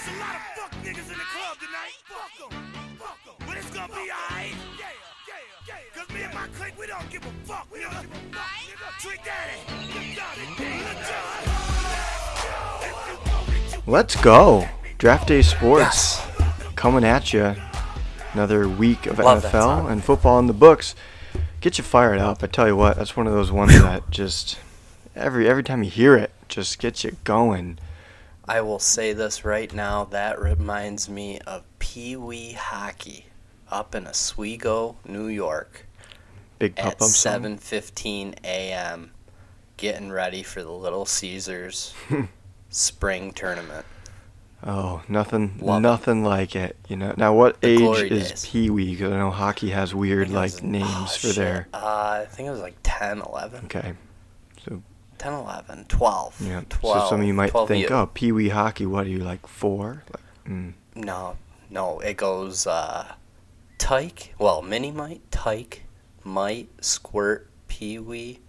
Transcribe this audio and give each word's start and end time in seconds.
It's 0.00 0.08
a 0.08 0.12
lot 0.18 0.34
of 0.34 0.40
fuck 0.56 0.72
niggas 0.82 1.12
in 1.12 1.18
the 1.18 1.28
club 1.28 1.58
tonight. 1.60 1.92
Fuck 2.04 2.32
'em. 2.40 2.56
Fuck 2.98 3.18
'em. 3.28 3.34
But 3.46 3.58
it's 3.58 3.68
gonna 3.68 3.88
be 3.92 4.08
alright. 4.10 4.56
Yeah, 4.78 4.86
yeah, 5.28 5.34
yeah. 5.68 5.74
Cause 5.94 6.08
me 6.14 6.22
and 6.22 6.32
my 6.32 6.46
clique, 6.56 6.72
we 6.80 6.86
don't 6.86 7.10
give 7.10 7.22
a 7.22 7.30
fuck. 7.44 7.66
We 7.70 7.80
don't 7.80 7.90
give 7.92 8.00
a 8.00 8.34
fuck. 8.34 8.98
Trick 9.00 9.20
Daddy. 9.22 9.60
Look 9.92 10.16
down 10.16 10.32
at 10.40 10.58
me. 10.58 10.78
Look 10.88 11.00
down. 13.76 13.82
Let's 13.86 14.16
go. 14.22 14.66
Draft 14.96 15.28
Day 15.28 15.42
Sports 15.42 16.22
coming 16.76 17.04
at 17.04 17.34
you. 17.34 17.54
Another 18.32 18.66
week 18.70 19.04
of 19.04 19.18
Love 19.18 19.44
NFL 19.44 19.86
and 19.86 20.02
football 20.02 20.38
in 20.38 20.46
the 20.46 20.54
books. 20.54 20.94
Get 21.60 21.76
you 21.76 21.84
fired 21.84 22.20
up. 22.20 22.42
I 22.42 22.46
tell 22.46 22.66
you 22.66 22.74
what, 22.74 22.96
that's 22.96 23.18
one 23.18 23.26
of 23.26 23.34
those 23.34 23.52
ones 23.52 23.78
that 23.82 24.10
just 24.10 24.58
every 25.14 25.46
every 25.46 25.62
time 25.62 25.82
you 25.82 25.90
hear 25.90 26.16
it, 26.16 26.30
just 26.48 26.78
gets 26.78 27.04
you 27.04 27.16
going. 27.24 27.78
I 28.50 28.62
will 28.62 28.80
say 28.80 29.12
this 29.12 29.44
right 29.44 29.72
now. 29.72 30.04
That 30.06 30.40
reminds 30.40 31.08
me 31.08 31.38
of 31.46 31.62
Pee 31.78 32.16
Wee 32.16 32.52
hockey 32.52 33.26
up 33.70 33.94
in 33.94 34.08
Oswego, 34.08 34.96
New 35.06 35.28
York, 35.28 35.86
Big 36.58 36.74
pop 36.74 36.94
at 36.94 37.02
song. 37.02 37.42
7:15 37.58 38.34
a.m. 38.42 39.12
Getting 39.76 40.10
ready 40.10 40.42
for 40.42 40.62
the 40.64 40.72
Little 40.72 41.06
Caesars 41.06 41.94
spring 42.70 43.32
tournament. 43.32 43.86
Oh, 44.66 45.02
nothing, 45.08 45.56
Love 45.60 45.78
it. 45.78 45.80
nothing 45.82 46.24
like 46.24 46.54
it. 46.56 46.76
You 46.88 46.96
know. 46.96 47.14
Now, 47.16 47.32
what 47.32 47.60
The 47.60 47.68
age 47.68 48.10
is. 48.10 48.46
Pee 48.46 48.68
Wee? 48.68 48.90
Because 48.96 49.12
I 49.12 49.16
know 49.18 49.30
hockey 49.30 49.70
has 49.70 49.94
weird 49.94 50.28
it 50.28 50.34
like 50.34 50.50
was- 50.52 50.62
names 50.64 50.86
oh, 50.90 51.06
for 51.06 51.26
shit. 51.28 51.36
their. 51.36 51.68
Uh, 51.72 52.24
I 52.24 52.26
think 52.28 52.48
it 52.48 52.50
was 52.50 52.60
like 52.60 52.76
10, 52.82 53.20
11. 53.20 53.64
Okay. 53.66 53.94
So 55.22 55.30
10, 55.30 55.32
11, 55.34 55.84
12. 55.88 56.40
yeah. 56.46 56.62
12 56.68 57.02
so 57.02 57.08
some 57.10 57.20
of 57.20 57.26
you 57.26 57.34
might 57.34 57.52
think, 57.66 57.88
you- 57.88 57.94
oh, 57.94 58.06
Pee 58.12 58.32
Wee 58.32 58.48
hockey. 58.48 58.86
What 58.86 59.06
are 59.06 59.10
you 59.10 59.18
like 59.18 59.46
four? 59.46 60.02
Like, 60.12 60.52
mm. 60.54 60.72
No, 60.94 61.36
no, 61.70 62.00
it 62.00 62.16
goes 62.16 62.66
uh, 62.66 63.06
Tyke, 63.78 64.34
well, 64.38 64.62
Mini 64.62 64.90
Mite, 64.90 65.22
Tyke, 65.30 65.82
Mite, 66.24 66.68
Squirt, 66.80 67.48
Pee 67.68 67.98
Wee, 67.98 68.40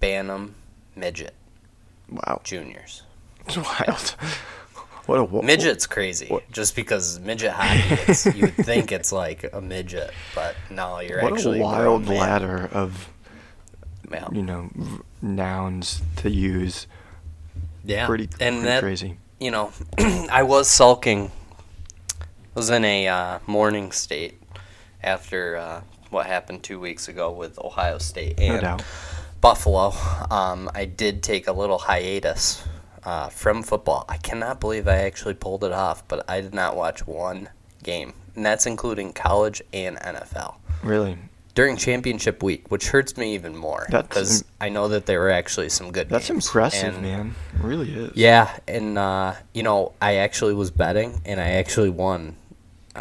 Bantam, 0.00 0.54
Midget, 0.96 1.34
Wow. 2.10 2.40
Juniors. 2.44 3.02
It's 3.46 3.56
wild. 3.56 4.00
what 5.06 5.18
a 5.20 5.24
wo- 5.24 5.42
Midget's 5.42 5.86
crazy, 5.86 6.26
what- 6.28 6.50
just 6.50 6.74
because 6.76 7.20
midget 7.20 7.52
hockey, 7.52 8.02
it's, 8.10 8.26
you 8.34 8.42
would 8.46 8.54
think 8.54 8.90
it's 8.92 9.12
like 9.12 9.48
a 9.52 9.60
midget, 9.60 10.10
but 10.34 10.56
no, 10.70 11.00
you're 11.00 11.22
What 11.22 11.32
actually 11.34 11.60
a 11.60 11.64
wild 11.64 12.06
ladder 12.08 12.68
of 12.72 13.08
Yeah. 14.10 14.28
you 14.32 14.42
know 14.42 14.70
v- 14.74 15.00
nouns 15.22 16.02
to 16.16 16.30
use. 16.30 16.86
yeah. 17.84 18.06
Pretty, 18.06 18.24
and 18.40 18.56
pretty 18.56 18.60
that, 18.62 18.80
crazy. 18.82 19.18
you 19.38 19.50
know, 19.50 19.72
I 19.98 20.42
was 20.42 20.68
sulking. 20.68 21.30
I 22.20 22.24
was 22.54 22.70
in 22.70 22.84
a 22.84 23.06
uh, 23.08 23.38
morning 23.46 23.92
state 23.92 24.40
after 25.02 25.56
uh, 25.56 25.80
what 26.10 26.26
happened 26.26 26.62
two 26.62 26.80
weeks 26.80 27.08
ago 27.08 27.30
with 27.30 27.58
Ohio 27.58 27.98
State 27.98 28.38
No 28.38 28.44
and 28.44 28.60
doubt. 28.62 28.82
Buffalo. 29.40 29.92
Um, 30.30 30.68
I 30.74 30.84
did 30.84 31.22
take 31.22 31.46
a 31.46 31.52
little 31.52 31.78
hiatus 31.78 32.64
uh, 33.04 33.28
from 33.28 33.62
football. 33.62 34.04
I 34.08 34.16
cannot 34.18 34.60
believe 34.60 34.88
I 34.88 34.96
actually 34.96 35.34
pulled 35.34 35.62
it 35.64 35.72
off, 35.72 36.06
but 36.08 36.28
I 36.28 36.40
did 36.40 36.52
not 36.52 36.76
watch 36.76 37.06
one 37.06 37.48
game, 37.82 38.12
and 38.34 38.44
that's 38.44 38.66
including 38.66 39.12
college 39.12 39.62
and 39.72 39.96
NFL 39.98 40.56
Really, 40.82 41.16
during 41.54 41.76
championship 41.76 42.42
week, 42.42 42.70
which 42.70 42.88
hurts 42.88 43.16
me 43.16 43.34
even 43.34 43.56
more 43.56 43.86
because 43.90 44.42
im- 44.42 44.48
I 44.60 44.68
know 44.68 44.88
that 44.88 45.06
there 45.06 45.20
were 45.20 45.30
actually 45.30 45.68
some 45.68 45.90
good. 45.92 46.08
that's 46.08 46.30
impressive, 46.30 46.94
and- 46.94 47.02
man. 47.02 47.34
It 47.54 47.62
really 47.64 47.92
is. 47.92 48.12
yeah, 48.16 48.56
and 48.68 48.96
uh, 48.98 49.34
you 49.54 49.62
know, 49.62 49.92
I 50.00 50.16
actually 50.16 50.54
was 50.54 50.70
betting, 50.70 51.20
and 51.24 51.40
I 51.40 51.50
actually 51.52 51.90
won 51.90 52.36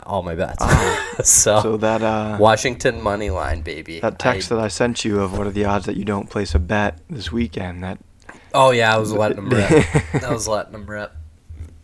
all 0.03 0.21
my 0.23 0.35
bets. 0.35 0.63
so, 1.29 1.55
Ah. 1.55 1.61
So 1.61 1.77
that 1.77 2.01
uh, 2.01 2.37
Washington 2.39 3.01
money 3.01 3.29
line, 3.29 3.61
baby. 3.61 3.99
that 3.99 4.19
text 4.19 4.51
I- 4.51 4.55
that 4.55 4.63
I 4.63 4.67
sent 4.67 5.03
you 5.05 5.21
of 5.21 5.37
what 5.37 5.47
are 5.47 5.51
the 5.51 5.65
odds 5.65 5.85
that 5.85 5.95
you 5.97 6.05
don't 6.05 6.29
place 6.29 6.55
a 6.55 6.59
bet 6.59 6.99
this 7.09 7.31
weekend? 7.31 7.83
That 7.83 7.99
oh 8.53 8.71
yeah, 8.71 8.93
I 8.95 8.97
was 8.97 9.11
letting 9.13 9.37
them 9.37 9.49
rip. 9.49 9.85
I 10.23 10.31
was 10.33 10.47
letting 10.47 10.71
them 10.73 10.85
rip, 10.89 11.11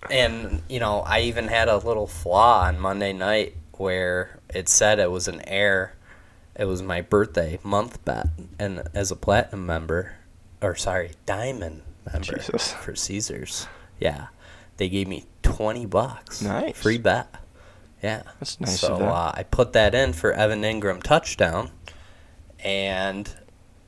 and 0.09 0.61
you 0.69 0.79
know, 0.79 1.01
I 1.01 1.21
even 1.21 1.47
had 1.47 1.67
a 1.67 1.77
little 1.77 2.07
flaw 2.07 2.63
on 2.63 2.79
Monday 2.79 3.13
night 3.13 3.55
where 3.73 4.39
it 4.53 4.69
said 4.69 4.99
it 4.99 5.11
was 5.11 5.27
an 5.27 5.41
error. 5.47 5.93
It 6.55 6.65
was 6.65 6.81
my 6.81 7.01
birthday 7.01 7.59
month 7.63 8.03
bet, 8.05 8.27
and 8.57 8.83
as 8.93 9.11
a 9.11 9.15
platinum 9.15 9.65
member, 9.65 10.13
or 10.61 10.75
sorry, 10.75 11.11
diamond 11.25 11.81
member 12.11 12.37
Jesus. 12.37 12.71
for 12.71 12.95
Caesars, 12.95 13.67
yeah, 13.99 14.27
they 14.77 14.87
gave 14.87 15.07
me 15.07 15.25
twenty 15.43 15.85
bucks. 15.85 16.41
Nice. 16.41 16.77
free 16.81 16.97
bet. 16.97 17.27
Yeah, 18.01 18.23
That's 18.39 18.59
nice 18.59 18.79
So 18.79 18.95
uh, 18.97 19.31
I 19.35 19.43
put 19.43 19.73
that 19.73 19.95
in 19.95 20.13
for 20.13 20.31
Evan 20.31 20.61
Engram 20.61 21.01
touchdown, 21.01 21.71
and 22.59 23.29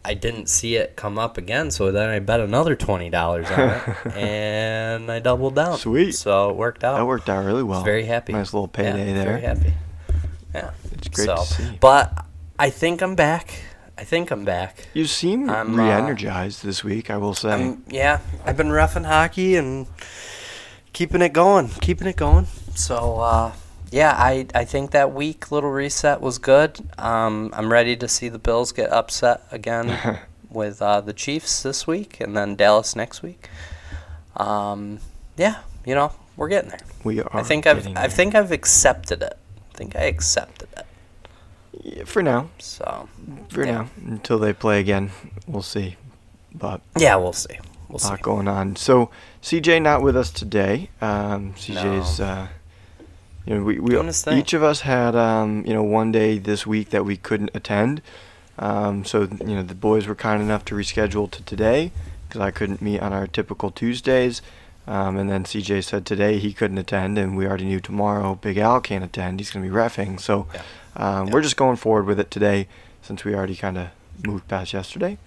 I 0.03 0.13
didn't 0.13 0.47
see 0.47 0.75
it 0.75 0.95
come 0.95 1.19
up 1.19 1.38
again. 1.38 1.72
So 1.72 1.91
then 1.91 2.09
I 2.09 2.19
bet 2.19 2.39
another 2.39 2.75
twenty 2.75 3.09
dollars 3.09 3.50
on 3.50 3.69
it, 3.69 4.16
and 4.16 5.11
I 5.11 5.19
doubled 5.19 5.56
down. 5.56 5.77
Sweet. 5.77 6.13
So 6.13 6.50
it 6.50 6.56
worked 6.56 6.83
out. 6.83 6.97
that 6.97 7.06
worked 7.06 7.29
out 7.29 7.45
really 7.45 7.63
well. 7.63 7.83
Very 7.83 8.06
happy. 8.06 8.33
Nice 8.33 8.53
little 8.53 8.69
Yeah, 8.73 8.91
payday 8.91 9.13
there. 9.13 9.25
Very 9.25 9.41
happy. 9.41 9.73
Yeah. 10.53 10.72
It's 10.94 11.07
great 11.09 11.25
so, 11.25 11.35
to 11.35 11.41
see. 11.44 11.77
But 11.79 12.26
I 12.59 12.69
think 12.69 13.01
I'm 13.01 13.16
back. 13.16 13.62
I 13.97 14.03
think 14.03 14.31
I'm 14.31 14.44
back. 14.44 14.88
You 14.94 15.06
seem 15.06 15.50
I'm, 15.50 15.79
uh, 15.79 15.84
re-energized 15.84 16.63
this 16.63 16.84
week. 16.84 17.09
I 17.09 17.18
will 17.18 17.34
say. 17.35 17.51
I'm, 17.51 17.84
yeah, 17.88 18.19
I've 18.45 18.57
been 18.57 18.72
roughing 18.72 19.03
hockey 19.03 19.56
and 19.56 19.85
keeping 20.94 21.22
it 21.22 21.34
going, 21.34 21.69
keeping 21.81 22.07
it 22.07 22.16
going. 22.16 22.47
So 22.73 23.19
uh, 23.19 23.53
yeah, 23.91 24.16
I 24.18 24.47
I 24.56 24.66
think 24.66 24.91
that 24.91 25.13
week 25.13 25.51
little 25.51 25.69
reset 25.69 26.19
was 26.19 26.40
good. 26.40 26.79
Um, 26.97 27.51
I'm 27.53 27.72
ready 27.72 27.95
to 27.97 28.07
see 28.07 28.28
the 28.28 28.40
Bills 28.40 28.72
get 28.72 28.91
upset 28.91 29.44
again 29.51 30.19
with 30.50 30.81
uh, 30.81 31.01
the 31.01 31.13
Chiefs 31.13 31.62
this 31.62 31.85
week 31.85 32.19
and 32.19 32.35
then 32.35 32.56
Dallas 32.56 32.95
next 32.95 33.22
week. 33.22 33.50
Um, 34.35 34.97
yeah, 35.38 35.57
you 35.85 35.94
know 35.94 36.12
we're 36.35 36.50
getting 36.50 36.72
there. 36.72 36.79
we 37.03 37.22
are. 37.22 37.29
I 37.38 37.44
think 37.44 37.68
I've 37.68 37.78
getting 37.78 37.97
I 37.97 38.07
think 38.07 38.34
I've 38.34 38.51
accepted 38.51 39.22
it. 39.22 39.38
I 39.74 39.78
think 39.78 39.95
I 39.95 40.01
accepted 40.06 40.69
it. 40.75 40.87
Yeah, 41.83 42.03
for 42.05 42.21
now. 42.23 42.49
So 42.59 43.07
For 43.49 43.65
Yeah. 43.65 43.71
now, 43.71 43.89
until 44.05 44.39
they 44.39 44.53
play 44.53 44.79
again, 44.79 45.11
we'll 45.47 45.61
see. 45.61 45.95
But 46.53 46.81
yeah, 46.97 47.15
we'll 47.15 47.33
see. 47.33 47.57
We'll 47.89 47.99
see. 47.99 48.09
lot 48.09 48.21
going 48.21 48.47
on. 48.47 48.75
So 48.75 49.09
CJ 49.41 49.81
not 49.81 50.01
with 50.01 50.15
us 50.17 50.29
today. 50.31 50.89
Um, 51.01 51.53
CJ's, 51.57 52.19
No. 52.19 52.25
uh, 52.25 52.47
you 53.45 53.55
know, 53.55 53.63
we, 53.63 53.79
we 53.79 53.91
Doing 53.91 54.07
his 54.07 54.21
thing. 54.23 54.38
each 54.38 54.53
of 54.53 54.63
us 54.63 54.81
had, 54.81 55.15
um, 55.15 55.63
you 55.65 55.73
know, 55.73 55.83
one 55.83 56.11
day 56.11 56.38
this 56.38 56.67
week 56.67 56.89
that 56.89 57.05
we 57.05 57.15
couldn't 57.15 57.51
attend. 57.53 58.01
Um, 58.59 59.05
so 59.05 59.21
you 59.45 59.55
know, 59.55 59.63
the 59.63 59.75
boys 59.75 60.07
were 60.07 60.15
kind 60.15 60.41
enough 60.41 60.65
to 60.65 60.75
reschedule 60.75 61.29
to 61.31 61.44
today 61.44 61.91
because 62.27 62.41
I 62.41 62.51
couldn't 62.51 62.81
meet 62.81 62.99
on 62.99 63.13
our 63.13 63.27
typical 63.27 63.71
Tuesdays. 63.71 64.41
Um, 64.88 65.17
and 65.17 65.29
then 65.29 65.44
CJ 65.44 65.83
said 65.83 66.05
today 66.05 66.39
he 66.39 66.53
couldn't 66.53 66.77
attend, 66.77 67.17
and 67.17 67.35
we 67.38 67.45
already 67.45 67.65
knew 67.65 67.79
tomorrow 67.81 68.35
Big 68.35 68.57
Al 68.57 68.79
can't 68.81 69.03
attend. 69.03 69.39
He's 69.39 69.51
going 69.51 69.63
to 69.63 69.69
be 69.69 69.75
refing. 69.75 70.19
So 70.19 70.47
Yeah. 70.53 70.61
Um, 70.97 71.28
Yeah. 71.28 71.34
we're 71.34 71.41
just 71.41 71.56
going 71.58 71.78
forward 71.78 72.06
with 72.06 72.19
it 72.19 72.30
today 72.30 72.68
since 73.02 73.24
we 73.24 73.34
already 73.34 73.56
kind 73.56 73.78
of 73.78 73.88
moved 74.25 74.47
past 74.50 74.74
yesterday. 74.74 75.18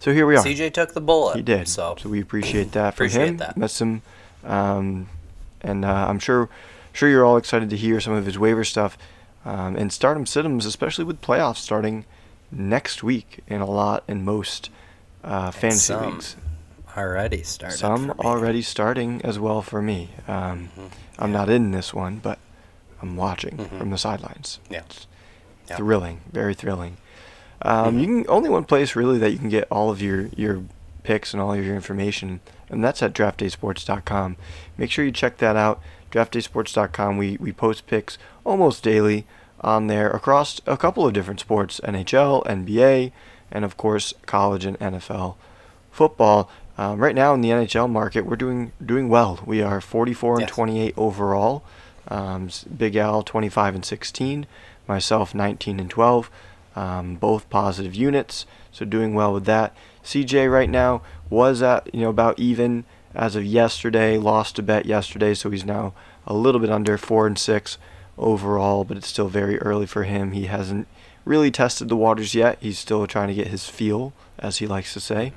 So 0.00 0.12
here 0.12 0.26
we 0.26 0.36
are. 0.36 0.42
CJ 0.44 0.72
took 0.74 0.94
the 0.94 1.00
bullet. 1.00 1.36
He 1.36 1.42
did. 1.42 1.68
So 1.68 1.96
So, 2.00 2.08
we 2.08 2.20
appreciate 2.20 2.72
that 2.72 2.94
from 2.94 3.06
Appreciate 3.06 3.28
him. 3.28 3.36
that. 3.38 3.56
Miss 3.56 3.80
him, 3.80 4.02
um, 4.44 5.08
and 5.60 5.84
uh, 5.84 6.06
I'm 6.08 6.18
sure, 6.18 6.48
sure 6.92 7.08
you're 7.08 7.24
all 7.24 7.36
excited 7.36 7.68
to 7.70 7.76
hear 7.76 8.00
some 8.00 8.12
of 8.14 8.24
his 8.26 8.38
waiver 8.38 8.64
stuff, 8.64 8.96
um, 9.44 9.76
and 9.76 9.92
stardom 9.92 10.24
situms, 10.24 10.66
especially 10.66 11.04
with 11.04 11.20
playoffs 11.20 11.56
starting 11.56 12.04
next 12.50 13.02
week 13.02 13.40
in 13.48 13.60
a 13.60 13.66
lot 13.66 14.04
and 14.08 14.24
most 14.24 14.70
uh, 15.24 15.50
fantasy 15.50 15.92
some 15.92 16.12
leagues. 16.14 16.36
already 16.96 17.42
started. 17.42 17.76
Some 17.76 18.08
for 18.08 18.14
me. 18.14 18.20
already 18.24 18.62
starting 18.62 19.20
as 19.22 19.38
well 19.38 19.62
for 19.62 19.82
me. 19.82 20.10
Um, 20.28 20.70
Mhm. 20.78 20.90
I'm 21.18 21.32
not 21.32 21.48
in 21.50 21.72
this 21.72 21.92
one, 21.92 22.18
but 22.22 22.38
I'm 23.02 23.16
watching 23.16 23.56
Mhm. 23.58 23.78
from 23.78 23.90
the 23.90 23.98
sidelines. 23.98 24.60
Yeah. 24.70 24.80
It's 24.86 25.06
Yeah. 25.68 25.76
thrilling, 25.76 26.20
very 26.32 26.54
thrilling. 26.54 26.96
Um, 27.62 27.96
Mhm. 27.96 28.00
You 28.00 28.06
can 28.06 28.26
only 28.28 28.48
one 28.50 28.64
place 28.64 28.94
really 28.96 29.18
that 29.18 29.30
you 29.32 29.38
can 29.38 29.48
get 29.48 29.66
all 29.70 29.90
of 29.90 30.00
your 30.02 30.26
your 30.36 30.62
picks 31.02 31.32
and 31.32 31.40
all 31.42 31.52
of 31.54 31.64
your 31.64 31.74
information, 31.74 32.40
and 32.70 32.84
that's 32.84 33.02
at 33.02 33.12
draftdaysports.com. 33.14 34.36
Make 34.76 34.90
sure 34.90 35.04
you 35.04 35.12
check 35.12 35.38
that 35.38 35.56
out. 35.56 35.80
Draftdaysports.com. 36.12 37.16
We 37.16 37.36
we 37.40 37.52
post 37.52 37.86
picks 37.86 38.18
almost 38.44 38.82
daily 38.82 39.26
on 39.60 39.86
there 39.88 40.08
across 40.10 40.60
a 40.66 40.76
couple 40.76 41.06
of 41.06 41.12
different 41.12 41.40
sports: 41.40 41.80
NHL, 41.84 42.42
NBA, 42.46 43.12
and 43.50 43.64
of 43.64 43.76
course 43.76 44.14
college 44.26 44.64
and 44.64 44.78
NFL 44.78 45.36
football. 45.90 46.48
Um, 46.76 46.98
right 47.00 47.14
now 47.14 47.34
in 47.34 47.40
the 47.40 47.50
NHL 47.50 47.88
market, 47.90 48.24
we're 48.24 48.36
doing 48.36 48.70
doing 48.84 49.08
well. 49.08 49.40
We 49.44 49.62
are 49.62 49.80
44 49.80 50.34
and 50.34 50.40
Yes. 50.42 50.50
28 50.50 50.94
overall. 50.96 51.64
Um, 52.10 52.48
Big 52.76 52.94
Al 52.96 53.22
25 53.22 53.74
and 53.74 53.84
16, 53.84 54.46
myself 54.88 55.34
19 55.34 55.78
and 55.78 55.90
12, 55.90 56.30
um, 56.74 57.14
both 57.16 57.48
positive 57.50 57.94
units. 57.94 58.46
So 58.72 58.84
doing 58.84 59.14
well 59.14 59.32
with 59.32 59.44
that. 59.44 59.76
CJ 60.04 60.50
right 60.50 60.70
now 60.70 61.02
was 61.28 61.62
at 61.62 61.92
you 61.94 62.00
know 62.00 62.10
about 62.10 62.38
even 62.38 62.84
as 63.14 63.36
of 63.36 63.44
yesterday. 63.44 64.16
Lost 64.16 64.58
a 64.58 64.62
bet 64.62 64.86
yesterday, 64.86 65.34
so 65.34 65.50
he's 65.50 65.64
now 65.64 65.92
a 66.26 66.34
little 66.34 66.60
bit 66.60 66.70
under 66.70 66.96
four 66.96 67.26
and 67.26 67.38
six 67.38 67.78
overall, 68.16 68.84
but 68.84 68.96
it's 68.96 69.08
still 69.08 69.28
very 69.28 69.58
early 69.60 69.86
for 69.86 70.04
him. 70.04 70.32
He 70.32 70.46
hasn't 70.46 70.86
really 71.24 71.50
tested 71.50 71.88
the 71.88 71.96
waters 71.96 72.34
yet. 72.34 72.58
He's 72.60 72.78
still 72.78 73.06
trying 73.06 73.28
to 73.28 73.34
get 73.34 73.48
his 73.48 73.68
feel, 73.68 74.12
as 74.38 74.58
he 74.58 74.66
likes 74.66 74.92
to 74.94 75.00
say. 75.00 75.32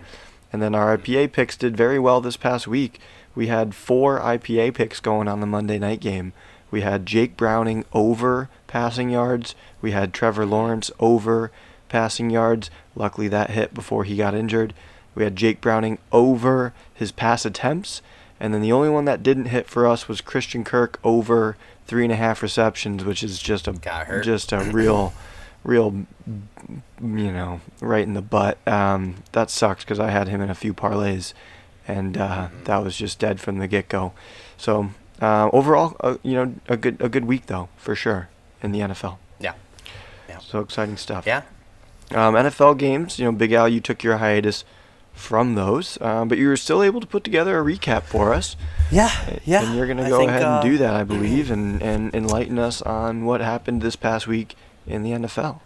And 0.53 0.62
then 0.62 0.75
our 0.75 0.98
IPA 0.98 1.31
picks 1.31 1.56
did 1.56 1.77
very 1.77 2.00
well 2.00 2.21
this 2.21 2.38
past 2.38 2.68
week. 2.68 3.00
We 3.36 3.48
had 3.48 3.75
four 3.75 4.19
IPA 4.19 4.74
picks 4.74 5.00
going 5.00 5.27
on 5.27 5.39
the 5.39 5.48
Monday 5.48 5.80
night 5.80 6.00
game. 6.00 6.33
We 6.69 6.81
had 6.81 7.06
Jake 7.06 7.38
Browning 7.38 7.86
over 7.94 8.50
passing 8.71 9.09
yards. 9.09 9.53
We 9.81 9.91
had 9.91 10.13
Trevor 10.13 10.45
Lawrence 10.45 10.89
over 10.97 11.51
passing 11.89 12.29
yards. 12.29 12.71
Luckily, 12.95 13.27
that 13.27 13.50
hit 13.50 13.73
before 13.73 14.06
he 14.06 14.15
got 14.15 14.33
injured. 14.33 14.73
We 15.13 15.25
had 15.25 15.35
Jake 15.35 15.59
Browning 15.59 16.00
over 16.13 16.73
his 16.94 17.12
pass 17.12 17.45
attempts. 17.45 18.01
And 18.39 18.53
then 18.53 18.62
the 18.62 18.71
only 18.71 18.88
one 18.88 19.03
that 19.06 19.21
didn't 19.21 19.47
hit 19.47 19.68
for 19.68 19.85
us 19.85 20.07
was 20.07 20.21
Christian 20.21 20.63
Kirk 20.63 21.01
over 21.03 21.57
three 21.85 22.06
and 22.06 22.13
a 22.13 22.15
half 22.15 22.41
receptions, 22.41 23.03
which 23.03 23.23
is 23.23 23.39
just 23.39 23.68
a 23.68 23.73
just 24.21 24.53
a 24.53 24.59
real, 24.59 25.13
real, 25.65 26.06
you 27.01 27.31
know, 27.31 27.59
right 27.81 28.07
in 28.07 28.13
the 28.13 28.21
butt. 28.21 28.57
Um, 28.65 29.15
that 29.33 29.50
sucks 29.50 29.83
because 29.83 30.00
I 30.00 30.12
had 30.12 30.29
him 30.29 30.39
in 30.39 30.50
a 30.50 30.56
few 30.56 30.74
parlays, 30.74 31.33
and 31.85 32.17
uh, 32.17 32.47
that 32.63 32.77
was 32.77 32.95
just 32.95 33.19
dead 33.19 33.41
from 33.41 33.59
the 33.59 33.67
get 33.67 33.89
go. 33.89 34.13
So 34.56 34.91
uh, 35.21 35.50
overall, 35.51 35.97
uh, 36.00 36.15
you 36.24 36.35
know, 36.35 36.56
a 36.69 36.77
good 36.77 37.01
a 37.01 37.09
good 37.09 37.25
week 37.25 37.47
though 37.47 37.67
for 37.75 37.95
sure 37.95 38.29
in 38.62 38.72
the 38.72 38.80
NFL. 38.80 39.18
Yeah. 39.40 39.54
Yeah. 40.30 40.40
So 40.40 40.60
exciting 40.60 40.98
stuff. 40.98 41.25
Yeah. 41.25 41.44
Um, 42.12 42.36
NFL 42.36 42.78
games, 42.78 43.19
you 43.19 43.25
know, 43.25 43.31
Big 43.31 43.54
Al, 43.54 43.69
you 43.69 43.80
took 43.80 44.04
your 44.04 44.18
hiatus 44.18 44.66
from 45.13 45.56
those, 45.56 46.00
um, 46.02 46.28
but 46.28 46.38
you 46.38 46.48
were 46.48 46.58
still 46.58 46.84
able 46.84 47.00
to 47.02 47.08
put 47.08 47.24
together 47.24 47.60
a 47.60 47.63
recap 47.63 48.04
for 48.04 48.34
us. 48.34 48.56
Yeah. 48.92 49.12
Yeah. 49.46 49.63
And 49.66 49.75
you're 49.78 49.86
going 49.86 49.98
to 49.98 50.10
go 50.10 50.18
think, 50.19 50.30
ahead 50.30 50.44
uh, 50.44 50.60
and 50.62 50.72
do 50.72 50.78
that, 50.78 50.94
I 50.94 51.04
believe, 51.04 51.52
and, 51.52 51.81
and 51.81 52.13
enlighten 52.13 52.60
us 52.60 52.81
on 52.81 53.25
what 53.25 53.42
happened 53.42 53.81
this 53.81 53.96
past 53.96 54.28
week 54.28 54.56
in 54.86 55.04
the 55.04 55.12
NFL. 55.12 55.62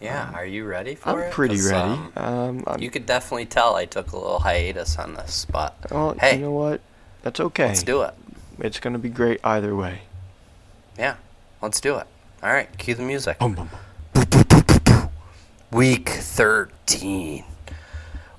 Yeah. 0.00 0.32
Are 0.34 0.44
you 0.46 0.64
ready 0.66 0.96
for 0.96 1.22
it? 1.22 1.26
I'm 1.26 1.32
pretty 1.32 1.60
ready. 1.60 1.76
um, 1.76 2.12
Um, 2.16 2.64
I'm, 2.66 2.82
you 2.82 2.90
could 2.90 3.06
definitely 3.06 3.46
tell 3.46 3.76
I 3.76 3.86
took 3.86 4.12
a 4.12 4.16
little 4.16 4.40
hiatus 4.40 4.98
on 4.98 5.14
this, 5.14 5.46
but 5.50 5.76
well, 5.90 6.14
hey, 6.20 6.36
you 6.36 6.42
know 6.42 6.52
what? 6.52 6.80
That's 7.22 7.40
okay. 7.40 7.68
let's 7.68 7.82
do 7.82 8.02
it. 8.02 8.14
It's 8.58 8.80
going 8.80 8.92
to 8.92 8.98
be 8.98 9.08
great 9.08 9.40
either 9.44 9.74
way. 9.74 10.02
Yeah. 10.98 11.16
Let's 11.64 11.80
do 11.80 11.96
it. 11.96 12.06
All 12.42 12.52
right. 12.52 12.68
Cue 12.76 12.94
the 12.94 13.02
music. 13.02 13.38
Boom, 13.38 13.54
boom, 13.54 13.70
boom. 14.12 15.08
Week 15.72 16.10
13. 16.10 17.42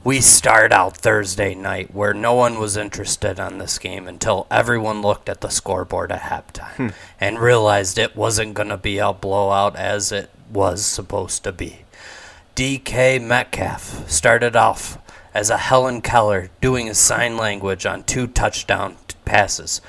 We 0.04 0.22
start 0.22 0.72
out 0.72 0.96
Thursday 0.96 1.56
night 1.56 1.92
where 1.92 2.14
no 2.14 2.36
one 2.36 2.60
was 2.60 2.78
interested 2.78 3.40
on 3.40 3.58
this 3.58 3.80
game 3.80 4.08
until 4.08 4.46
everyone 4.52 5.02
looked 5.02 5.28
at 5.28 5.42
the 5.42 5.50
scoreboard 5.50 6.12
at 6.12 6.22
halftime 6.22 6.76
hmm. 6.76 6.88
and 7.20 7.40
realized 7.40 7.98
it 7.98 8.16
wasn't 8.16 8.54
going 8.54 8.70
to 8.70 8.78
be 8.78 9.00
a 9.00 9.12
blowout 9.12 9.76
as 9.76 10.12
it 10.12 10.30
was 10.52 10.86
supposed 10.86 11.44
to 11.46 11.52
be. 11.52 11.80
DK 12.56 13.20
Metcalf 13.20 14.08
started 14.08 14.56
off 14.56 15.00
as 15.34 15.50
a 15.50 15.58
Helen 15.58 16.02
Keller 16.02 16.52
doing 16.62 16.86
his 16.86 17.00
sign 17.00 17.38
language 17.38 17.88
on 17.88 18.04
two 18.04 18.28
touchdown 18.28 18.98
t- 19.08 19.16
passes, 19.26 19.82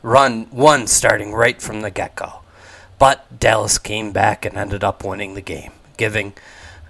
run 0.00 0.46
one 0.46 0.86
starting 0.86 1.34
right 1.34 1.60
from 1.60 1.82
the 1.82 1.90
get 1.90 2.16
go. 2.16 2.40
But 2.98 3.38
Dallas 3.38 3.78
came 3.78 4.12
back 4.12 4.44
and 4.44 4.56
ended 4.56 4.82
up 4.82 5.04
winning 5.04 5.34
the 5.34 5.40
game, 5.40 5.72
giving 5.96 6.34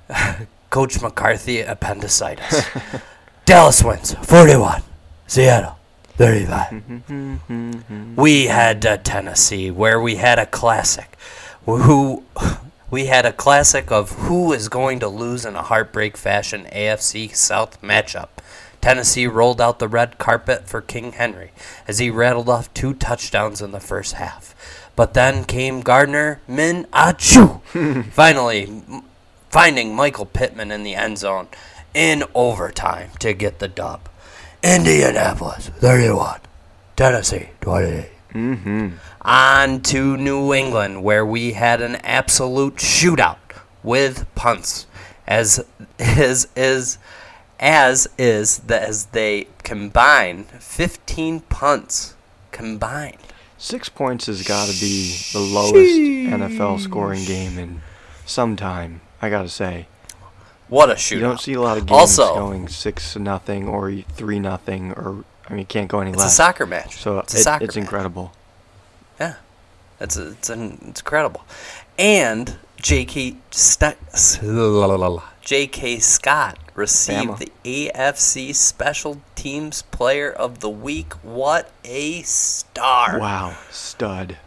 Coach 0.70 1.00
McCarthy 1.02 1.60
appendicitis. 1.60 2.66
Dallas 3.44 3.82
wins 3.82 4.14
41, 4.14 4.82
Seattle 5.26 5.78
35. 6.16 8.16
we 8.16 8.46
had 8.46 8.84
uh, 8.84 8.96
Tennessee 8.98 9.70
where 9.70 10.00
we 10.00 10.16
had 10.16 10.38
a 10.38 10.46
classic 10.46 11.16
who 11.64 12.24
we 12.90 13.06
had 13.06 13.26
a 13.26 13.32
classic 13.32 13.92
of 13.92 14.12
who 14.12 14.52
is 14.52 14.68
going 14.68 14.98
to 15.00 15.08
lose 15.08 15.44
in 15.44 15.54
a 15.54 15.62
heartbreak 15.62 16.16
fashion 16.16 16.66
AFC 16.72 17.34
South 17.34 17.80
matchup. 17.82 18.28
Tennessee 18.80 19.26
rolled 19.26 19.60
out 19.60 19.78
the 19.78 19.88
red 19.88 20.18
carpet 20.18 20.68
for 20.68 20.80
King 20.80 21.12
Henry 21.12 21.50
as 21.86 21.98
he 21.98 22.10
rattled 22.10 22.48
off 22.48 22.72
two 22.74 22.94
touchdowns 22.94 23.60
in 23.60 23.72
the 23.72 23.80
first 23.80 24.14
half. 24.14 24.54
But 24.98 25.14
then 25.14 25.44
came 25.44 25.82
Gardner 25.82 26.40
Minshew, 26.48 27.62
finally 28.10 28.82
finding 29.48 29.94
Michael 29.94 30.26
Pittman 30.26 30.72
in 30.72 30.82
the 30.82 30.96
end 30.96 31.18
zone 31.18 31.46
in 31.94 32.24
overtime 32.34 33.10
to 33.20 33.32
get 33.32 33.60
the 33.60 33.68
dub. 33.68 34.08
Indianapolis 34.60 35.68
31, 35.68 36.40
Tennessee 36.96 37.50
28 37.60 38.08
Mm-hmm. 38.34 38.88
on 39.22 39.82
to 39.82 40.16
New 40.16 40.52
England, 40.52 41.04
where 41.04 41.24
we 41.24 41.52
had 41.52 41.80
an 41.80 41.94
absolute 42.02 42.74
shootout 42.74 43.38
with 43.84 44.26
punts, 44.34 44.88
as 45.28 45.64
is 46.00 46.48
is 46.56 46.98
as 47.60 48.08
is 48.18 48.58
that 48.66 48.82
as 48.82 49.06
they 49.06 49.46
combine 49.62 50.42
15 50.58 51.38
punts 51.42 52.16
combined. 52.50 53.18
Six 53.58 53.88
points 53.88 54.26
has 54.26 54.42
got 54.46 54.68
to 54.68 54.80
be 54.80 55.16
the 55.32 55.40
lowest 55.40 55.74
NFL 55.76 56.80
scoring 56.80 57.24
game 57.24 57.58
in 57.58 57.82
some 58.24 58.54
time. 58.56 59.00
I 59.20 59.30
got 59.30 59.42
to 59.42 59.48
say. 59.48 59.88
What 60.68 60.90
a 60.90 60.94
shootout! 60.94 61.10
You 61.12 61.20
don't 61.20 61.40
see 61.40 61.54
a 61.54 61.60
lot 61.60 61.76
of 61.78 61.86
games 61.86 61.98
Also- 62.18 62.34
going 62.34 62.68
six 62.68 63.16
nothing 63.16 63.66
or 63.66 63.90
three 64.12 64.38
nothing 64.38 64.92
or 64.92 65.24
I 65.48 65.54
mean, 65.54 65.64
can't 65.66 65.88
go 65.88 66.00
any 66.00 66.12
less. 66.12 66.26
It's 66.26 66.34
a 66.34 66.36
soccer 66.36 66.66
match. 66.66 66.96
So 66.98 67.18
it's 67.20 67.34
a 67.34 67.38
it- 67.38 67.42
soccer 67.42 67.64
it's 67.64 67.74
match. 67.76 67.82
incredible. 67.82 68.32
Yeah, 69.18 69.34
it's 69.98 70.16
a, 70.18 70.28
it's 70.32 70.50
an, 70.50 70.78
it's 70.88 71.00
incredible. 71.00 71.42
And 71.98 72.56
J.K. 72.80 73.36
St- 73.50 73.96
J.K. 75.40 75.98
Scott 75.98 76.58
received 76.78 77.28
Bama. 77.32 77.38
the 77.38 77.90
AFC 77.92 78.54
Special 78.54 79.20
Teams 79.34 79.82
Player 79.82 80.30
of 80.30 80.60
the 80.60 80.70
Week. 80.70 81.12
What 81.22 81.70
a 81.84 82.22
star! 82.22 83.18
Wow, 83.18 83.58
stud. 83.70 84.38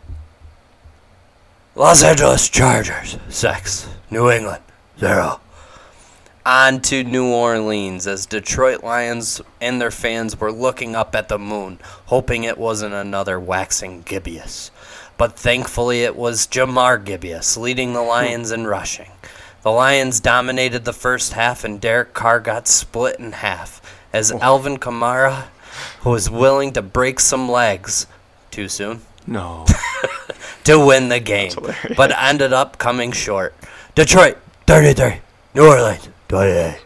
Los 1.75 2.03
Angeles 2.03 2.49
Chargers 2.49 3.17
six, 3.29 3.87
New 4.09 4.31
England 4.31 4.63
zero. 4.99 5.39
On 6.43 6.81
to 6.81 7.03
New 7.03 7.27
Orleans 7.31 8.07
as 8.07 8.25
Detroit 8.25 8.83
Lions 8.83 9.41
and 9.61 9.79
their 9.79 9.91
fans 9.91 10.39
were 10.39 10.51
looking 10.51 10.95
up 10.95 11.13
at 11.13 11.29
the 11.29 11.37
moon, 11.37 11.79
hoping 12.07 12.43
it 12.43 12.57
wasn't 12.57 12.95
another 12.95 13.39
waxing 13.39 14.01
gibbous. 14.01 14.71
But 15.17 15.37
thankfully, 15.37 16.03
it 16.03 16.15
was 16.15 16.47
Jahmyr 16.47 17.05
Gibbous 17.05 17.57
leading 17.57 17.93
the 17.93 18.01
Lions 18.01 18.51
in 18.51 18.65
rushing. 18.65 19.11
The 19.63 19.71
Lions 19.71 20.19
dominated 20.19 20.85
the 20.85 20.93
first 20.93 21.33
half, 21.33 21.63
and 21.63 21.79
Derek 21.79 22.13
Carr 22.13 22.39
got 22.39 22.67
split 22.67 23.19
in 23.19 23.31
half 23.31 23.81
as 24.11 24.31
oh. 24.31 24.39
Alvin 24.41 24.77
Kamara 24.77 25.45
was 26.03 26.29
willing 26.29 26.73
to 26.73 26.81
break 26.81 27.19
some 27.19 27.49
legs. 27.49 28.07
Too 28.49 28.67
soon? 28.67 29.01
No. 29.27 29.65
to 30.63 30.83
win 30.83 31.09
the 31.09 31.19
game, 31.19 31.53
but 31.95 32.11
ended 32.17 32.53
up 32.53 32.77
coming 32.77 33.11
short. 33.11 33.53
Detroit 33.93 34.37
33, 34.67 35.19
New 35.53 35.67
Orleans 35.67 36.09
28. 36.27 36.79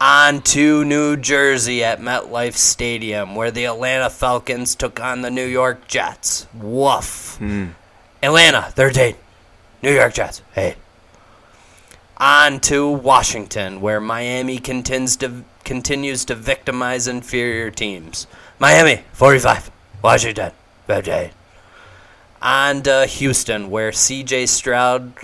On 0.00 0.42
to 0.42 0.84
New 0.84 1.16
Jersey 1.16 1.82
at 1.84 2.00
MetLife 2.00 2.54
Stadium, 2.54 3.34
where 3.34 3.50
the 3.50 3.64
Atlanta 3.64 4.10
Falcons 4.10 4.74
took 4.74 5.00
on 5.00 5.22
the 5.22 5.30
New 5.30 5.46
York 5.46 5.86
Jets. 5.86 6.46
Woof. 6.52 7.36
Hmm. 7.38 7.68
Atlanta 8.22 8.70
13, 8.72 9.14
New 9.82 9.92
York 9.92 10.12
Jets 10.14 10.42
8. 10.56 10.74
On 12.22 12.60
to 12.60 12.88
Washington, 12.88 13.80
where 13.80 14.00
Miami 14.00 14.58
continues 14.58 15.16
to, 15.16 15.44
continues 15.64 16.24
to 16.26 16.36
victimize 16.36 17.08
inferior 17.08 17.70
teams. 17.72 18.28
Miami 18.60 19.02
45, 19.12 19.72
Washington 20.02 20.52
58 20.86 21.32
on 22.42 22.82
to 22.82 23.06
Houston, 23.06 23.70
where 23.70 23.92
C.J. 23.92 24.46
Stroud. 24.46 25.14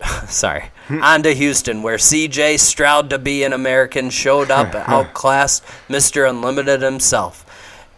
Sorry. 0.26 0.70
Hmm. 0.88 1.02
on 1.02 1.22
to 1.22 1.34
Houston, 1.34 1.82
where 1.82 1.98
C.J. 1.98 2.58
Stroud 2.58 3.10
to 3.10 3.18
be 3.18 3.42
an 3.42 3.52
American 3.52 4.10
showed 4.10 4.50
up 4.50 4.74
and 4.74 4.84
outclassed 4.86 5.64
Mr. 5.88 6.28
Unlimited 6.28 6.82
himself. 6.82 7.46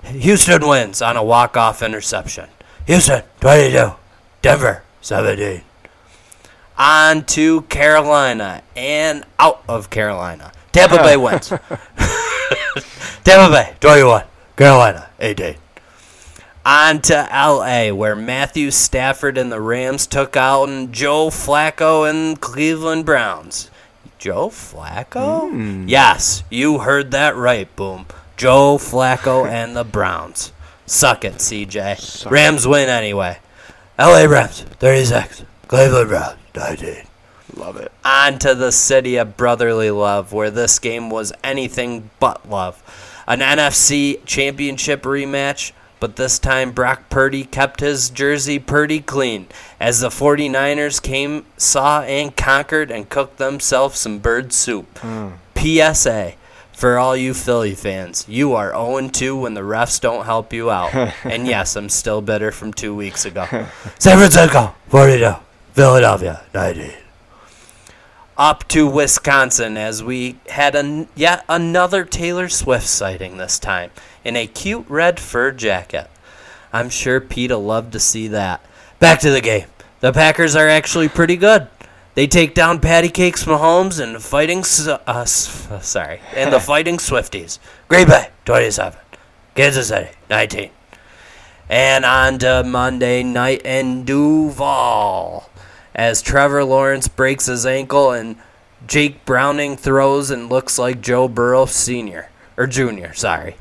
Houston 0.05 0.67
wins 0.67 1.03
on 1.03 1.17
a 1.17 1.23
walk-off 1.23 1.83
interception. 1.83 2.49
Houston 2.87 3.23
22, 3.41 3.93
Denver 4.41 4.83
17. 5.01 5.63
On 6.83 7.25
to 7.27 7.63
Carolina 7.63 8.61
and 8.75 9.25
out 9.39 9.63
of 9.69 9.89
Carolina. 9.89 10.51
Tampa 10.73 10.97
Bay 10.97 11.17
wins. 11.25 11.49
Tampa 13.25 13.53
Bay 13.53 13.75
21, 13.79 14.25
Carolina 14.57 15.09
18. 15.21 15.55
On 16.67 17.01
to 17.03 17.29
LA, 17.33 17.95
where 17.95 18.17
Matthew 18.17 18.73
Stafford 18.73 19.39
and 19.39 19.53
the 19.53 19.61
Rams 19.61 20.09
took 20.09 20.37
out 20.37 20.69
and 20.69 20.93
Joe 20.93 21.29
Flacco 21.29 22.11
and 22.11 22.41
Cleveland 22.41 23.05
Browns. 23.07 23.71
Joe 24.19 24.49
Flacco? 24.49 25.51
Hmm. 25.51 25.89
Yes, 25.89 26.43
you 26.51 26.79
heard 26.81 27.13
that 27.13 27.37
right, 27.37 27.75
boom. 27.77 28.07
Joe 28.37 28.77
Flacco 28.77 29.49
and 29.49 29.77
the 29.77 29.85
Browns. 29.85 30.53
Suck 30.87 31.25
it, 31.25 31.35
CJ. 31.35 32.01
Suck 32.01 32.33
Rams 32.33 32.67
win 32.67 32.89
anyway. 32.89 33.39
LA 34.01 34.25
Rams, 34.25 34.63
36. 34.63 35.45
Cleveland 35.69 36.09
Browns, 36.09 36.37
19. 36.55 37.05
Love 37.57 37.77
it. 37.77 37.93
On 38.05 38.39
to 38.39 38.55
the 38.55 38.73
city 38.73 39.17
of 39.17 39.37
brotherly 39.37 39.91
love, 39.91 40.33
where 40.33 40.51
this 40.51 40.79
game 40.79 41.11
was 41.11 41.33
anything 41.45 42.11
but 42.19 42.49
love. 42.49 42.83
An 43.27 43.41
NFC 43.41 44.25
championship 44.25 45.03
rematch, 45.03 45.73
but 46.01 46.17
this 46.17 46.39
time 46.39 46.73
Brock 46.73 47.09
Purdy 47.11 47.45
kept 47.45 47.81
his 47.81 48.11
jersey 48.11 48.59
pretty 48.59 49.01
clean 49.01 49.47
as 49.79 50.01
the 50.01 50.09
49ers 50.09 51.01
came, 51.01 51.45
saw, 51.57 52.03
and 52.03 52.37
conquered 52.37 52.91
and 52.91 53.09
cooked 53.09 53.37
themselves 53.37 53.99
some 53.99 54.19
bird 54.19 54.53
soup. 54.53 54.99
PSA 55.57 56.35
for 56.73 56.99
all 56.99 57.17
you 57.17 57.33
Philly 57.33 57.77
fans, 57.77 58.25
you 58.29 58.55
are 58.55 58.71
0 58.71 59.09
2 59.09 59.37
when 59.37 59.55
the 59.55 59.61
refs 59.61 60.01
don't 60.01 60.25
help 60.25 60.53
you 60.53 60.69
out. 60.71 60.93
and 61.25 61.47
yes, 61.47 61.77
I'm 61.77 61.89
still 61.89 62.21
bitter 62.21 62.51
from 62.51 62.73
two 62.73 62.93
weeks 62.93 63.25
ago. 63.25 63.47
San 64.01 64.19
Francisco, 64.19 64.75
42. 64.89 65.37
Philadelphia, 65.75 66.43
19 66.55 66.93
up 68.37 68.67
to 68.69 68.87
Wisconsin 68.87 69.77
as 69.77 70.03
we 70.03 70.37
had 70.49 70.75
an, 70.75 71.09
yet 71.15 71.45
another 71.49 72.05
Taylor 72.05 72.49
Swift 72.49 72.87
sighting 72.87 73.37
this 73.37 73.59
time 73.59 73.91
in 74.25 74.37
a 74.37 74.47
cute 74.47 74.87
red 74.89 75.21
fur 75.21 75.53
jacket. 75.53 76.11
I'm 76.73 76.89
sure 76.89 77.21
Pete'll 77.21 77.63
love 77.63 77.91
to 77.93 78.01
see 78.01 78.29
that. 78.29 78.65
Back 78.99 79.21
to 79.21 79.31
the 79.31 79.41
game. 79.41 79.67
The 80.01 80.13
Packers 80.13 80.57
are 80.57 80.69
actually 80.69 81.09
pretty 81.09 81.37
good. 81.37 81.69
They 82.15 82.27
take 82.27 82.55
down 82.55 82.81
Patty 82.81 83.09
Cakes 83.09 83.45
Mahomes 83.45 84.01
and 84.01 84.21
fighting 84.23 84.65
uh, 84.89 84.99
uh, 85.07 85.25
sorry 85.25 86.21
and 86.35 86.53
the 86.53 86.61
fighting 86.73 86.97
Swifties. 86.97 87.59
Green 87.89 88.09
Bay 88.09 88.29
27, 88.45 88.99
Kansas 89.55 89.89
City 89.89 90.11
19, 90.29 90.71
and 91.69 92.05
on 92.05 92.39
to 92.39 92.65
Monday 92.65 93.23
night 93.23 93.63
in 93.65 94.05
Duval 94.05 95.49
as 95.95 96.23
Trevor 96.23 96.65
Lawrence 96.65 97.09
breaks 97.09 97.47
his 97.47 97.67
ankle 97.67 98.11
and 98.13 98.37
Jake 98.87 99.25
Browning 99.25 99.77
throws 99.77 100.31
and 100.31 100.49
looks 100.49 100.79
like 100.79 101.01
Joe 101.01 101.29
Burrow 101.29 101.67
Sr. 101.67 102.31
or 102.57 102.67
Jr. 102.67 103.13
Sorry. 103.15 103.57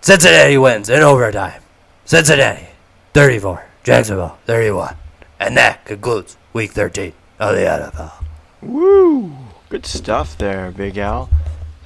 Cincinnati 0.00 0.58
wins 0.58 0.88
in 0.90 1.00
overtime. 1.02 1.62
Cincinnati 2.04 2.66
34, 3.14 3.64
Jacksonville 3.84 4.38
31. 4.46 4.96
And 5.38 5.56
that 5.56 5.84
concludes 5.84 6.36
week 6.52 6.72
13 6.72 7.12
of 7.38 7.54
the 7.54 7.62
NFL. 7.62 8.24
Woo! 8.60 9.32
Good 9.68 9.86
stuff 9.86 10.36
there, 10.36 10.70
Big 10.70 10.98
Al. 10.98 11.30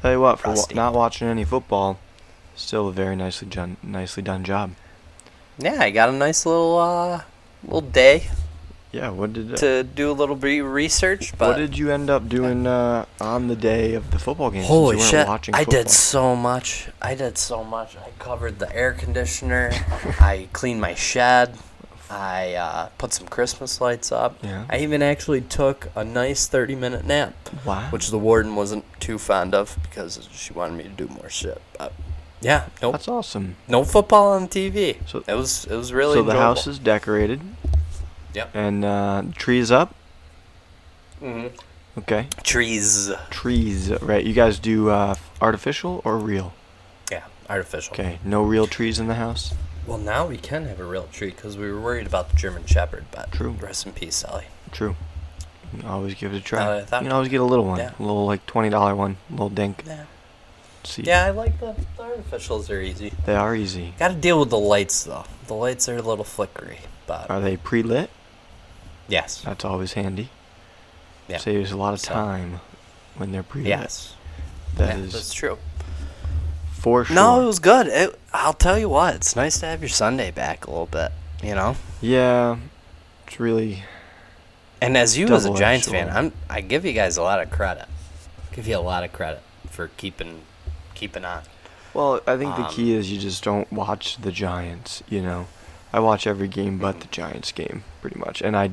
Tell 0.02 0.12
you 0.12 0.20
what, 0.20 0.40
for 0.40 0.50
wa- 0.54 0.64
not 0.74 0.94
watching 0.94 1.28
any 1.28 1.44
football, 1.44 1.98
still 2.54 2.88
a 2.88 2.92
very 2.92 3.16
nicely 3.16 3.48
done, 3.48 3.76
nicely 3.82 4.22
done 4.22 4.44
job. 4.44 4.72
Yeah, 5.58 5.78
I 5.80 5.90
got 5.90 6.08
a 6.08 6.12
nice 6.12 6.44
little 6.44 6.78
uh 6.78 7.22
little 7.64 7.80
day 7.80 8.28
Yeah. 8.96 9.10
What 9.10 9.32
did 9.32 9.52
uh, 9.52 9.56
to 9.56 9.82
do 9.84 10.10
a 10.10 10.16
little 10.20 10.36
bit 10.36 10.60
research, 10.60 11.36
but 11.38 11.48
What 11.50 11.56
did 11.58 11.76
you 11.78 11.90
end 11.92 12.08
up 12.10 12.28
doing 12.28 12.66
uh, 12.66 13.04
on 13.20 13.48
the 13.48 13.56
day 13.56 13.94
of 13.94 14.10
the 14.10 14.18
football 14.18 14.50
game? 14.50 14.64
Holy 14.64 14.96
you 14.96 15.02
shit! 15.02 15.28
I 15.52 15.64
did 15.64 15.90
so 15.90 16.34
much. 16.34 16.88
I 17.02 17.14
did 17.14 17.36
so 17.38 17.62
much. 17.62 17.96
I 17.96 18.10
covered 18.18 18.58
the 18.58 18.74
air 18.74 18.92
conditioner. 18.92 19.70
I 20.20 20.48
cleaned 20.52 20.80
my 20.80 20.94
shed. 20.94 21.56
I 22.08 22.54
uh, 22.54 22.88
put 22.98 23.12
some 23.12 23.26
Christmas 23.26 23.80
lights 23.80 24.12
up. 24.12 24.38
Yeah. 24.42 24.64
I 24.70 24.78
even 24.78 25.02
actually 25.02 25.40
took 25.40 25.88
a 25.96 26.04
nice 26.04 26.46
30 26.46 26.76
minute 26.76 27.04
nap, 27.04 27.34
Wow. 27.64 27.88
which 27.90 28.10
the 28.10 28.18
warden 28.18 28.54
wasn't 28.54 28.84
too 29.00 29.18
fond 29.18 29.54
of 29.56 29.76
because 29.82 30.28
she 30.32 30.52
wanted 30.52 30.76
me 30.78 30.84
to 30.84 30.90
do 30.90 31.08
more 31.08 31.28
shit. 31.28 31.60
But 31.76 31.92
yeah, 32.40 32.66
nope, 32.80 32.92
That's 32.92 33.08
awesome. 33.08 33.56
no 33.66 33.82
football 33.84 34.28
on 34.34 34.46
TV. 34.46 34.98
So- 35.08 35.24
it 35.26 35.34
was 35.34 35.64
it 35.64 35.74
was 35.74 35.92
really 35.92 36.14
so 36.14 36.22
the 36.22 36.30
enjoyable. 36.30 36.40
house 36.54 36.66
is 36.68 36.78
decorated. 36.78 37.40
Yep. 38.36 38.50
And 38.54 38.84
uh, 38.84 39.22
trees 39.34 39.70
up. 39.70 39.94
Mhm. 41.22 41.50
Okay. 41.98 42.28
trees. 42.42 43.10
Trees. 43.30 43.90
Right. 44.02 44.22
You 44.22 44.34
guys 44.34 44.58
do 44.58 44.90
uh, 44.90 45.14
artificial 45.40 46.02
or 46.04 46.18
real? 46.18 46.52
Yeah, 47.10 47.24
artificial. 47.48 47.94
Okay. 47.94 48.18
No 48.22 48.42
real 48.42 48.66
trees 48.66 48.98
in 48.98 49.06
the 49.08 49.14
house. 49.14 49.54
Well, 49.86 49.96
now 49.96 50.26
we 50.26 50.36
can 50.36 50.66
have 50.66 50.78
a 50.78 50.84
real 50.84 51.08
tree 51.10 51.30
because 51.30 51.56
we 51.56 51.72
were 51.72 51.80
worried 51.80 52.06
about 52.06 52.28
the 52.28 52.36
German 52.36 52.66
Shepherd. 52.66 53.06
But 53.10 53.32
True. 53.32 53.52
rest 53.52 53.86
in 53.86 53.92
peace, 53.92 54.16
Sally. 54.16 54.44
True. 54.70 54.96
You 55.72 55.78
can 55.80 55.88
always 55.88 56.14
give 56.14 56.34
it 56.34 56.36
a 56.36 56.40
try. 56.42 56.80
you 56.80 56.84
can 56.84 57.12
always 57.12 57.30
get 57.30 57.40
a 57.40 57.44
little 57.44 57.64
one. 57.64 57.78
Yeah. 57.78 57.92
A 57.98 58.02
little 58.02 58.26
like 58.26 58.44
twenty 58.44 58.68
dollar 58.68 58.94
one. 58.94 59.16
A 59.30 59.32
little 59.32 59.48
dink. 59.48 59.82
Yeah. 59.86 60.04
See. 60.84 61.02
Yeah, 61.02 61.24
I 61.24 61.30
like 61.30 61.58
the, 61.58 61.74
the 61.96 62.02
artificials. 62.02 62.68
Are 62.68 62.80
easy. 62.80 63.12
They 63.24 63.34
are 63.34 63.56
easy. 63.56 63.94
Got 63.98 64.08
to 64.08 64.14
deal 64.14 64.38
with 64.38 64.50
the 64.50 64.58
lights 64.58 65.04
though. 65.04 65.24
The 65.46 65.54
lights 65.54 65.88
are 65.88 65.96
a 65.96 66.02
little 66.02 66.24
flickery, 66.24 66.80
but 67.06 67.30
Are 67.30 67.40
they 67.40 67.56
pre 67.56 67.82
lit? 67.82 68.10
Yes, 69.08 69.40
That's 69.42 69.64
always 69.64 69.92
handy. 69.94 70.30
Yeah. 71.28 71.38
Saves 71.38 71.72
a 71.72 71.76
lot 71.76 71.92
of 71.94 72.00
So- 72.00 72.12
time 72.14 72.60
when 73.16 73.32
they're 73.32 73.42
pre 73.42 73.62
lit. 73.62 73.68
yes, 73.70 74.14
That 74.76 74.96
yeah, 74.96 75.04
is 75.04 75.12
that's 75.12 75.32
true. 75.32 75.58
for 76.72 77.04
sure. 77.04 77.14
No, 77.16 77.42
it 77.42 77.46
was 77.46 77.58
good. 77.58 77.86
It, 77.88 78.18
I'll 78.32 78.52
tell 78.52 78.78
you 78.78 78.88
what, 78.88 79.14
it's 79.14 79.34
nice 79.34 79.58
to 79.60 79.66
have 79.66 79.80
your 79.80 79.88
Sunday 79.88 80.30
back 80.30 80.66
a 80.66 80.70
little 80.70 80.86
bit. 80.86 81.10
You 81.42 81.54
know, 81.54 81.76
Yeah. 82.00 82.56
It's 83.26 83.40
really 83.40 83.82
and 84.80 84.96
as 84.96 85.18
you 85.18 85.26
as 85.34 85.46
a 85.46 85.54
Giants 85.54 85.88
fan. 85.88 86.08
I'm 86.10 86.32
I 86.48 86.60
give 86.60 86.84
you 86.84 86.92
guys 86.92 87.16
a 87.16 87.22
lot 87.22 87.42
of 87.42 87.50
credit. 87.50 87.86
Give 88.52 88.68
you 88.68 88.76
a 88.76 88.78
lot 88.80 89.02
of 89.04 89.12
credit 89.12 89.42
for 89.70 89.88
keeping 89.96 90.42
keeping 90.94 91.24
on. 91.24 91.42
well. 91.92 92.20
I 92.26 92.36
think 92.36 92.54
the 92.56 92.66
Um, 92.66 92.72
key 92.72 92.94
is 92.94 93.10
you 93.10 93.18
just 93.18 93.42
don't 93.42 93.70
watch 93.72 94.16
the 94.18 94.30
Giants. 94.30 95.02
You 95.08 95.22
know, 95.22 95.46
I 95.96 96.00
watch 96.00 96.26
every 96.26 96.46
game 96.48 96.76
but 96.78 97.00
the 97.00 97.06
Giants 97.08 97.52
game 97.52 97.82
pretty 98.02 98.18
much, 98.18 98.42
and 98.42 98.54
I, 98.56 98.70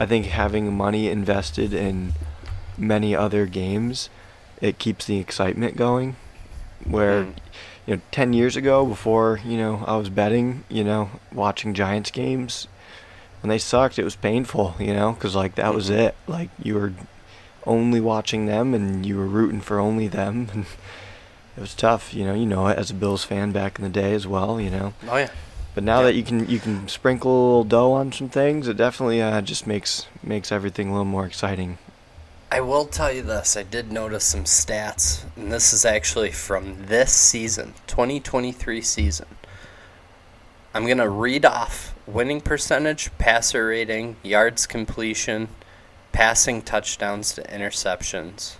I 0.00 0.06
think 0.06 0.26
having 0.26 0.76
money 0.76 1.08
invested 1.08 1.72
in 1.72 2.14
many 2.76 3.14
other 3.14 3.46
games, 3.46 4.10
it 4.60 4.78
keeps 4.78 5.06
the 5.06 5.18
excitement 5.18 5.76
going. 5.76 6.16
Where, 6.84 7.24
Mm. 7.24 7.34
you 7.86 7.94
know, 7.96 8.02
ten 8.10 8.32
years 8.32 8.56
ago, 8.56 8.84
before 8.84 9.40
you 9.44 9.56
know 9.56 9.84
I 9.86 9.96
was 9.96 10.08
betting, 10.10 10.64
you 10.68 10.82
know, 10.84 11.10
watching 11.32 11.74
Giants 11.74 12.10
games, 12.10 12.66
when 13.40 13.50
they 13.50 13.58
sucked, 13.58 13.98
it 13.98 14.04
was 14.04 14.16
painful. 14.16 14.74
You 14.80 14.94
know, 14.94 15.12
because 15.12 15.34
like 15.36 15.54
that 15.56 15.74
was 15.74 15.90
it. 15.90 16.16
Like 16.26 16.50
you 16.62 16.74
were 16.74 16.92
only 17.66 18.00
watching 18.00 18.46
them 18.46 18.74
and 18.74 19.04
you 19.06 19.16
were 19.16 19.26
rooting 19.26 19.60
for 19.60 19.78
only 19.78 20.08
them 20.08 20.48
and 20.52 20.64
it 21.56 21.60
was 21.60 21.74
tough 21.74 22.14
you 22.14 22.24
know 22.24 22.32
you 22.32 22.46
know 22.46 22.66
it 22.68 22.78
as 22.78 22.90
a 22.90 22.94
bills 22.94 23.24
fan 23.24 23.52
back 23.52 23.78
in 23.78 23.84
the 23.84 23.90
day 23.90 24.14
as 24.14 24.26
well 24.26 24.58
you 24.58 24.70
know 24.70 24.94
Oh 25.06 25.16
yeah. 25.18 25.28
But 25.78 25.84
now 25.84 26.00
Yeah. 26.00 26.06
that 26.06 26.14
you 26.16 26.24
can 26.24 26.48
you 26.48 26.58
can 26.58 26.88
sprinkle 26.88 27.30
a 27.30 27.44
little 27.46 27.62
dough 27.62 27.92
on 27.92 28.10
some 28.10 28.28
things 28.28 28.66
it 28.66 28.76
definitely 28.76 29.22
uh, 29.22 29.40
just 29.40 29.64
makes 29.64 30.06
makes 30.24 30.50
everything 30.50 30.88
a 30.88 30.90
little 30.90 31.04
more 31.04 31.24
exciting 31.24 31.78
I 32.50 32.60
will 32.62 32.86
tell 32.86 33.12
you 33.12 33.22
this. 33.22 33.56
I 33.56 33.62
did 33.62 33.92
notice 33.92 34.24
some 34.24 34.44
stats, 34.44 35.22
and 35.36 35.52
this 35.52 35.74
is 35.74 35.84
actually 35.84 36.32
from 36.32 36.86
this 36.86 37.12
season, 37.12 37.74
2023 37.86 38.80
season. 38.80 39.26
I'm 40.72 40.86
going 40.86 40.96
to 40.96 41.10
read 41.10 41.44
off 41.44 41.94
winning 42.06 42.40
percentage, 42.40 43.10
passer 43.18 43.66
rating, 43.66 44.16
yards 44.22 44.66
completion, 44.66 45.48
passing 46.12 46.62
touchdowns 46.62 47.34
to 47.34 47.42
interceptions. 47.42 48.54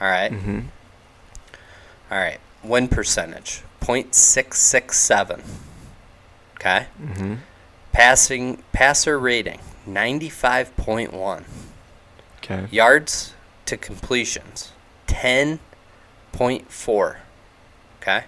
All 0.00 0.06
right? 0.08 0.30
mm-hmm. 0.30 0.60
All 2.12 2.18
right. 2.18 2.38
Win 2.62 2.86
percentage, 2.86 3.62
.667. 3.80 5.40
Okay? 6.58 6.86
Mm-hmm. 7.00 7.34
Passing 7.92 8.62
passer 8.72 9.18
rating, 9.18 9.60
95.1. 9.88 11.44
okay 12.38 12.66
Yards 12.70 13.34
to 13.66 13.76
completions, 13.76 14.72
10.4. 15.06 17.16
Okay? 18.00 18.24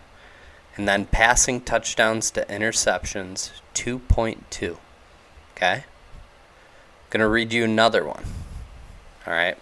And 0.77 0.89
then 0.89 1.07
passing 1.07 1.61
touchdowns 1.61 2.31
to 2.33 2.45
interceptions, 2.47 3.51
2.2. 3.75 4.77
Okay? 5.57 5.85
Gonna 7.11 7.29
read 7.29 7.53
you 7.53 7.65
another 7.65 8.05
one. 8.05 8.25
Alright? 9.27 9.59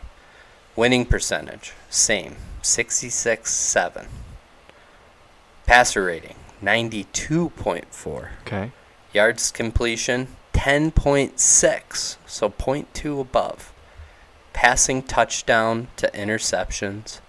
Winning 0.76 1.06
percentage, 1.06 1.72
same, 1.88 2.36
66.7. 2.62 4.06
Passer 5.66 6.04
rating, 6.04 6.36
92.4. 6.62 8.28
okay 8.46 8.72
Yards 9.12 9.50
completion, 9.50 10.28
10.6, 10.52 12.16
so 12.26 12.48
0.2 12.50 13.20
above. 13.20 13.72
Passing 14.52 15.02
touchdown 15.02 15.88
to 15.96 16.08
interceptions, 16.08 17.20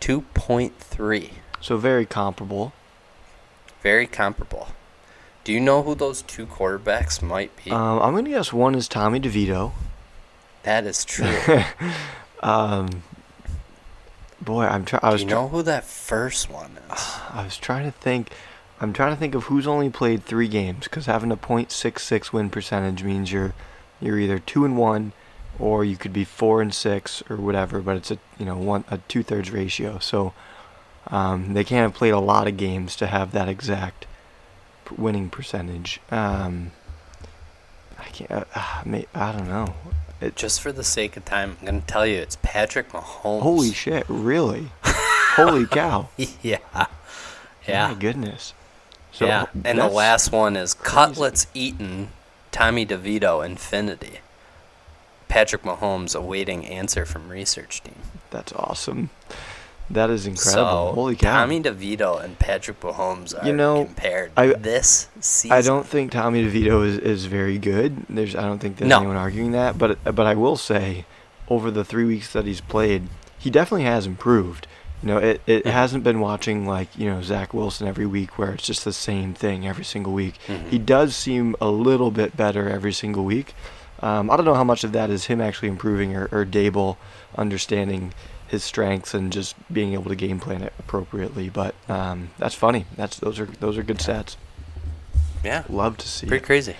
2.3. 0.00 1.30
so 1.60 1.76
very 1.76 2.06
comparable 2.06 2.72
Very 3.82 4.06
comparable. 4.06 4.68
Do 5.44 5.52
you 5.52 5.60
know 5.60 5.82
who 5.82 5.94
those 5.94 6.22
two 6.22 6.46
quarterbacks 6.46 7.20
might 7.22 7.52
be? 7.62 7.70
um, 7.70 8.00
i'm 8.00 8.14
gonna 8.14 8.30
guess 8.30 8.52
one 8.52 8.74
is 8.74 8.88
tommy 8.88 9.20
devito 9.20 9.72
that 10.62 10.84
is 10.84 11.04
true. 11.04 11.38
um, 12.42 13.04
boy, 14.40 14.64
I'm 14.64 14.84
trying. 14.84 14.98
I 15.04 15.10
Do 15.10 15.12
was 15.12 15.22
you 15.22 15.28
try- 15.28 15.38
know 15.42 15.46
who 15.48 15.62
that 15.62 15.84
first 15.84 16.50
one 16.50 16.72
is? 16.90 16.90
I 17.30 17.44
was 17.44 17.56
trying 17.56 17.84
to 17.84 17.92
think. 17.92 18.32
I'm 18.80 18.92
trying 18.92 19.14
to 19.14 19.18
think 19.18 19.34
of 19.34 19.44
who's 19.44 19.66
only 19.66 19.88
played 19.88 20.24
three 20.24 20.48
games 20.48 20.84
because 20.84 21.06
having 21.06 21.32
a 21.32 21.36
.66 21.36 22.32
win 22.32 22.50
percentage 22.50 23.02
means 23.02 23.32
you're 23.32 23.54
you're 24.00 24.18
either 24.18 24.38
two 24.38 24.66
and 24.66 24.76
one, 24.76 25.12
or 25.58 25.82
you 25.82 25.96
could 25.96 26.12
be 26.12 26.24
four 26.24 26.60
and 26.60 26.74
six 26.74 27.22
or 27.30 27.36
whatever. 27.36 27.80
But 27.80 27.96
it's 27.96 28.10
a 28.10 28.18
you 28.38 28.44
know 28.44 28.58
one 28.58 28.84
a 28.88 28.98
two 29.08 29.22
thirds 29.22 29.50
ratio, 29.50 29.98
so 29.98 30.34
um, 31.08 31.54
they 31.54 31.64
can't 31.64 31.90
have 31.90 31.94
played 31.94 32.10
a 32.10 32.20
lot 32.20 32.46
of 32.46 32.56
games 32.56 32.96
to 32.96 33.06
have 33.06 33.32
that 33.32 33.48
exact 33.48 34.06
winning 34.96 35.30
percentage. 35.30 36.00
Um, 36.10 36.72
I 37.98 38.04
can't. 38.04 38.46
Uh, 38.54 38.82
may, 38.84 39.06
I 39.14 39.32
don't 39.32 39.48
know. 39.48 39.74
It, 40.20 40.36
Just 40.36 40.60
for 40.60 40.72
the 40.72 40.84
sake 40.84 41.16
of 41.16 41.24
time, 41.24 41.56
I'm 41.60 41.66
gonna 41.66 41.80
tell 41.80 42.06
you 42.06 42.16
it's 42.16 42.36
Patrick 42.42 42.90
Mahomes. 42.90 43.40
holy 43.40 43.72
shit! 43.72 44.04
Really? 44.08 44.70
holy 44.82 45.66
cow! 45.66 46.10
yeah. 46.42 46.58
Yeah. 47.66 47.88
My 47.88 47.94
Yeah. 47.94 48.52
Goodness. 49.18 49.48
yeah. 49.54 49.60
And 49.64 49.78
the 49.78 49.88
last 49.88 50.32
one 50.32 50.56
is 50.56 50.74
Cutlets 50.74 51.46
Eaten, 51.54 52.08
Tommy 52.52 52.84
DeVito 52.86 53.44
Infinity. 53.44 54.20
Patrick 55.28 55.62
Mahomes 55.62 56.14
awaiting 56.14 56.64
answer 56.66 57.04
from 57.04 57.28
research 57.28 57.82
team. 57.82 57.96
That's 58.30 58.52
awesome. 58.52 59.10
That 59.90 60.10
is 60.10 60.26
incredible. 60.26 60.88
So 60.88 60.92
Holy 60.94 61.16
cow. 61.16 61.40
Tommy 61.40 61.60
DeVito 61.62 62.22
and 62.22 62.38
Patrick 62.38 62.80
Mahomes 62.80 63.40
are 63.40 63.46
You 63.46 63.52
know, 63.52 63.84
compared 63.84 64.32
I- 64.36 64.48
this 64.54 65.08
season. 65.20 65.56
I 65.56 65.62
don't 65.62 65.86
think 65.86 66.10
Tommy 66.12 66.44
DeVito 66.44 66.84
is, 66.84 66.98
is 66.98 67.24
very 67.26 67.58
good. 67.58 68.04
There's 68.08 68.34
I 68.34 68.42
don't 68.42 68.58
think 68.58 68.76
there's 68.78 68.88
No. 68.88 68.98
anyone 68.98 69.16
arguing 69.16 69.52
that, 69.52 69.78
but 69.78 69.98
but 70.04 70.26
I 70.26 70.34
will 70.34 70.56
say 70.56 71.04
over 71.48 71.70
the 71.70 71.84
3 71.84 72.04
weeks 72.04 72.32
that 72.32 72.44
he's 72.46 72.60
played, 72.60 73.08
he 73.38 73.50
definitely 73.50 73.84
has 73.84 74.06
improved. 74.06 74.66
You 75.02 75.08
know, 75.08 75.18
it, 75.18 75.40
it 75.46 75.66
hasn't 75.66 76.04
been 76.04 76.20
watching 76.20 76.66
like, 76.66 76.88
you 76.98 77.08
know, 77.08 77.20
Zach 77.22 77.52
Wilson 77.52 77.86
every 77.86 78.06
week 78.06 78.38
where 78.38 78.52
it's 78.52 78.66
just 78.66 78.84
the 78.84 78.92
same 78.92 79.34
thing 79.34 79.66
every 79.66 79.84
single 79.84 80.12
week. 80.12 80.38
Mhm. 80.46 80.68
He 80.70 80.78
does 80.78 81.14
seem 81.14 81.54
a 81.60 81.68
little 81.68 82.10
bit 82.10 82.36
better 82.36 82.68
every 82.68 82.92
single 82.92 83.24
week. 83.24 83.54
Um, 84.00 84.30
I 84.30 84.36
don't 84.36 84.44
know 84.46 84.54
how 84.54 84.64
much 84.64 84.84
of 84.84 84.92
that 84.92 85.10
is 85.10 85.26
him 85.26 85.40
actually 85.40 85.68
improving 85.68 86.16
or, 86.16 86.28
or 86.32 86.44
Daboll 86.44 86.96
understanding 87.36 88.12
his 88.48 88.62
strengths 88.64 89.12
and 89.14 89.32
just 89.32 89.54
being 89.72 89.92
able 89.92 90.08
to 90.10 90.14
game 90.14 90.38
plan 90.40 90.62
it 90.62 90.72
appropriately. 90.78 91.48
But 91.50 91.74
um, 91.88 92.30
that's 92.38 92.54
funny. 92.54 92.86
That's 92.96 93.18
those 93.18 93.38
are 93.38 93.46
those 93.46 93.76
are 93.78 93.82
good 93.82 93.98
stats. 93.98 94.36
Yeah. 95.44 95.64
Love 95.68 95.96
to 95.98 96.08
see. 96.08 96.26
Pretty 96.26 96.42
it. 96.42 96.46
crazy. 96.46 96.76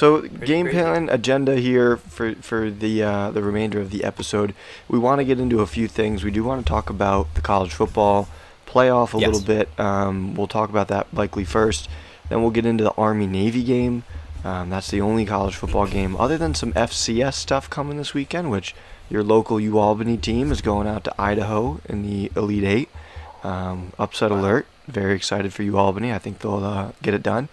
So 0.00 0.22
game 0.22 0.64
crazy. 0.66 0.78
plan 0.78 1.08
agenda 1.10 1.56
here 1.56 1.98
for 1.98 2.34
for 2.36 2.70
the 2.70 3.02
uh, 3.02 3.30
the 3.32 3.42
remainder 3.42 3.80
of 3.84 3.90
the 3.90 4.02
episode. 4.02 4.54
We 4.88 4.98
want 4.98 5.18
to 5.20 5.24
get 5.26 5.38
into 5.38 5.60
a 5.60 5.66
few 5.66 5.88
things. 5.88 6.24
We 6.24 6.30
do 6.30 6.42
want 6.42 6.64
to 6.64 6.68
talk 6.68 6.88
about 6.88 7.34
the 7.34 7.42
college 7.42 7.74
football 7.74 8.26
playoff 8.66 9.12
a 9.12 9.18
Yes. 9.18 9.26
little 9.28 9.46
bit. 9.46 9.68
Um, 9.78 10.34
we'll 10.34 10.46
talk 10.58 10.70
about 10.70 10.88
that 10.88 11.12
likely 11.12 11.44
first. 11.44 11.82
Then 12.30 12.40
we'll 12.40 12.50
get 12.58 12.64
into 12.64 12.82
the 12.82 12.92
Army 12.92 13.26
Navy 13.26 13.62
game. 13.62 14.04
Um, 14.42 14.70
that's 14.70 14.90
the 14.90 15.02
only 15.02 15.26
college 15.26 15.54
football 15.54 15.86
game 15.86 16.16
other 16.16 16.38
than 16.38 16.54
some 16.54 16.72
FCS 16.72 17.34
stuff 17.36 17.68
coming 17.68 17.98
this 17.98 18.14
weekend, 18.14 18.50
which 18.50 18.74
your 19.10 19.22
local 19.22 19.58
UAlbany 19.58 20.18
team 20.18 20.50
is 20.50 20.62
going 20.62 20.86
out 20.88 21.04
to 21.04 21.12
Idaho 21.20 21.78
in 21.90 21.98
the 22.08 22.32
Elite 22.34 22.64
Eight. 22.64 22.88
Um, 23.44 23.92
upset 23.98 24.30
Wow. 24.30 24.38
alert! 24.40 24.66
Very 24.88 25.14
excited 25.14 25.52
for 25.52 25.62
UAlbany. 25.62 26.10
I 26.14 26.18
think 26.18 26.38
they'll 26.38 26.64
uh, 26.64 26.92
get 27.02 27.12
it 27.12 27.22
done. 27.22 27.50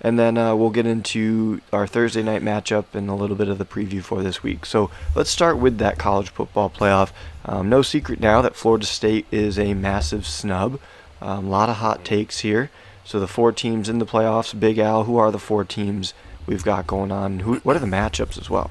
And 0.00 0.18
then 0.18 0.36
uh, 0.36 0.54
we'll 0.54 0.70
get 0.70 0.86
into 0.86 1.60
our 1.72 1.86
Thursday 1.86 2.22
night 2.22 2.42
matchup 2.42 2.84
and 2.94 3.08
a 3.08 3.14
little 3.14 3.36
bit 3.36 3.48
of 3.48 3.58
the 3.58 3.64
preview 3.64 4.02
for 4.02 4.22
this 4.22 4.42
week. 4.42 4.66
So 4.66 4.90
let's 5.14 5.30
start 5.30 5.58
with 5.58 5.78
that 5.78 5.98
college 5.98 6.30
football 6.30 6.70
playoff. 6.70 7.10
Um, 7.44 7.68
no 7.68 7.82
secret 7.82 8.20
now 8.20 8.42
that 8.42 8.56
Florida 8.56 8.86
State 8.86 9.26
is 9.30 9.58
a 9.58 9.74
massive 9.74 10.26
snub. 10.26 10.78
A 11.20 11.40
lot 11.40 11.68
of 11.68 11.76
hot 11.76 12.04
takes 12.04 12.40
here. 12.40 12.70
So 13.04 13.20
the 13.20 13.28
four 13.28 13.52
teams 13.52 13.88
in 13.88 13.98
the 13.98 14.06
playoffs. 14.06 14.58
Big 14.58 14.78
Al, 14.78 15.04
who 15.04 15.16
are 15.16 15.30
the 15.30 15.38
four 15.38 15.64
teams 15.64 16.12
we've 16.46 16.64
got 16.64 16.86
going 16.86 17.10
on? 17.10 17.40
Who, 17.40 17.56
what 17.60 17.76
are 17.76 17.80
the 17.80 17.86
matchups 17.86 18.38
as 18.38 18.50
well? 18.50 18.70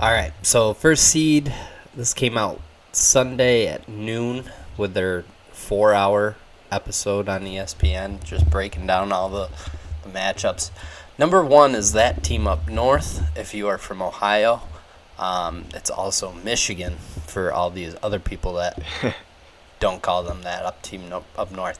All 0.00 0.10
right. 0.10 0.32
So 0.42 0.74
first 0.74 1.04
seed, 1.04 1.54
this 1.94 2.12
came 2.12 2.36
out 2.36 2.60
Sunday 2.92 3.66
at 3.68 3.88
noon 3.88 4.50
with 4.76 4.94
their 4.94 5.24
four-hour 5.52 6.36
episode 6.70 7.28
on 7.28 7.42
ESPN, 7.42 8.22
just 8.22 8.50
breaking 8.50 8.86
down 8.86 9.12
all 9.12 9.28
the, 9.28 9.48
the 10.06 10.18
matchups. 10.18 10.70
Number 11.18 11.44
one 11.44 11.74
is 11.74 11.92
that 11.92 12.22
team 12.22 12.46
up 12.46 12.68
north. 12.68 13.22
If 13.36 13.54
you 13.54 13.68
are 13.68 13.78
from 13.78 14.02
Ohio, 14.02 14.62
um, 15.18 15.64
it's 15.74 15.90
also 15.90 16.32
Michigan 16.32 16.96
for 17.26 17.52
all 17.52 17.70
these 17.70 17.96
other 18.02 18.18
people 18.18 18.54
that 18.54 18.82
don't 19.80 20.02
call 20.02 20.22
them 20.22 20.42
that 20.42 20.64
up 20.64 20.82
team 20.82 21.08
no, 21.08 21.24
up 21.36 21.50
north. 21.50 21.78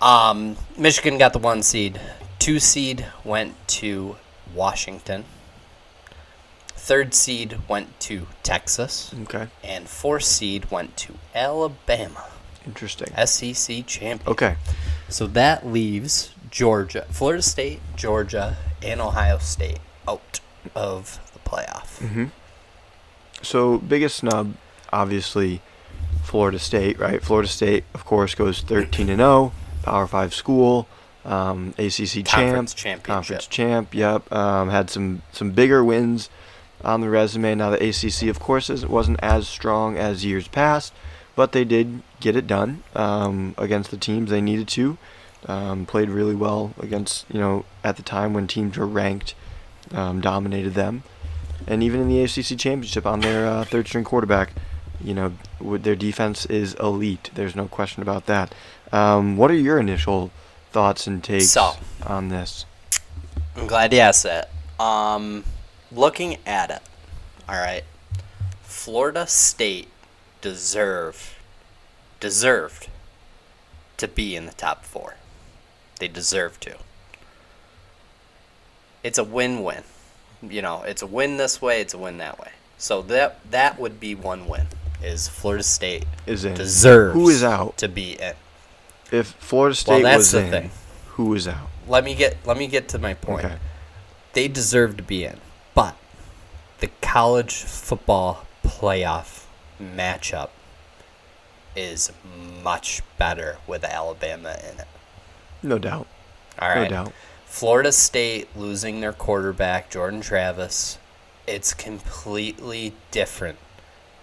Um, 0.00 0.56
Michigan 0.76 1.18
got 1.18 1.32
the 1.32 1.38
one 1.40 1.62
seed. 1.62 2.00
Two 2.38 2.60
seed 2.60 3.06
went 3.24 3.54
to 3.68 4.16
Washington. 4.54 5.24
Third 6.68 7.12
seed 7.12 7.58
went 7.68 7.98
to 8.00 8.28
Texas, 8.42 9.12
Okay, 9.24 9.48
and 9.62 9.88
fourth 9.88 10.22
seed 10.22 10.70
went 10.70 10.96
to 10.98 11.14
Alabama, 11.34 12.24
interesting. 12.64 13.08
SEC 13.26 13.84
champion. 13.86 14.26
Okay, 14.30 14.56
So 15.08 15.26
that 15.26 15.66
leaves 15.66 16.30
Georgia, 16.50 17.06
Florida 17.10 17.42
State, 17.42 17.80
Georgia, 17.96 18.56
and 18.82 19.00
Ohio 19.00 19.38
State 19.38 19.78
out 20.06 20.40
of 20.74 21.18
the 21.32 21.38
playoff. 21.40 21.98
hmm 21.98 22.26
So 23.42 23.78
biggest 23.78 24.16
snub, 24.16 24.54
obviously, 24.92 25.60
Florida 26.22 26.58
State, 26.58 26.98
right? 26.98 27.22
Florida 27.22 27.48
State, 27.48 27.84
of 27.94 28.04
course, 28.04 28.34
goes 28.34 28.60
13 28.62 29.08
and 29.08 29.18
0, 29.18 29.52
Power 29.82 30.06
Five 30.06 30.34
school, 30.34 30.86
um, 31.24 31.74
ACC 31.78 32.24
Conference 32.24 32.74
champ, 32.74 33.02
conference 33.02 33.46
champ. 33.46 33.94
Yep, 33.94 34.30
um, 34.32 34.70
had 34.70 34.90
some 34.90 35.22
some 35.32 35.52
bigger 35.52 35.84
wins 35.84 36.28
on 36.84 37.00
the 37.00 37.08
resume. 37.08 37.54
Now 37.54 37.70
the 37.70 37.88
ACC, 37.88 38.28
of 38.28 38.38
course, 38.40 38.70
isn't, 38.70 38.90
wasn't 38.90 39.18
as 39.22 39.48
strong 39.48 39.96
as 39.96 40.24
years 40.24 40.48
past, 40.48 40.92
but 41.34 41.52
they 41.52 41.64
did 41.64 42.02
get 42.20 42.36
it 42.36 42.46
done 42.46 42.82
um, 42.94 43.54
against 43.58 43.90
the 43.90 43.96
teams 43.96 44.30
they 44.30 44.40
needed 44.40 44.68
to. 44.68 44.98
Um, 45.46 45.86
played 45.86 46.10
really 46.10 46.34
well 46.34 46.74
against 46.80 47.24
you 47.32 47.38
know 47.38 47.64
at 47.84 47.96
the 47.96 48.02
time 48.02 48.34
when 48.34 48.46
teams 48.48 48.76
were 48.76 48.86
ranked, 48.86 49.34
um, 49.92 50.20
dominated 50.20 50.74
them 50.74 51.04
and 51.68 51.82
even 51.82 52.00
in 52.00 52.08
the 52.08 52.22
ACC 52.22 52.58
championship 52.58 53.06
on 53.06 53.20
their 53.20 53.46
uh, 53.46 53.64
third 53.64 53.86
string 53.86 54.04
quarterback, 54.04 54.52
you 55.02 55.12
know, 55.12 55.32
with 55.60 55.82
their 55.82 55.94
defense 55.96 56.46
is 56.46 56.74
elite. 56.74 57.30
There's 57.34 57.54
no 57.54 57.66
question 57.66 58.02
about 58.02 58.26
that. 58.26 58.54
Um, 58.90 59.36
what 59.36 59.50
are 59.50 59.54
your 59.54 59.78
initial 59.78 60.30
thoughts 60.72 61.06
and 61.06 61.22
takes 61.22 61.50
So- 61.50 61.76
on 62.06 62.28
this? 62.28 62.64
I'm 63.54 63.66
glad 63.66 63.92
you 63.92 63.98
asked 63.98 64.22
that. 64.22 64.50
Um, 64.80 65.44
looking 65.92 66.38
at 66.46 66.70
it, 66.70 66.82
all 67.48 67.56
right. 67.56 67.84
Florida 68.62 69.26
State 69.26 69.88
deserved 70.40 71.22
deserved 72.20 72.88
to 73.96 74.08
be 74.08 74.34
in 74.36 74.46
the 74.46 74.52
top 74.52 74.84
four. 74.84 75.16
They 75.98 76.08
deserve 76.08 76.58
to. 76.60 76.76
It's 79.02 79.18
a 79.18 79.24
win-win. 79.24 79.82
You 80.42 80.62
know, 80.62 80.82
it's 80.82 81.02
a 81.02 81.06
win 81.06 81.36
this 81.36 81.60
way, 81.60 81.80
it's 81.80 81.94
a 81.94 81.98
win 81.98 82.18
that 82.18 82.38
way. 82.38 82.50
So 82.76 83.02
that 83.02 83.38
that 83.50 83.78
would 83.80 83.98
be 83.98 84.14
one 84.14 84.46
win. 84.46 84.66
Is 85.02 85.28
Florida 85.28 85.62
State 85.64 86.04
Is 86.26 86.44
in 86.44 86.54
deserves 86.54 87.14
who 87.14 87.28
is 87.28 87.42
out? 87.42 87.76
to 87.78 87.88
be 87.88 88.12
in. 88.20 88.34
If 89.10 89.28
Florida 89.38 89.74
State 89.74 90.02
that's 90.02 90.18
was 90.18 90.32
the 90.32 90.44
in, 90.44 90.50
thing. 90.50 90.70
who 91.10 91.34
is 91.34 91.48
out? 91.48 91.68
Let 91.88 92.04
me 92.04 92.14
get 92.14 92.36
let 92.46 92.56
me 92.56 92.66
get 92.68 92.88
to 92.90 92.98
my 92.98 93.14
point. 93.14 93.44
Okay. 93.46 93.56
they 94.32 94.46
deserve 94.48 94.96
to 94.98 95.02
be 95.02 95.24
in. 95.24 95.38
But 95.74 95.96
the 96.80 96.90
college 97.00 97.54
football 97.54 98.46
playoff 98.64 99.44
matchup 99.80 100.50
is 101.74 102.12
much 102.62 103.02
better 103.18 103.58
with 103.66 103.82
Alabama 103.84 104.56
in 104.72 104.80
it. 104.80 104.88
No 105.62 105.78
doubt. 105.78 106.06
All 106.58 106.68
right. 106.68 106.90
No 106.90 107.04
doubt. 107.04 107.12
Florida 107.46 107.92
State 107.92 108.48
losing 108.56 109.00
their 109.00 109.12
quarterback, 109.12 109.90
Jordan 109.90 110.20
Travis, 110.20 110.98
it's 111.46 111.72
completely 111.72 112.92
different 113.10 113.58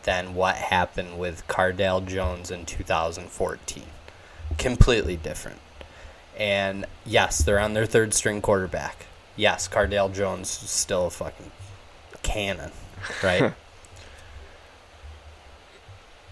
than 0.03 0.35
what 0.35 0.55
happened 0.55 1.17
with 1.17 1.47
Cardale 1.47 2.05
Jones 2.05 2.51
in 2.51 2.65
2014. 2.65 3.83
Completely 4.57 5.17
different. 5.17 5.59
And 6.37 6.85
yes, 7.03 7.39
they're 7.39 7.59
on 7.59 7.73
their 7.73 7.87
third 7.87 8.13
string 8.13 8.41
quarterback. 8.41 9.07
Yes, 9.35 9.67
Cardale 9.67 10.13
Jones 10.13 10.61
is 10.63 10.69
still 10.69 11.07
a 11.07 11.09
fucking 11.09 11.51
cannon, 12.21 12.71
right? 13.23 13.53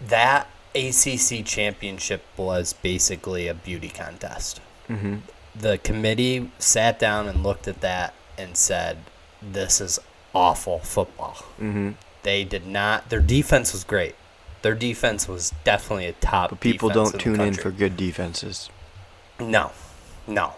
that 0.08 0.48
ACC 0.76 1.44
championship 1.44 2.24
was 2.38 2.74
basically 2.74 3.48
a 3.48 3.54
beauty 3.54 3.90
contest 3.90 4.62
hmm 4.96 5.16
the 5.56 5.78
committee 5.78 6.50
sat 6.58 6.98
down 6.98 7.28
and 7.28 7.44
looked 7.44 7.68
at 7.68 7.82
that 7.82 8.14
and 8.40 8.58
said, 8.58 8.98
"This 9.42 9.80
is 9.80 10.00
awful 10.34 10.80
football." 10.80 11.36
hmm 11.58 11.92
They 12.24 12.44
did 12.44 12.66
not. 12.66 13.10
Their 13.10 13.22
defense 13.22 13.72
was 13.74 13.84
great. 13.84 14.16
Their 14.64 14.74
defense 14.76 15.28
was 15.28 15.54
definitely 15.64 16.08
a 16.08 16.14
top. 16.14 16.50
But 16.50 16.60
people 16.60 16.90
don't 16.90 17.14
in 17.14 17.20
tune 17.20 17.42
in 17.42 17.54
for 17.54 17.70
good 17.70 17.98
defenses. 17.98 18.70
No, 19.40 19.72
no. 20.26 20.54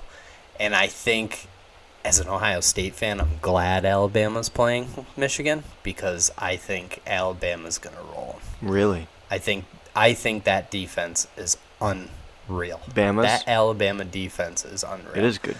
And 0.60 0.76
I 0.76 0.88
think 0.88 1.48
as 2.06 2.20
an 2.20 2.28
Ohio 2.30 2.60
State 2.62 2.94
fan, 2.94 3.20
I'm 3.20 3.40
glad 3.42 3.84
Alabama's 3.84 4.48
playing 4.48 5.06
Michigan 5.18 5.64
because 5.82 6.32
I 6.38 6.56
think 6.56 7.02
Alabama's 7.08 7.80
going 7.80 7.96
to 7.96 8.02
roll. 8.04 8.40
Really, 8.62 9.08
I 9.30 9.40
think 9.40 9.66
I 9.96 10.14
think 10.14 10.44
that 10.44 10.70
defense 10.70 11.28
is 11.36 11.58
unreal. 12.50 12.82
Bama's? 12.92 13.26
That 13.26 13.44
Alabama 13.48 14.06
defense 14.06 14.66
is 14.66 14.84
unreal. 14.84 15.16
it 15.16 15.24
is 15.24 15.38
good, 15.38 15.58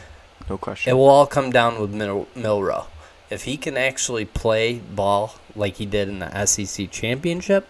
no 0.50 0.58
question. 0.58 0.92
It 0.92 0.94
will 0.96 1.10
all 1.10 1.28
come 1.28 1.52
down 1.52 1.80
with 1.80 1.92
Mil- 1.94 2.28
Milroe. 2.36 2.88
If 3.30 3.44
he 3.44 3.58
can 3.58 3.76
actually 3.78 4.26
play 4.26 4.76
ball 4.80 5.36
like 5.56 5.76
he 5.78 5.86
did 5.86 6.08
in 6.10 6.20
the 6.20 6.46
SEC 6.46 6.92
championship, 6.92 7.68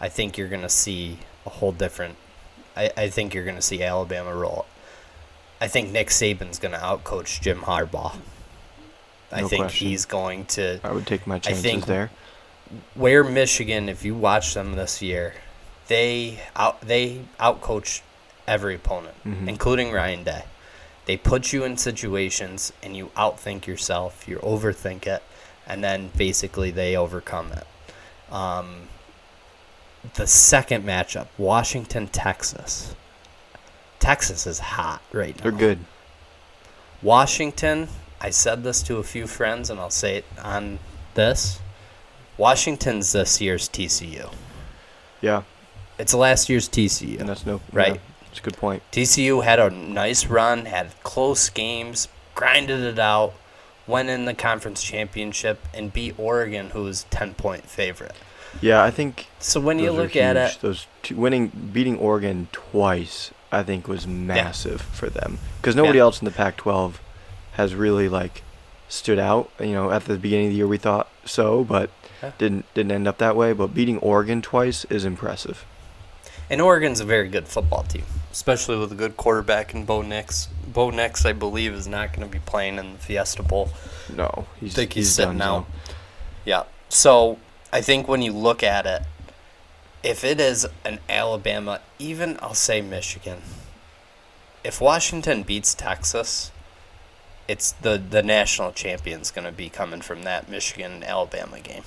I 0.00 0.08
think 0.08 0.36
you're 0.36 0.48
going 0.48 0.60
to 0.62 0.68
see 0.68 1.18
a 1.46 1.50
whole 1.50 1.72
different. 1.72 2.16
I, 2.76 2.90
I 2.96 3.08
think 3.08 3.34
you're 3.34 3.44
going 3.44 3.56
to 3.56 3.62
see 3.62 3.82
Alabama 3.82 4.34
roll. 4.34 4.66
I 5.60 5.68
think 5.68 5.90
Nick 5.90 6.08
Saban's 6.08 6.58
going 6.58 6.72
to 6.72 6.78
outcoach 6.80 7.40
Jim 7.40 7.60
Harbaugh. 7.60 8.16
I 9.32 9.42
No 9.42 9.48
think 9.48 9.62
question. 9.64 9.88
he's 9.88 10.04
going 10.06 10.44
to 10.46 10.80
I 10.84 10.92
would 10.92 11.06
take 11.06 11.26
my 11.26 11.38
chances 11.38 11.62
think- 11.62 11.86
there. 11.86 12.10
where 12.94 13.22
Michigan, 13.24 13.88
if 13.88 14.04
you 14.04 14.14
watch 14.14 14.54
them 14.54 14.74
this 14.74 15.00
year, 15.02 15.34
they 15.88 16.40
out 16.56 16.80
they 16.82 17.22
outcoach 17.38 18.00
every 18.50 18.74
opponent, 18.74 19.14
Mhm. 19.24 19.48
including 19.48 19.92
Ryan 19.92 20.24
Day. 20.24 20.44
They 21.06 21.16
put 21.16 21.52
you 21.52 21.64
in 21.64 21.76
situations 21.76 22.72
and 22.82 22.96
you 22.96 23.06
outthink 23.16 23.66
yourself, 23.66 24.26
you 24.28 24.38
overthink 24.40 25.06
it, 25.06 25.22
and 25.66 25.82
then 25.84 26.10
basically 26.16 26.70
they 26.70 26.96
overcome 26.96 27.52
it. 27.52 27.66
Um, 28.34 28.88
the 30.14 30.26
second 30.26 30.84
matchup, 30.84 31.26
Washington 31.38 32.08
Texas. 32.08 32.94
Texas 33.98 34.46
is 34.46 34.58
hot 34.58 35.00
right 35.12 35.36
now. 35.36 35.42
They're 35.42 35.52
good. 35.52 35.78
Washington, 37.02 37.88
I 38.20 38.30
said 38.30 38.62
this 38.64 38.82
to 38.84 38.96
a 38.98 39.02
few 39.02 39.26
friends, 39.26 39.70
and 39.70 39.80
I'll 39.80 39.90
say 39.90 40.16
it 40.16 40.24
on 40.42 40.78
this. 41.14 41.60
Washington's 42.36 43.12
this 43.12 43.40
year's 43.40 43.68
TCU. 43.68 44.30
Yeah, 45.20 45.42
It's 45.98 46.14
last 46.14 46.48
year's 46.48 46.68
TCU. 46.68 47.18
and 47.20 47.28
that's 47.28 47.44
no 47.44 47.60
Right. 47.72 48.00
Yeah, 48.30 48.32
it's 48.32 48.40
a 48.40 48.42
good 48.42 48.56
point. 48.56 48.82
TCU 48.92 49.42
had 49.44 49.58
a 49.58 49.70
nice 49.70 50.26
run, 50.26 50.66
had 50.66 50.90
close 51.02 51.48
games, 51.48 52.08
grinded 52.34 52.80
it 52.80 52.98
out, 52.98 53.34
went 53.86 54.08
in 54.08 54.24
the 54.24 54.34
conference 54.34 54.82
championship, 54.82 55.60
and 55.74 55.92
beat 55.92 56.14
Oregon, 56.18 56.70
who 56.70 56.84
was 56.84 57.04
10 57.10 57.34
point 57.34 57.64
favorite. 57.64 58.14
Yeah, 58.60 58.82
I 58.82 58.90
think 58.90 59.26
So 59.38 59.60
when 59.60 59.78
you 59.78 59.92
look 59.92 60.16
at 60.16 60.36
it, 60.36 60.58
those 60.60 60.86
two, 61.02 61.16
winning, 61.16 61.48
beating 61.72 61.96
Oregon 61.98 62.48
twice, 62.52 63.30
I 63.52 63.62
think 63.62 63.86
was 63.88 64.06
massive 64.06 64.80
for 64.82 65.08
them 65.08 65.38
because 65.60 65.76
nobody 65.76 65.98
Yeah. 65.98 66.04
else 66.04 66.20
in 66.20 66.24
the 66.24 66.30
Pac-12 66.32 66.94
has 67.52 67.74
really 67.74 68.08
like 68.08 68.42
stood 68.88 69.18
out. 69.20 69.50
You 69.60 69.72
know, 69.72 69.90
at 69.92 70.04
the 70.06 70.16
beginning 70.18 70.46
of 70.46 70.50
the 70.52 70.56
year 70.56 70.66
we 70.68 70.78
thought 70.78 71.08
so, 71.24 71.62
but 71.64 71.90
Yeah. 72.22 72.32
didn't 72.38 72.64
didn't 72.74 72.90
end 72.92 73.06
up 73.08 73.18
that 73.18 73.36
way. 73.36 73.52
But 73.52 73.68
beating 73.72 73.98
Oregon 73.98 74.42
twice 74.42 74.84
is 74.86 75.04
impressive. 75.04 75.64
And 76.50 76.60
Oregon's 76.60 77.00
a 77.00 77.04
very 77.04 77.28
good 77.28 77.48
football 77.48 77.84
team, 77.84 78.04
especially 78.32 78.76
with 78.76 78.92
a 78.92 78.96
good 78.96 79.16
quarterback 79.16 79.72
in 79.72 79.84
Bo 79.84 80.02
Nix. 80.02 80.48
Bo 80.66 80.90
Nix, 80.90 81.24
I 81.24 81.32
believe, 81.32 81.72
is 81.72 81.86
not 81.86 82.12
going 82.12 82.28
to 82.28 82.32
be 82.32 82.40
playing 82.44 82.78
in 82.78 82.92
the 82.92 82.98
Fiesta 82.98 83.42
Bowl. 83.42 83.70
No, 84.14 84.46
he's 84.58 84.74
think 84.74 84.92
he's, 84.92 85.06
he's 85.06 85.14
sitting 85.14 85.40
out. 85.40 85.66
Yeah. 86.44 86.64
So 86.88 87.38
I 87.72 87.80
think 87.80 88.08
when 88.08 88.20
you 88.20 88.32
look 88.32 88.62
at 88.62 88.84
it, 88.84 89.02
if 90.02 90.24
it 90.24 90.40
is 90.40 90.66
an 90.84 90.98
Alabama, 91.08 91.80
even 91.98 92.38
I'll 92.42 92.54
say 92.54 92.80
Michigan, 92.80 93.42
if 94.64 94.80
Washington 94.80 95.42
beats 95.42 95.74
Texas, 95.74 96.50
it's 97.46 97.72
the 97.72 97.98
the 97.98 98.22
national 98.22 98.72
champion's 98.72 99.30
going 99.30 99.44
to 99.44 99.52
be 99.52 99.68
coming 99.68 100.00
from 100.00 100.22
that 100.22 100.48
Michigan 100.48 101.02
Alabama 101.02 101.60
game. 101.60 101.84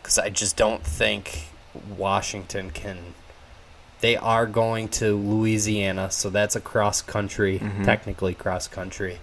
Because 0.00 0.18
I 0.18 0.28
just 0.28 0.56
don't 0.56 0.82
think 0.82 1.48
Washington 1.96 2.70
can. 2.70 3.14
They 4.02 4.16
are 4.16 4.46
going 4.46 4.88
to 5.00 5.16
Louisiana, 5.16 6.10
so 6.10 6.28
that's 6.28 6.54
a 6.56 6.60
cross 6.60 7.00
country, 7.00 7.60
Mhm. 7.60 7.84
technically 7.84 8.34
cross 8.34 8.66
country, 8.68 9.20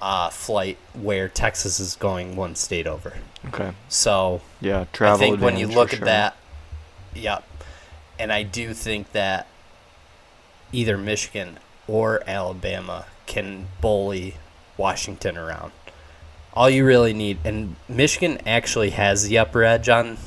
uh, 0.00 0.28
flight 0.30 0.76
where 0.92 1.28
Texas 1.28 1.80
is 1.80 1.96
going 1.96 2.36
one 2.36 2.54
state 2.54 2.86
over. 2.86 3.14
Okay. 3.48 3.72
So 3.88 4.42
Yeah, 4.60 4.84
travel. 4.92 5.16
I 5.16 5.18
think 5.30 5.40
when 5.40 5.56
you 5.56 5.66
look 5.66 5.92
at 5.92 5.98
sure. 6.00 6.04
that, 6.06 6.36
yep. 7.14 7.42
And 8.18 8.32
I 8.32 8.42
do 8.42 8.74
think 8.74 9.12
that 9.12 9.46
either 10.72 10.98
Michigan 10.98 11.58
or 11.86 12.22
Alabama 12.26 13.06
can 13.26 13.68
bully 13.80 14.36
Washington 14.76 15.38
around. 15.38 15.72
All 16.52 16.68
you 16.68 16.84
really 16.84 17.14
need, 17.14 17.38
and 17.44 17.76
Michigan 17.88 18.40
actually 18.46 18.90
has 18.90 19.26
the 19.28 19.38
upper 19.38 19.64
edge 19.64 19.88
on 19.88 20.18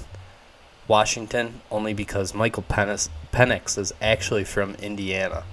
Washington 0.95 1.61
only 1.71 1.93
because 1.93 2.33
Michael 2.33 2.63
Penix, 2.69 3.07
Penix 3.31 3.77
is 3.77 3.93
actually 4.01 4.43
from 4.43 4.75
Indiana. 4.75 5.43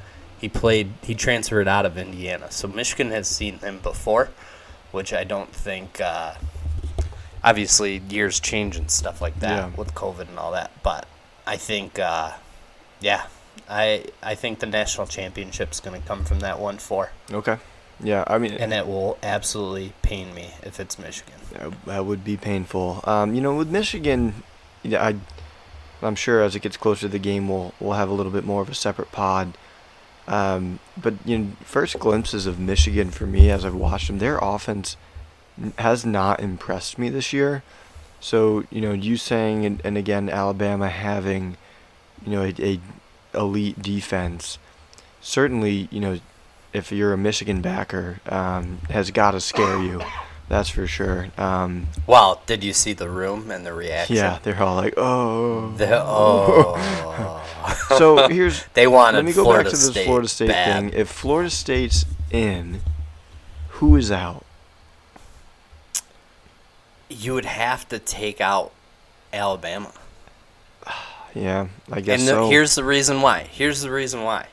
He 0.41 0.49
played, 0.49 0.89
he 1.03 1.15
transferred 1.15 1.69
out 1.69 1.87
of 1.87 1.97
Indiana. 1.97 2.51
So 2.51 2.67
Michigan 2.67 3.11
has 3.13 3.29
seen 3.29 3.59
him 3.61 3.79
before, 3.79 4.31
which 4.91 5.13
I 5.13 5.23
don't 5.25 5.53
think. 5.53 6.01
Uh, 6.01 6.35
obviously 7.45 7.99
years 8.11 8.41
change 8.41 8.77
and 8.77 8.91
stuff 8.91 9.21
like 9.23 9.39
that 9.39 9.57
Yeah. 9.57 9.71
with 9.77 9.95
COVID 9.95 10.29
and 10.29 10.39
all 10.41 10.51
that. 10.53 10.73
But 10.83 11.07
I 11.47 11.57
think, 11.57 11.99
uh, 12.01 12.33
yeah, 13.01 13.23
I 13.71 14.07
I 14.21 14.35
think 14.35 14.59
the 14.59 14.67
national 14.67 15.07
championship's 15.07 15.79
going 15.79 16.01
to 16.03 16.07
come 16.09 16.25
from 16.25 16.41
that 16.41 16.59
one 16.59 16.79
four, 16.79 17.11
Okay. 17.33 17.59
Yeah, 18.03 18.25
I 18.27 18.39
mean, 18.39 18.55
and 18.55 18.73
it 18.73 18.87
will 18.89 19.19
absolutely 19.23 19.93
pain 20.03 20.35
me 20.35 20.51
if 20.65 20.81
it's 20.81 20.99
Michigan. 20.99 21.35
that- 21.87 22.05
would 22.05 22.25
be 22.25 22.37
painful. 22.37 23.03
Um, 23.05 23.35
you 23.37 23.41
know, 23.41 23.55
with 23.55 23.69
Michigan, 23.71 24.43
I, 24.85 25.17
I'm 26.03 26.15
sure 26.15 26.43
as 26.43 26.55
it 26.55 26.63
gets 26.63 26.77
closer 26.77 27.03
to 27.03 27.09
the 27.09 27.19
game, 27.19 27.49
we'll 27.49 27.75
we'll 27.81 27.95
have 27.95 28.09
a 28.09 28.15
little 28.15 28.33
bit 28.33 28.45
more 28.45 28.63
of 28.63 28.69
a 28.69 28.75
separate 28.75 29.13
pod. 29.13 29.57
Um, 30.27 30.79
but 30.97 31.15
you 31.25 31.39
know, 31.39 31.53
first 31.65 31.99
glimpses 31.99 32.47
of 32.47 32.59
Michigan 32.59 33.11
for 33.11 33.27
me 33.27 33.51
as 33.51 33.65
I've 33.65 33.75
watched 33.75 34.09
them, 34.09 34.19
their 34.19 34.39
offense 34.39 34.97
has 35.79 36.05
not 36.05 36.41
impressed 36.41 36.99
me 36.99 37.09
this 37.09 37.33
year. 37.33 37.63
So 38.21 38.65
you 38.71 38.81
know, 38.81 38.93
you 38.93 39.17
saying 39.17 39.65
and, 39.65 39.81
and 39.85 39.97
again 39.97 40.29
Alabama 40.29 40.89
having, 40.89 41.57
you 42.25 42.33
know, 42.33 42.43
a, 42.43 42.55
a 42.59 42.81
elite 43.35 43.81
defense, 43.83 44.59
certainly 45.21 45.89
you 45.91 46.01
know, 46.01 46.21
if 46.73 46.93
you're 46.93 47.13
a 47.13 47.19
Michigan 47.19 47.63
backer, 47.63 48.21
um, 48.27 48.79
has 48.91 49.11
got 49.11 49.33
to 49.33 49.41
scare 49.41 49.83
you. 49.83 50.03
That's 50.49 50.71
for 50.71 50.87
sure. 50.87 51.29
Um, 51.37 51.89
Well, 52.07 52.41
did 52.47 52.65
you 52.65 52.73
see 52.73 52.95
the 52.95 53.09
room 53.09 53.51
and 53.51 53.67
the 53.67 53.73
reaction? 53.75 54.17
yeah, 54.17 54.39
they're 54.43 54.61
all 54.63 54.77
like, 54.77 54.95
oh. 54.97 55.73
The, 55.77 56.03
oh. 56.03 57.45
so 57.99 58.29
here's 58.29 58.65
they 58.75 58.87
wanted 58.87 59.19
let 59.19 59.25
me 59.27 59.33
go 59.35 59.45
Florida 59.45 59.65
back 59.65 59.73
to 59.73 59.77
this 59.77 59.91
State 59.91 60.07
Florida 60.07 60.29
State 60.29 60.49
bad. 60.49 60.91
thing. 60.91 60.99
If 60.99 61.09
Florida 61.11 61.51
State's 61.51 62.07
in, 62.31 62.81
who 63.69 63.95
is 63.97 64.11
out? 64.11 64.45
You 67.11 67.35
would 67.35 67.45
have 67.45 67.89
to 67.91 67.99
take 67.99 68.41
out 68.41 68.73
Alabama. 69.33 69.93
Yeah, 71.35 71.69
I 71.93 72.01
guess 72.01 72.21
and 72.21 72.29
the, 72.29 72.33
so. 72.33 72.49
here's 72.49 72.75
the 72.75 72.83
reason 72.83 73.21
why. 73.21 73.43
Here's 73.43 73.83
the 73.83 73.91
reason 73.91 74.23
why. 74.25 74.47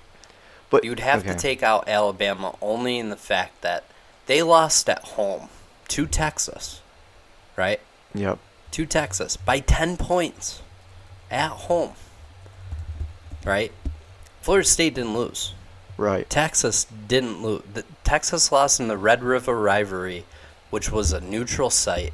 but 0.69 0.83
You'd 0.83 0.99
have 0.99 1.21
okay. 1.21 1.31
to 1.31 1.35
take 1.39 1.63
out 1.63 1.87
Alabama 1.87 2.55
only 2.61 2.99
in 2.99 3.09
the 3.09 3.15
fact 3.15 3.61
that 3.61 3.85
they 4.25 4.43
lost 4.43 4.89
at 4.89 4.99
home 4.99 5.47
to 5.89 6.05
Texas, 6.05 6.81
right? 7.55 7.79
Yep. 8.13 8.39
To 8.71 8.85
Texas 8.85 9.37
by 9.37 9.59
10 9.59 9.97
points 9.97 10.61
at 11.31 11.49
home, 11.49 11.93
right? 13.45 13.71
Florida 14.41 14.67
State 14.67 14.95
didn't 14.95 15.15
lose. 15.15 15.53
Right. 15.97 16.29
Texas 16.29 16.85
didn't 17.07 17.41
lose. 17.41 17.63
The, 17.73 17.83
Texas 18.03 18.51
lost 18.51 18.79
in 18.79 18.87
the 18.87 18.97
Red 18.97 19.23
River 19.23 19.59
rivalry, 19.59 20.25
which 20.69 20.91
was 20.91 21.13
a 21.13 21.21
neutral 21.21 21.69
site. 21.69 22.13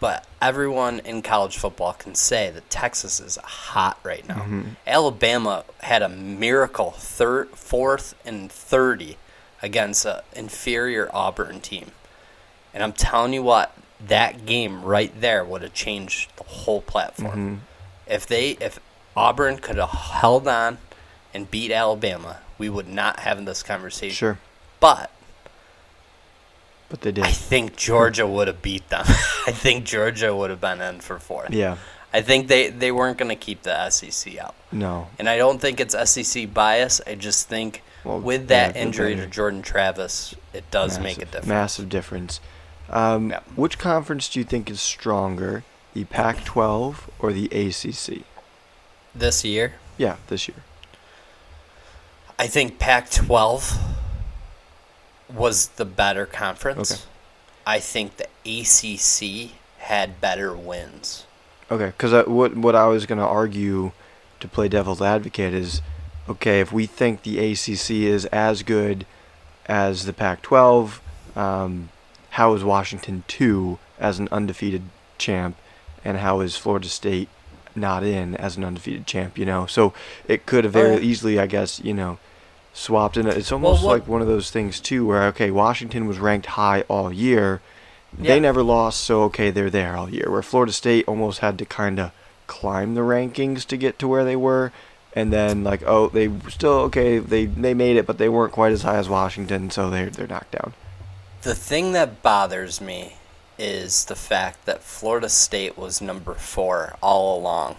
But 0.00 0.26
everyone 0.40 1.00
in 1.00 1.22
college 1.22 1.58
football 1.58 1.92
can 1.92 2.14
say 2.14 2.50
that 2.50 2.70
Texas 2.70 3.20
is 3.20 3.36
hot 3.36 3.98
right 4.04 4.26
now. 4.26 4.36
Mm-hmm. 4.36 4.62
Alabama 4.86 5.64
had 5.80 6.02
a 6.02 6.08
miracle 6.08 6.92
third, 6.92 7.50
fourth, 7.50 8.14
and 8.24 8.50
thirty 8.50 9.16
against 9.60 10.06
an 10.06 10.20
inferior 10.34 11.10
Auburn 11.12 11.60
team, 11.60 11.90
and 12.78 12.84
I'm 12.84 12.92
telling 12.92 13.32
you 13.32 13.42
what, 13.42 13.76
that 14.06 14.46
game 14.46 14.84
right 14.84 15.12
there 15.20 15.44
would 15.44 15.62
have 15.62 15.74
changed 15.74 16.30
the 16.36 16.44
whole 16.44 16.80
platform. 16.80 17.30
Mm-hmm. 17.32 17.54
If 18.06 18.24
they, 18.24 18.50
if 18.60 18.78
Auburn 19.16 19.58
could 19.58 19.78
have 19.78 19.90
held 19.90 20.46
on 20.46 20.78
and 21.34 21.50
beat 21.50 21.72
Alabama, 21.72 22.38
we 22.56 22.68
would 22.68 22.86
not 22.86 23.18
have 23.18 23.44
this 23.44 23.64
conversation. 23.64 24.14
Sure. 24.14 24.38
But 24.78 25.10
But 26.88 27.00
they 27.00 27.10
did. 27.10 27.24
I 27.24 27.32
think 27.32 27.74
Georgia 27.74 28.28
would 28.28 28.46
have 28.46 28.62
beat 28.62 28.88
them. 28.90 29.02
I 29.08 29.50
think 29.50 29.84
Georgia 29.84 30.36
would 30.36 30.50
have 30.50 30.60
been 30.60 30.80
in 30.80 31.00
for 31.00 31.18
fourth. 31.18 31.50
yeah. 31.50 31.78
I 32.14 32.22
think 32.22 32.46
they, 32.46 32.70
they 32.70 32.92
weren't 32.92 33.18
going 33.18 33.28
to 33.28 33.34
keep 33.36 33.62
the 33.64 33.90
SEC 33.90 34.38
out. 34.38 34.54
No. 34.70 35.08
And 35.18 35.28
I 35.28 35.36
don't 35.36 35.60
think 35.60 35.80
it's 35.80 35.96
SEC 36.08 36.54
bias. 36.54 37.00
I 37.08 37.16
just 37.16 37.48
think 37.48 37.82
Well, 38.04 38.20
with 38.20 38.46
that 38.48 38.76
yeah, 38.76 38.82
injury 38.82 39.16
to 39.16 39.26
Jordan 39.26 39.62
Travis, 39.62 40.36
it 40.54 40.70
does 40.70 41.00
make 41.00 41.18
a 41.18 41.24
difference. 41.24 41.48
Massive 41.48 41.88
difference. 41.88 42.40
Um. 42.90 43.32
Which 43.56 43.78
conference 43.78 44.28
do 44.28 44.38
you 44.38 44.44
think 44.44 44.70
is 44.70 44.80
stronger, 44.80 45.64
the 45.94 46.04
Pac-12 46.04 46.96
or 47.18 47.32
the 47.32 47.46
ACC? 47.46 48.24
This 49.14 49.44
year, 49.44 49.74
Yeah, 49.96 50.16
this 50.28 50.48
year. 50.48 50.62
I 52.38 52.46
think 52.46 52.78
Pac 52.78 53.10
12 53.10 53.76
was 55.34 55.68
the 55.68 55.84
better 55.84 56.24
conference. 56.24 56.92
Okay. 56.92 57.00
I 57.66 57.80
think 57.80 58.12
the 58.16 58.28
ACC 58.46 59.50
had 59.78 60.20
better 60.20 60.56
wins. 60.56 61.26
Okay, 61.70 61.86
because 61.86 62.26
what 62.26 62.56
what 62.56 62.74
I 62.74 62.86
was 62.86 63.06
gonna 63.06 63.26
argue 63.26 63.92
to 64.40 64.48
play 64.48 64.68
devil's 64.68 65.02
advocate 65.02 65.52
is, 65.52 65.82
okay, 66.28 66.60
if 66.60 66.72
we 66.72 66.86
think 66.86 67.22
the 67.24 67.38
ACC 67.38 67.90
is 67.90 68.24
as 68.26 68.62
good 68.62 69.04
as 69.66 70.06
the 70.06 70.12
Pac-12, 70.12 71.00
um, 71.36 71.90
how 72.38 72.54
is 72.54 72.62
Washington 72.62 73.24
two 73.26 73.78
as 73.98 74.20
an 74.20 74.28
undefeated 74.30 74.82
champ, 75.18 75.56
and 76.04 76.18
how 76.18 76.38
is 76.38 76.56
Florida 76.56 76.86
State 76.88 77.28
not 77.74 78.04
in 78.04 78.36
as 78.36 78.56
an 78.56 78.62
undefeated 78.62 79.06
champ? 79.08 79.36
You 79.36 79.44
know, 79.44 79.66
so 79.66 79.92
it 80.28 80.46
could 80.46 80.62
have 80.62 80.72
very 80.72 80.94
Oh, 80.94 81.00
easily, 81.00 81.40
I 81.40 81.46
guess, 81.46 81.80
you 81.80 81.92
know, 81.92 82.18
swapped. 82.72 83.16
And 83.16 83.28
it's 83.28 83.50
almost 83.50 83.82
what- 83.82 83.92
like 83.92 84.06
one 84.08 84.22
of 84.22 84.28
those 84.28 84.50
things 84.50 84.78
too, 84.78 85.04
where 85.04 85.24
okay, 85.24 85.50
Washington 85.50 86.06
was 86.06 86.20
ranked 86.20 86.46
high 86.46 86.82
all 86.88 87.12
year. 87.12 87.60
Yeah. 88.16 88.34
They 88.34 88.40
never 88.40 88.62
lost, 88.62 89.00
so 89.00 89.22
okay, 89.24 89.50
they're 89.50 89.68
there 89.68 89.96
all 89.96 90.08
year. 90.08 90.30
Where 90.30 90.42
Florida 90.42 90.72
State 90.72 91.06
almost 91.08 91.40
had 91.40 91.58
to 91.58 91.64
kind 91.66 91.98
of 91.98 92.12
climb 92.46 92.94
the 92.94 93.02
rankings 93.02 93.66
to 93.66 93.76
get 93.76 93.98
to 93.98 94.06
where 94.06 94.24
they 94.24 94.36
were, 94.36 94.70
and 95.12 95.32
then 95.32 95.64
like, 95.64 95.82
oh, 95.84 96.08
they 96.08 96.30
still 96.48 96.78
okay, 96.88 97.18
they 97.18 97.46
they 97.46 97.74
made 97.74 97.96
it, 97.96 98.06
but 98.06 98.18
they 98.18 98.28
weren't 98.28 98.52
quite 98.52 98.70
as 98.72 98.82
high 98.82 98.96
as 98.96 99.08
Washington, 99.08 99.70
so 99.70 99.90
they're 99.90 100.08
they're 100.10 100.28
knocked 100.28 100.52
down. 100.52 100.72
The 101.42 101.54
thing 101.54 101.92
that 101.92 102.22
bothers 102.22 102.80
me 102.80 103.14
is 103.58 104.04
the 104.04 104.16
fact 104.16 104.66
that 104.66 104.82
Florida 104.82 105.28
State 105.28 105.76
was 105.76 106.00
number 106.00 106.34
four 106.34 106.96
all 107.00 107.38
along. 107.38 107.76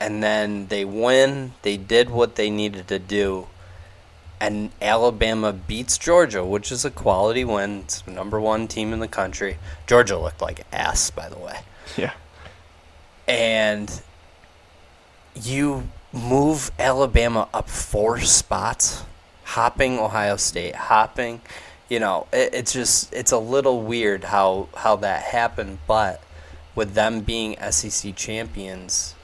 And 0.00 0.22
then 0.22 0.66
they 0.66 0.84
win, 0.84 1.52
they 1.62 1.76
did 1.76 2.10
what 2.10 2.36
they 2.36 2.50
needed 2.50 2.88
to 2.88 2.98
do, 2.98 3.46
and 4.40 4.70
Alabama 4.82 5.52
beats 5.52 5.96
Georgia, 5.96 6.44
which 6.44 6.70
is 6.70 6.84
a 6.84 6.90
quality 6.90 7.44
win. 7.44 7.80
It's 7.80 8.02
the 8.02 8.10
number 8.10 8.38
one 8.38 8.68
team 8.68 8.92
in 8.92 9.00
the 9.00 9.08
country. 9.08 9.58
Georgia 9.86 10.18
looked 10.18 10.42
like 10.42 10.66
ass, 10.72 11.10
by 11.10 11.28
the 11.28 11.38
way. 11.38 11.60
Yeah, 11.96 12.12
And 13.26 14.02
you 15.34 15.88
move 16.12 16.70
Alabama 16.78 17.48
up 17.54 17.70
four 17.70 18.20
spots, 18.20 19.04
hopping 19.44 19.98
Ohio 19.98 20.36
State, 20.36 20.74
hopping, 20.74 21.40
you 21.88 22.00
know, 22.00 22.26
it, 22.32 22.54
it's 22.54 22.72
just 22.72 23.12
it's 23.12 23.32
a 23.32 23.38
little 23.38 23.82
weird 23.82 24.24
how 24.24 24.68
how 24.74 24.96
that 24.96 25.22
happened, 25.22 25.78
but 25.86 26.22
with 26.74 26.94
them 26.94 27.20
being 27.20 27.56
SEC 27.70 28.14
champions, 28.16 29.14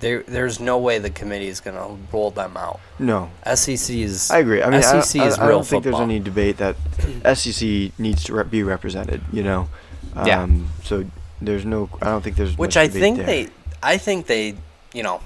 there 0.00 0.22
there's 0.22 0.60
no 0.60 0.78
way 0.78 0.98
the 0.98 1.10
committee 1.10 1.48
is 1.48 1.60
going 1.60 1.76
to 1.76 1.96
roll 2.12 2.30
them 2.30 2.56
out. 2.56 2.80
no, 2.98 3.30
SEC 3.54 3.96
is 3.96 4.30
I 4.30 4.38
agree. 4.38 4.62
I 4.62 4.70
mean, 4.70 4.82
I, 4.82 5.00
SEC 5.00 5.20
I, 5.20 5.26
is 5.26 5.38
I 5.38 5.46
real 5.46 5.58
don't 5.58 5.66
think 5.66 5.84
there's 5.84 6.00
any 6.00 6.20
debate 6.20 6.58
that 6.58 6.76
SEC 7.36 7.98
needs 7.98 8.24
to 8.24 8.34
re- 8.34 8.44
be 8.44 8.62
represented. 8.62 9.22
You 9.32 9.42
know, 9.42 9.68
um, 10.14 10.26
Yeah. 10.26 10.48
So 10.84 11.04
there's 11.40 11.64
no. 11.64 11.88
I 12.00 12.06
don't 12.06 12.22
think 12.22 12.36
there's. 12.36 12.56
which 12.56 12.76
I 12.76 12.88
think 12.88 13.18
there. 13.18 13.26
they, 13.26 13.48
I 13.82 13.98
think 13.98 14.26
they, 14.26 14.56
you 14.92 15.02
know, 15.02 15.20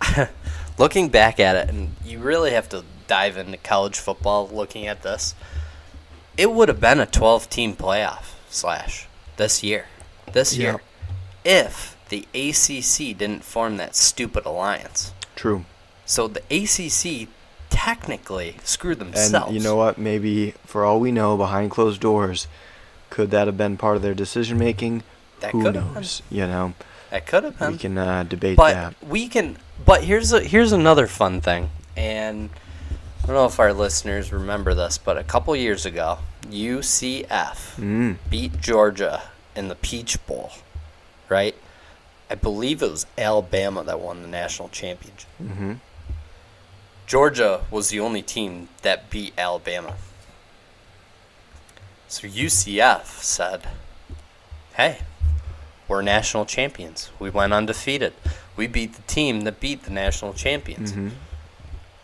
looking 0.78 1.08
back 1.08 1.38
at 1.38 1.56
it, 1.56 1.68
and 1.68 1.94
you 2.04 2.18
really 2.18 2.50
have 2.52 2.68
to 2.70 2.84
dive 3.06 3.36
into 3.36 3.56
college 3.58 3.98
football 3.98 4.48
looking 4.48 4.86
at 4.86 5.02
this. 5.02 5.34
It 6.36 6.52
would 6.52 6.68
have 6.68 6.80
been 6.80 7.00
a 7.00 7.06
12-team 7.06 7.76
playoff 7.76 8.34
slash 8.50 9.06
this 9.36 9.62
year, 9.62 9.86
this 10.32 10.56
year, 10.56 10.80
if 11.44 11.96
the 12.08 12.26
ACC 12.34 13.16
didn't 13.16 13.42
form 13.44 13.76
that 13.78 13.96
stupid 13.96 14.44
alliance. 14.44 15.12
True. 15.34 15.64
So 16.04 16.28
the 16.28 16.42
ACC 16.50 17.28
technically 17.70 18.56
screwed 18.62 18.98
themselves. 18.98 19.48
And 19.48 19.56
you 19.56 19.62
know 19.62 19.76
what? 19.76 19.98
Maybe 19.98 20.52
for 20.64 20.84
all 20.84 21.00
we 21.00 21.10
know, 21.10 21.36
behind 21.36 21.70
closed 21.70 22.00
doors, 22.00 22.46
could 23.10 23.30
that 23.30 23.46
have 23.46 23.56
been 23.56 23.76
part 23.76 23.96
of 23.96 24.02
their 24.02 24.14
decision 24.14 24.58
making? 24.58 25.02
That 25.40 25.52
Who 25.52 25.62
could 25.62 25.74
have 25.74 25.84
been. 25.84 25.94
knows? 25.94 26.22
You 26.30 26.46
know, 26.46 26.74
that 27.10 27.26
could 27.26 27.44
have 27.44 27.58
been. 27.58 27.72
we 27.72 27.78
can 27.78 27.98
uh, 27.98 28.22
debate 28.24 28.56
but 28.56 28.72
that. 28.72 28.94
we 29.06 29.28
can 29.28 29.56
but 29.84 30.04
here's 30.04 30.32
a 30.32 30.40
here's 30.40 30.72
another 30.72 31.06
fun 31.06 31.40
thing 31.40 31.70
and 31.96 32.50
i 33.26 33.28
don't 33.28 33.34
know 33.36 33.46
if 33.46 33.58
our 33.58 33.72
listeners 33.72 34.32
remember 34.32 34.72
this 34.74 34.98
but 34.98 35.16
a 35.18 35.24
couple 35.24 35.54
years 35.56 35.84
ago 35.84 36.18
ucf 36.50 37.74
Mm. 37.76 38.16
beat 38.30 38.60
georgia 38.60 39.22
in 39.56 39.68
the 39.68 39.74
peach 39.74 40.24
bowl 40.26 40.52
right? 41.28 41.56
I 42.30 42.34
believe 42.36 42.82
it 42.82 42.90
was 42.90 43.04
alabama 43.18 43.82
that 43.84 43.98
won 44.00 44.22
the 44.22 44.28
national 44.28 44.68
championship. 44.68 45.28
Hmm 45.38 45.74
georgia 47.06 47.64
was 47.70 47.88
the 47.90 48.00
only 48.00 48.22
team 48.22 48.68
that 48.82 49.10
beat 49.10 49.32
alabama. 49.38 49.94
So 52.08 52.28
ucf 52.28 53.06
said 53.22 53.62
hey 54.76 55.00
we're 55.88 56.02
national 56.02 56.46
champions. 56.46 57.10
We 57.20 57.30
went 57.30 57.52
undefeated. 57.52 58.12
We 58.56 58.66
beat 58.66 58.94
the 58.94 59.02
team 59.02 59.42
that 59.42 59.60
beat 59.60 59.84
the 59.84 59.90
national 59.92 60.32
champions. 60.32 60.92
Hmm 60.92 61.08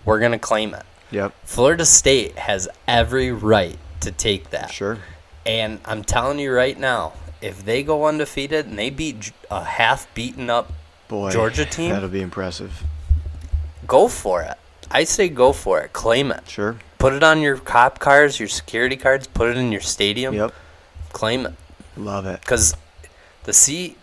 we're 0.04 0.18
going 0.18 0.32
to 0.32 0.38
claim 0.38 0.74
it 0.74 0.82
Yep. 1.12 1.32
florida 1.44 1.84
state 1.86 2.36
has 2.38 2.68
every 2.88 3.30
right 3.30 3.78
to 4.00 4.10
take 4.10 4.50
that 4.50 4.70
Sure. 4.72 4.98
and 5.46 5.78
i'm 5.84 6.02
telling 6.02 6.38
you 6.40 6.52
right 6.52 6.78
now 6.78 7.12
if 7.40 7.64
they 7.64 7.82
go 7.84 8.06
undefeated 8.06 8.66
and 8.66 8.78
they 8.78 8.90
beat 8.90 9.30
a 9.50 9.62
half 9.64 10.12
beaten 10.14 10.50
up 10.50 10.72
Boy, 11.08 11.30
Georgia 11.30 11.64
team? 11.64 11.90
That'll 11.90 12.08
be 12.08 12.22
impressive. 12.22 12.82
go 13.86 14.08
for 14.08 14.42
it 14.42 14.56
i 14.90 15.04
say 15.04 15.28
go 15.28 15.52
for 15.52 15.80
it 15.82 15.92
claim 15.92 16.32
it 16.32 16.48
Sure. 16.48 16.76
Put 16.98 17.12
it 17.14 17.22
on 17.24 17.40
your 17.40 17.56
cop 17.56 17.98
cars, 17.98 18.38
your 18.38 18.48
security 18.48 18.94
cards. 18.96 19.26
Put 19.26 19.48
it 19.48 19.56
in 19.56 19.72
your 19.72 19.80
stadium. 19.80 20.34
Yep. 20.36 20.54
Claim 21.12 21.46
it 21.46 21.54
Love 21.96 22.26
it. 22.26 22.40
because 22.40 22.76
the 23.42 23.52
C, 23.52 23.96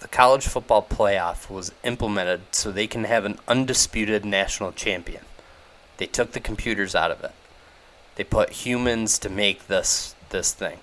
the 0.00 0.08
college 0.08 0.44
football 0.48 0.82
playoff 0.82 1.48
was 1.48 1.70
implemented 1.84 2.40
so 2.50 2.72
they 2.72 2.88
can 2.88 3.04
have 3.04 3.24
an 3.24 3.38
undisputed 3.46 4.24
national 4.24 4.72
champion. 4.72 5.22
They 5.98 6.06
took 6.06 6.32
the 6.32 6.40
computers 6.40 6.94
out 6.94 7.10
of 7.10 7.22
it. 7.22 7.32
They 8.16 8.24
put 8.24 8.50
humans 8.50 9.18
to 9.20 9.28
make 9.28 9.66
this 9.68 10.14
this 10.30 10.52
thing. 10.52 10.78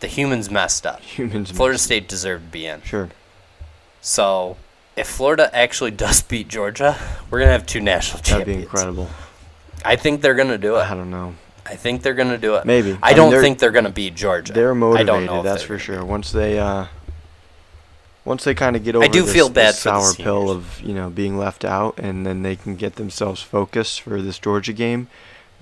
The 0.00 0.06
humans 0.06 0.50
messed 0.50 0.86
up. 0.86 1.00
Humans. 1.16 1.50
Florida 1.52 1.78
State 1.78 2.06
deserved 2.08 2.44
to 2.46 2.50
be 2.50 2.66
in. 2.66 2.82
Sure. 2.82 3.08
So 4.00 4.56
if 4.96 5.06
Florida 5.08 5.50
actually 5.54 5.90
does 6.06 6.22
beat 6.22 6.48
Georgia, 6.48 6.96
we're 7.30 7.40
gonna 7.40 7.52
have 7.52 7.66
two 7.66 7.80
national 7.80 8.18
That'd 8.22 8.36
champions. 8.38 8.58
be 8.58 8.62
incredible. 8.64 9.08
I 9.84 9.96
think 9.96 10.20
they're 10.20 10.34
gonna 10.34 10.58
do 10.58 10.76
it. 10.76 10.80
I 10.90 10.94
don't 10.94 11.10
know. 11.10 11.34
I 11.64 11.74
think 11.76 12.02
they're 12.02 12.14
gonna 12.14 12.38
do 12.38 12.54
it. 12.56 12.64
Maybe. 12.64 12.92
I 12.92 12.98
I 13.02 13.08
mean, 13.10 13.16
don't 13.16 13.30
they're- 13.30 13.40
think 13.42 13.58
they're 13.58 13.70
gonna 13.72 13.90
beat 13.90 14.14
Georgia. 14.14 14.52
They're 14.52 14.70
I 14.70 14.74
motivated. 14.74 15.06
don't 15.06 15.24
know 15.26 15.42
that's 15.42 15.62
they're 15.62 15.78
for 15.78 15.78
sure. 15.78 16.04
Once 16.04 16.30
they 16.32 16.58
uh, 16.58 16.86
once 18.26 18.44
they 18.44 18.54
kind 18.54 18.76
of 18.76 18.84
get 18.84 18.94
over 18.96 19.08
do 19.08 19.22
this, 19.22 19.32
feel 19.32 19.48
bad 19.48 19.68
this 19.68 19.78
sour 19.78 20.12
pill 20.14 20.50
of 20.50 20.80
you 20.82 20.92
know 20.92 21.08
being 21.08 21.38
left 21.38 21.64
out, 21.64 21.98
and 21.98 22.26
then 22.26 22.42
they 22.42 22.56
can 22.56 22.76
get 22.76 22.96
themselves 22.96 23.40
focused 23.40 24.02
for 24.02 24.20
this 24.20 24.38
Georgia 24.38 24.72
game. 24.74 25.08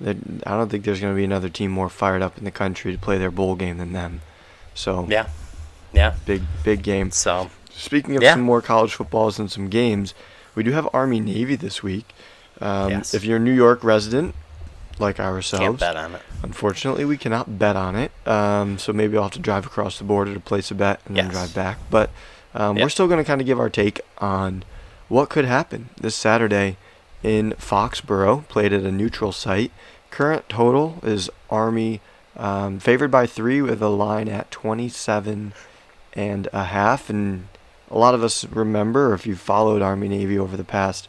That 0.01 0.17
I 0.45 0.57
don't 0.57 0.67
think 0.67 0.83
there's 0.83 0.99
going 0.99 1.13
to 1.13 1.17
be 1.17 1.23
another 1.23 1.47
team 1.47 1.71
more 1.71 1.87
fired 1.89 2.21
up 2.21 2.37
in 2.37 2.43
the 2.43 2.51
country 2.51 2.91
to 2.91 2.97
play 2.97 3.17
their 3.17 3.31
bowl 3.31 3.55
game 3.55 3.77
than 3.77 3.93
them. 3.93 4.19
So 4.73 5.05
Yeah, 5.09 5.27
yeah. 5.93 6.15
big 6.25 6.41
big 6.63 6.81
game. 6.83 7.11
So 7.11 7.49
Speaking 7.71 8.15
of 8.17 8.23
Yeah. 8.23 8.33
some 8.33 8.41
more 8.41 8.61
college 8.61 8.93
footballs 8.93 9.37
and 9.39 9.49
some 9.51 9.67
games, 9.69 10.13
we 10.55 10.63
do 10.63 10.71
have 10.71 10.87
Army 10.93 11.19
Navy 11.19 11.55
this 11.55 11.83
week. 11.83 12.13
Um, 12.61 12.89
Yes. 12.89 13.13
If 13.13 13.23
you're 13.25 13.37
a 13.37 13.39
New 13.39 13.53
York 13.53 13.83
resident, 13.83 14.33
like 14.97 15.17
can't 15.17 15.27
ourselves, 15.27 15.79
bet 15.81 15.95
on 15.97 16.15
it. 16.15 16.21
unfortunately 16.41 17.03
we 17.05 17.17
cannot 17.17 17.59
bet 17.59 17.75
on 17.75 17.95
it. 17.97 18.11
Um, 18.25 18.77
so 18.77 18.91
maybe 18.93 19.15
I'll 19.17 19.23
have 19.23 19.31
to 19.33 19.39
drive 19.39 19.65
across 19.65 19.97
the 19.97 20.03
border 20.05 20.33
to 20.33 20.39
place 20.39 20.71
a 20.71 20.75
bet 20.75 21.01
and 21.05 21.17
then 21.17 21.27
drive 21.29 21.53
back. 21.53 21.77
But 21.89 22.09
um, 22.55 22.77
Yep. 22.77 22.85
we're 22.85 22.89
still 22.89 23.07
going 23.07 23.23
to 23.23 23.27
kind 23.27 23.41
of 23.41 23.45
give 23.47 23.59
our 23.59 23.69
take 23.69 24.01
on 24.17 24.63
what 25.09 25.29
could 25.29 25.45
happen 25.45 25.89
this 25.99 26.15
Saturday 26.15 26.77
in 27.21 27.51
Foxborough, 27.59 28.47
played 28.47 28.73
at 28.73 28.81
a 28.83 28.91
neutral 28.91 29.31
site. 29.31 29.71
Current 30.09 30.47
total 30.49 30.99
is 31.03 31.29
Army 31.49 32.01
um, 32.37 32.79
favored 32.79 33.11
by 33.11 33.25
three 33.27 33.61
with 33.61 33.81
a 33.81 33.89
line 33.89 34.27
at 34.27 34.49
27 34.51 35.53
and 36.13 36.47
a 36.53 36.63
half. 36.65 37.09
And 37.09 37.47
a 37.91 37.97
lot 37.97 38.13
of 38.15 38.23
us 38.23 38.45
remember, 38.45 39.13
if 39.13 39.27
you've 39.27 39.39
followed 39.39 39.81
Army 39.81 40.07
Navy 40.07 40.37
over 40.39 40.55
the 40.57 40.63
past 40.63 41.07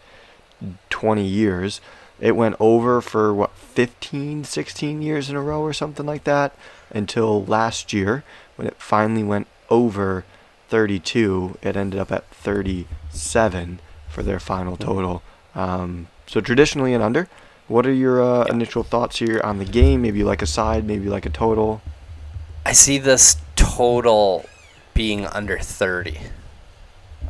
20 0.90 1.24
years, 1.24 1.80
it 2.20 2.34
went 2.34 2.56
over 2.58 3.00
for 3.00 3.32
what 3.34 3.52
15, 3.56 4.44
16 4.44 5.02
years 5.02 5.28
in 5.30 5.36
a 5.36 5.42
row 5.42 5.60
or 5.60 5.72
something 5.72 6.06
like 6.06 6.24
that 6.24 6.56
until 6.90 7.44
last 7.44 7.92
year 7.92 8.24
when 8.56 8.66
it 8.66 8.76
finally 8.78 9.22
went 9.22 9.46
over 9.68 10.24
32. 10.68 11.58
It 11.62 11.76
ended 11.76 12.00
up 12.00 12.12
at 12.12 12.28
37 12.30 13.80
for 14.08 14.22
their 14.22 14.40
final 14.40 14.76
total. 14.76 15.22
Um, 15.54 16.08
so 16.26 16.40
traditionally 16.40 16.94
an 16.94 17.02
under. 17.02 17.28
What 17.68 17.86
are 17.86 17.92
your 17.92 18.22
uh, 18.22 18.44
initial 18.44 18.82
thoughts 18.82 19.18
here 19.18 19.40
on 19.42 19.58
the 19.58 19.64
game? 19.64 20.02
Maybe 20.02 20.22
like 20.22 20.42
a 20.42 20.46
side, 20.46 20.84
maybe 20.84 21.08
like 21.08 21.26
a 21.26 21.30
total. 21.30 21.82
I 22.64 22.72
see 22.72 22.98
this 22.98 23.36
total 23.56 24.46
being 24.94 25.26
under 25.26 25.58
30. 25.58 26.18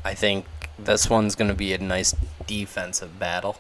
I 0.05 0.15
think 0.15 0.47
this 0.79 1.09
one's 1.09 1.35
going 1.35 1.49
to 1.51 1.57
be 1.57 1.73
a 1.73 1.79
nice 1.79 2.15
defensive 2.47 3.19
battle. 3.19 3.57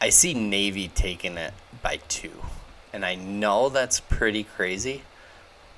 I 0.00 0.10
see 0.10 0.34
Navy 0.34 0.88
taking 0.88 1.38
it 1.38 1.54
by 1.82 2.00
two. 2.08 2.42
And 2.92 3.04
I 3.04 3.14
know 3.14 3.68
that's 3.68 4.00
pretty 4.00 4.44
crazy, 4.44 5.02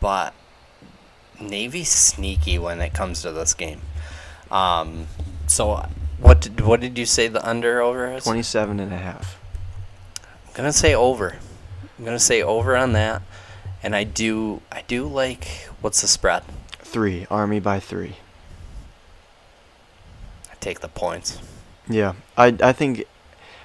but 0.01 0.35
Navy's 1.40 1.90
sneaky 1.90 2.59
when 2.59 2.81
it 2.81 2.94
comes 2.94 3.23
to 3.23 3.33
this 3.33 3.55
game. 3.55 3.81
Um, 4.51 5.07
so, 5.47 5.87
what 6.18 6.40
did, 6.40 6.61
what 6.61 6.81
did 6.81 6.97
you 6.99 7.07
say 7.07 7.29
the 7.29 7.47
under 7.47 7.81
over 7.81 8.12
is? 8.12 8.25
27 8.25 8.81
and 8.81 8.92
a 8.92 8.99
half. 8.99 9.38
I'm 10.47 10.55
gonna 10.55 10.73
say 10.73 10.94
over. 10.94 11.37
I'm 11.99 12.05
gonna 12.05 12.18
say 12.18 12.42
over 12.42 12.77
on 12.77 12.92
that, 12.92 13.23
and 13.83 13.97
I 13.97 14.05
do 14.05 14.62
I 14.70 14.83
do 14.83 15.07
like 15.07 15.68
what's 15.81 16.01
the 16.01 16.09
spread? 16.09 16.44
Three. 16.79 17.27
Army 17.31 17.61
by 17.61 17.81
three. 17.81 18.16
I 20.51 20.55
take 20.61 20.81
the 20.81 20.88
points. 20.88 21.40
Yeah, 21.88 22.14
I 22.37 22.57
I 22.62 22.73
think 22.73 23.05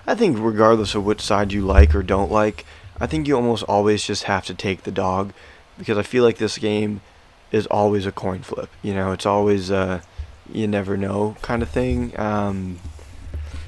I 0.08 0.16
think 0.16 0.38
regardless 0.40 0.96
of 0.96 1.06
which 1.06 1.22
side 1.22 1.54
you 1.54 1.62
like 1.62 1.94
or 1.94 2.02
don't 2.02 2.32
like, 2.32 2.66
I 3.00 3.06
think 3.06 3.28
you 3.28 3.36
almost 3.36 3.64
always 3.64 4.04
just 4.04 4.24
have 4.24 4.46
to 4.48 4.56
take 4.56 4.84
the 4.84 4.92
dog 4.92 5.34
because 5.78 5.98
I 5.98 6.04
feel 6.04 6.24
like 6.24 6.38
this 6.38 6.58
game 6.58 7.02
is 7.52 7.66
always 7.68 8.06
a 8.06 8.12
coin 8.12 8.42
flip. 8.42 8.70
You 8.82 8.94
know, 8.94 9.12
it's 9.12 9.26
always 9.26 9.70
a 9.70 10.02
you 10.52 10.68
never 10.68 10.98
know 10.98 11.36
kind 11.42 11.62
of 11.62 11.70
thing. 11.70 12.18
Um, 12.20 12.80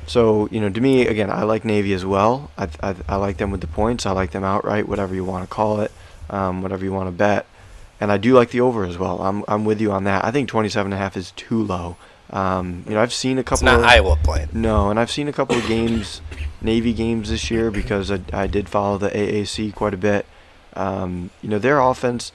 so 0.08 0.48
you 0.52 0.60
know, 0.60 0.70
to 0.70 0.82
me, 0.82 1.08
again, 1.08 1.30
I 1.30 1.44
like 1.44 1.63
Navy 1.63 1.94
as 1.94 2.06
well. 2.06 2.52
I, 2.58 2.70
I, 2.82 2.96
I 3.08 3.15
like 3.15 3.38
them 3.38 3.52
with 3.52 3.62
the 3.62 3.67
points. 3.67 4.06
I 4.06 4.12
like 4.12 4.32
them 4.32 4.44
outright, 4.44 4.88
whatever 4.88 5.15
you 5.15 5.24
want 5.24 5.48
to 5.48 5.54
call 5.54 5.82
it, 5.82 5.91
um, 6.30 6.62
whatever 6.62 6.84
you 6.84 6.91
want 6.91 7.08
to 7.08 7.12
bet. 7.12 7.46
And 8.00 8.12
I 8.12 8.17
do 8.17 8.34
like 8.34 8.50
the 8.50 8.62
over 8.62 8.84
as 8.84 8.98
well. 8.98 9.22
I'm 9.22 9.46
I'm 9.48 9.63
with 9.63 9.80
you 9.80 9.91
on 9.91 10.06
that. 10.06 10.26
I 10.26 10.32
think 10.32 10.50
27 10.50 10.91
and 10.91 10.94
a 10.94 10.98
half 10.98 11.15
is 11.15 11.32
too 11.32 11.63
low. 11.63 11.98
Um, 12.32 12.84
you 12.88 12.96
know, 12.96 13.02
I've 13.02 13.13
seen 13.13 13.38
a 13.38 13.44
couple. 13.44 13.67
It's 13.67 13.74
not 13.74 13.80
of, 13.80 13.86
Iowa 13.86 14.17
playing. 14.24 14.50
no, 14.54 14.89
and 14.89 15.00
I've 15.00 15.12
seen 15.12 15.28
a 15.28 15.34
couple 15.34 15.58
of 15.58 15.67
games, 15.67 16.22
Navy 16.62 16.94
games 16.94 17.30
this 17.30 17.52
year 17.52 17.70
because 17.70 18.10
I, 18.10 18.22
I 18.32 18.48
did 18.48 18.70
follow 18.70 18.98
the 18.98 19.10
AAC 19.10 19.76
quite 19.76 19.94
a 19.94 19.98
bit. 19.98 20.26
Um, 20.74 21.30
you 21.41 21.50
know, 21.50 21.60
their 21.60 21.80
offense, 21.80 22.32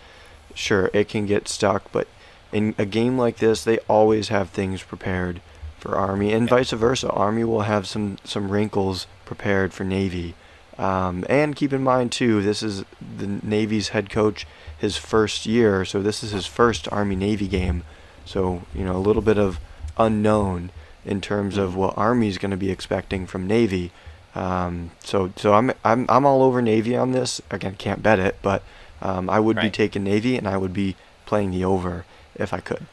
sure, 0.56 0.90
it 0.92 1.08
can 1.08 1.26
get 1.26 1.48
stuck, 1.48 1.90
but 1.92 2.08
in 2.52 2.74
a 2.78 2.86
game 2.86 3.18
like 3.18 3.36
this, 3.36 3.62
they 3.62 3.78
always 3.88 4.28
have 4.28 4.50
things 4.50 4.82
prepared 4.82 5.40
for 5.78 5.94
Army, 5.96 6.32
and 6.32 6.48
vice 6.48 6.70
versa. 6.70 7.10
Army 7.10 7.44
will 7.44 7.62
have 7.62 7.86
some 7.86 8.18
some 8.24 8.50
wrinkles 8.50 9.06
prepared 9.24 9.72
for 9.72 9.84
Navy. 9.84 10.34
Um, 10.78 11.24
and 11.28 11.56
keep 11.56 11.72
in 11.72 11.82
mind 11.82 12.12
too, 12.12 12.42
this 12.42 12.62
is 12.62 12.84
the 13.00 13.26
Navy's 13.26 13.88
head 13.88 14.10
coach, 14.10 14.46
his 14.76 14.96
first 14.96 15.46
year, 15.46 15.84
so 15.84 16.02
this 16.02 16.22
is 16.22 16.32
his 16.32 16.46
first 16.46 16.90
Army 16.92 17.16
Navy 17.16 17.48
game. 17.48 17.82
So 18.24 18.62
you 18.74 18.84
know, 18.84 18.96
a 18.96 18.98
little 18.98 19.22
bit 19.22 19.38
of 19.38 19.60
unknown 19.98 20.70
in 21.04 21.20
terms 21.20 21.56
of 21.56 21.76
what 21.76 21.96
Army's 21.96 22.38
going 22.38 22.50
to 22.50 22.56
be 22.56 22.70
expecting 22.70 23.26
from 23.26 23.46
Navy. 23.46 23.92
Um, 24.34 24.90
so 25.02 25.32
so 25.36 25.54
I'm 25.54 25.72
I'm 25.84 26.06
I'm 26.08 26.26
all 26.26 26.42
over 26.42 26.60
Navy 26.60 26.96
on 26.96 27.12
this. 27.12 27.40
Again, 27.50 27.76
can't 27.76 28.02
bet 28.02 28.18
it, 28.18 28.36
but 28.42 28.62
um, 29.00 29.28
I 29.28 29.40
would 29.40 29.60
be 29.60 29.70
taking 29.70 30.04
Navy 30.04 30.36
and 30.36 30.48
I 30.48 30.56
would 30.56 30.72
be 30.72 30.96
playing 31.26 31.50
the 31.50 31.64
over 31.64 32.04
if 32.34 32.52
I 32.52 32.60
could. 32.60 32.86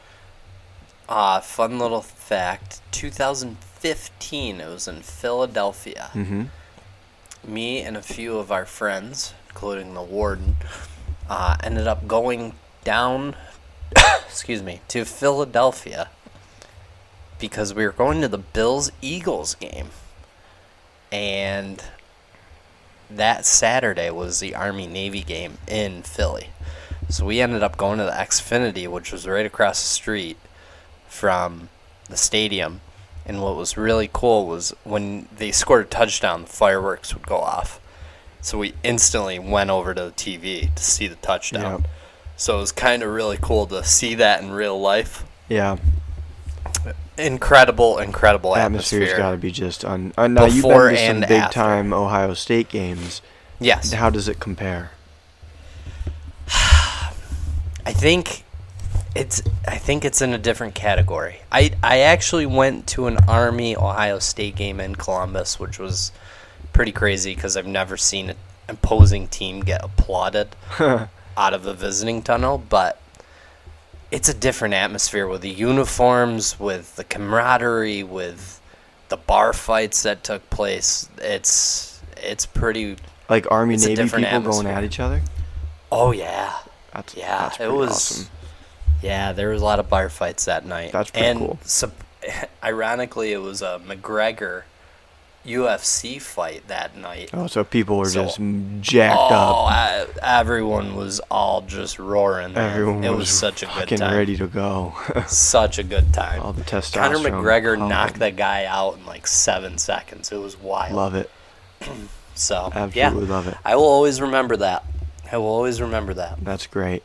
Uh, 1.08 1.40
fun 1.40 1.78
little 1.78 2.00
fact 2.00 2.80
2015, 2.92 4.60
it 4.60 4.66
was 4.68 4.88
in 4.88 5.02
Philadelphia. 5.02 6.10
hmm 6.12 6.44
Me 7.46 7.80
and 7.80 7.96
a 7.96 8.02
few 8.02 8.38
of 8.38 8.50
our 8.50 8.64
friends, 8.64 9.34
including 9.50 9.94
the 9.94 10.02
warden, 10.02 10.56
uh, 11.28 11.56
ended 11.62 11.86
up 11.86 12.06
going 12.06 12.54
down, 12.84 13.36
excuse 14.26 14.62
me, 14.62 14.80
to 14.88 15.04
Philadelphia 15.04 16.08
because 17.38 17.74
we 17.74 17.84
were 17.84 17.92
going 17.92 18.20
to 18.22 18.28
the 18.28 18.38
Bills 18.38 18.90
Eagles 19.02 19.54
game. 19.56 19.88
And 21.12 21.82
that 23.10 23.46
Saturday 23.46 24.10
was 24.10 24.40
the 24.40 24.54
Army 24.54 24.86
Navy 24.86 25.22
game 25.22 25.58
in 25.66 26.02
Philly. 26.02 26.50
So 27.08 27.26
we 27.26 27.40
ended 27.40 27.62
up 27.62 27.76
going 27.76 27.98
to 27.98 28.04
the 28.04 28.10
Xfinity, 28.10 28.88
which 28.88 29.12
was 29.12 29.26
right 29.26 29.46
across 29.46 29.80
the 29.82 29.88
street 29.88 30.36
from 31.06 31.68
the 32.08 32.16
stadium. 32.16 32.80
And 33.26 33.42
what 33.42 33.56
was 33.56 33.76
really 33.76 34.10
cool 34.12 34.46
was 34.46 34.74
when 34.84 35.28
they 35.36 35.52
scored 35.52 35.86
a 35.86 35.88
touchdown, 35.88 36.42
the 36.42 36.48
fireworks 36.48 37.14
would 37.14 37.26
go 37.26 37.38
off. 37.38 37.80
So 38.40 38.58
we 38.58 38.74
instantly 38.82 39.38
went 39.38 39.70
over 39.70 39.94
to 39.94 40.04
the 40.04 40.12
TV 40.12 40.74
to 40.74 40.82
see 40.82 41.06
the 41.06 41.16
touchdown. 41.16 41.82
Yep. 41.82 41.90
So 42.36 42.58
it 42.58 42.60
was 42.60 42.72
kind 42.72 43.02
of 43.02 43.10
really 43.10 43.38
cool 43.40 43.66
to 43.68 43.84
see 43.84 44.14
that 44.16 44.42
in 44.42 44.50
real 44.50 44.78
life. 44.78 45.24
Yeah, 45.48 45.76
Incredible, 47.16 47.98
incredible 47.98 48.56
atmosphere's 48.56 49.10
atmosphere. 49.10 49.18
got 49.18 49.30
to 49.32 49.36
be 49.36 49.50
just 49.50 49.84
un. 49.84 50.12
Uh, 50.18 50.26
now 50.26 50.46
you've 50.46 50.64
been 50.64 50.90
to 50.90 50.96
some 50.96 51.20
big 51.20 51.30
after. 51.30 51.54
time 51.54 51.92
Ohio 51.92 52.34
State 52.34 52.68
games. 52.68 53.22
Yes. 53.60 53.92
How 53.92 54.10
does 54.10 54.28
it 54.28 54.40
compare? 54.40 54.90
I 56.48 57.92
think 57.92 58.42
it's 59.14 59.42
I 59.66 59.78
think 59.78 60.04
it's 60.04 60.20
in 60.20 60.32
a 60.32 60.38
different 60.38 60.74
category. 60.74 61.40
I 61.52 61.72
I 61.82 62.00
actually 62.00 62.46
went 62.46 62.86
to 62.88 63.06
an 63.06 63.18
Army 63.28 63.76
Ohio 63.76 64.18
State 64.18 64.56
game 64.56 64.80
in 64.80 64.96
Columbus, 64.96 65.60
which 65.60 65.78
was 65.78 66.10
pretty 66.72 66.92
crazy 66.92 67.34
because 67.34 67.56
I've 67.56 67.66
never 67.66 67.96
seen 67.96 68.30
an 68.30 68.36
opposing 68.68 69.28
team 69.28 69.60
get 69.60 69.84
applauded 69.84 70.56
out 70.80 71.54
of 71.54 71.62
the 71.62 71.74
visiting 71.74 72.22
tunnel, 72.22 72.58
but 72.58 73.00
it's 74.14 74.28
a 74.28 74.34
different 74.34 74.74
atmosphere 74.74 75.26
with 75.26 75.40
the 75.42 75.50
uniforms, 75.50 76.58
with 76.60 76.94
the 76.96 77.04
camaraderie, 77.04 78.02
with 78.04 78.60
the 79.08 79.16
bar 79.16 79.52
fights 79.52 80.02
that 80.04 80.22
took 80.24 80.48
place. 80.50 81.08
It's 81.18 82.00
it's 82.22 82.46
pretty. 82.46 82.96
Like 83.28 83.50
Army 83.50 83.76
Navy 83.76 83.88
people 83.88 84.04
different 84.04 84.44
going 84.44 84.66
at 84.66 84.84
each 84.84 85.00
other. 85.00 85.22
Oh 85.90 86.12
yeah, 86.12 86.52
That's 86.92 87.14
Yeah, 87.16 87.38
that's 87.48 87.60
it 87.60 87.68
was- 87.72 87.90
awesome. 87.90 88.26
Yeah, 89.02 89.32
there 89.32 89.50
was 89.50 89.60
a 89.60 89.64
lot 89.64 89.80
of 89.80 89.88
bar 89.90 90.08
fights 90.08 90.46
that 90.46 90.64
night. 90.64 90.92
That's 90.92 91.10
pretty 91.10 91.26
and 91.26 91.38
cool. 91.38 91.58
sup- 91.62 92.04
ironically, 92.64 93.32
it 93.32 93.38
was 93.42 93.60
a 93.60 93.80
McGregor 93.86 94.62
UFC 95.44 96.20
fight 96.20 96.66
that 96.68 96.96
night. 96.96 97.30
Oh, 97.32 97.46
so 97.46 97.64
people 97.64 97.98
were 97.98 98.08
So- 98.08 98.24
just 98.24 98.40
jacked 98.80 99.16
oh, 99.16 99.66
up. 99.66 99.68
I, 99.70 100.06
everyone 100.40 100.96
was 100.96 101.20
all 101.30 101.60
just 101.62 101.98
roaring. 101.98 102.54
man. 102.54 102.70
Everyone 102.70 103.04
it 103.04 103.10
was, 103.10 103.18
was, 103.18 103.28
such 103.30 103.62
a 103.62 103.66
good 103.66 103.98
time. 103.98 104.16
ready 104.16 104.36
to 104.36 104.46
go. 104.46 104.94
Such 105.26 105.78
a 105.78 105.82
good 105.82 106.12
time. 106.12 106.40
All 106.40 106.52
the 106.52 106.62
testosterone. 106.62 106.92
Conor 106.94 107.18
McGregor 107.18 107.74
pumping. 107.74 107.88
knocked 107.88 108.18
that 108.20 108.36
guy 108.36 108.64
out 108.64 108.96
in 108.96 109.06
like 109.06 109.26
seven 109.26 109.78
seconds. 109.78 110.32
It 110.32 110.40
was 110.40 110.58
wild. 110.58 110.94
Love 110.94 111.14
it. 111.14 111.30
so 112.34 112.70
Absolutely 112.72 113.26
yeah, 113.28 113.34
love 113.34 113.48
it. 113.48 113.56
I 113.64 113.76
will 113.76 113.84
always 113.84 114.20
remember 114.20 114.56
that. 114.56 114.84
I 115.30 115.38
will 115.38 115.46
always 115.46 115.80
remember 115.80 116.14
that. 116.14 116.44
That's 116.44 116.66
great. 116.66 117.02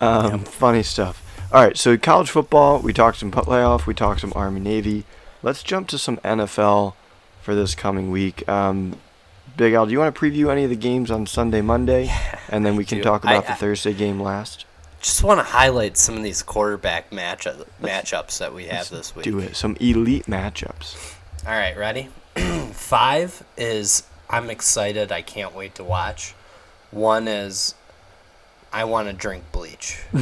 Um, 0.00 0.40
Funny 0.44 0.82
stuff. 0.82 1.24
All 1.50 1.64
right, 1.64 1.76
so 1.76 1.96
college 1.96 2.30
football, 2.30 2.78
we 2.80 2.92
talked 2.92 3.18
some 3.18 3.30
playoff, 3.30 3.86
we 3.86 3.94
talked 3.94 4.20
some 4.20 4.32
Army 4.36 4.60
Navy. 4.60 5.04
Let's 5.42 5.62
jump 5.62 5.88
to 5.88 5.98
some 5.98 6.18
NFL 6.18 6.94
for 7.48 7.54
this 7.54 7.74
coming 7.74 8.10
week. 8.10 8.46
Um, 8.46 8.94
Big 9.56 9.72
Al, 9.72 9.86
do 9.86 9.92
you 9.92 9.98
want 9.98 10.14
to 10.14 10.20
preview 10.20 10.50
any 10.52 10.64
of 10.64 10.70
the 10.70 10.76
games 10.76 11.10
on 11.10 11.26
Sunday, 11.26 11.62
Monday, 11.62 12.12
and 12.50 12.66
then 12.66 12.76
we 12.76 12.84
can 12.84 12.98
do. 12.98 13.04
talk 13.04 13.22
about 13.24 13.46
I- 13.46 13.52
the 13.52 13.54
Thursday 13.54 13.94
game 13.94 14.20
last? 14.20 14.66
Just 15.00 15.24
want 15.24 15.38
to 15.40 15.44
highlight 15.44 15.96
some 15.96 16.14
of 16.18 16.22
these 16.22 16.42
quarterback 16.42 17.10
match 17.10 17.46
matchups 17.80 18.36
that 18.40 18.52
we 18.52 18.66
have 18.66 18.90
this 18.90 19.16
week. 19.16 19.24
Do 19.24 19.38
it. 19.38 19.56
Some 19.56 19.78
elite 19.80 20.26
matchups. 20.26 21.14
All 21.46 21.52
right, 21.54 21.74
ready? 21.74 22.10
Five 22.72 23.42
is 23.56 24.02
I'm 24.28 24.50
excited. 24.50 25.10
I 25.10 25.22
can't 25.22 25.54
wait 25.54 25.74
to 25.76 25.84
watch. 25.84 26.34
One 26.90 27.28
is 27.28 27.74
I 28.74 28.84
want 28.84 29.08
to 29.08 29.14
drink 29.14 29.44
bleach. 29.52 30.02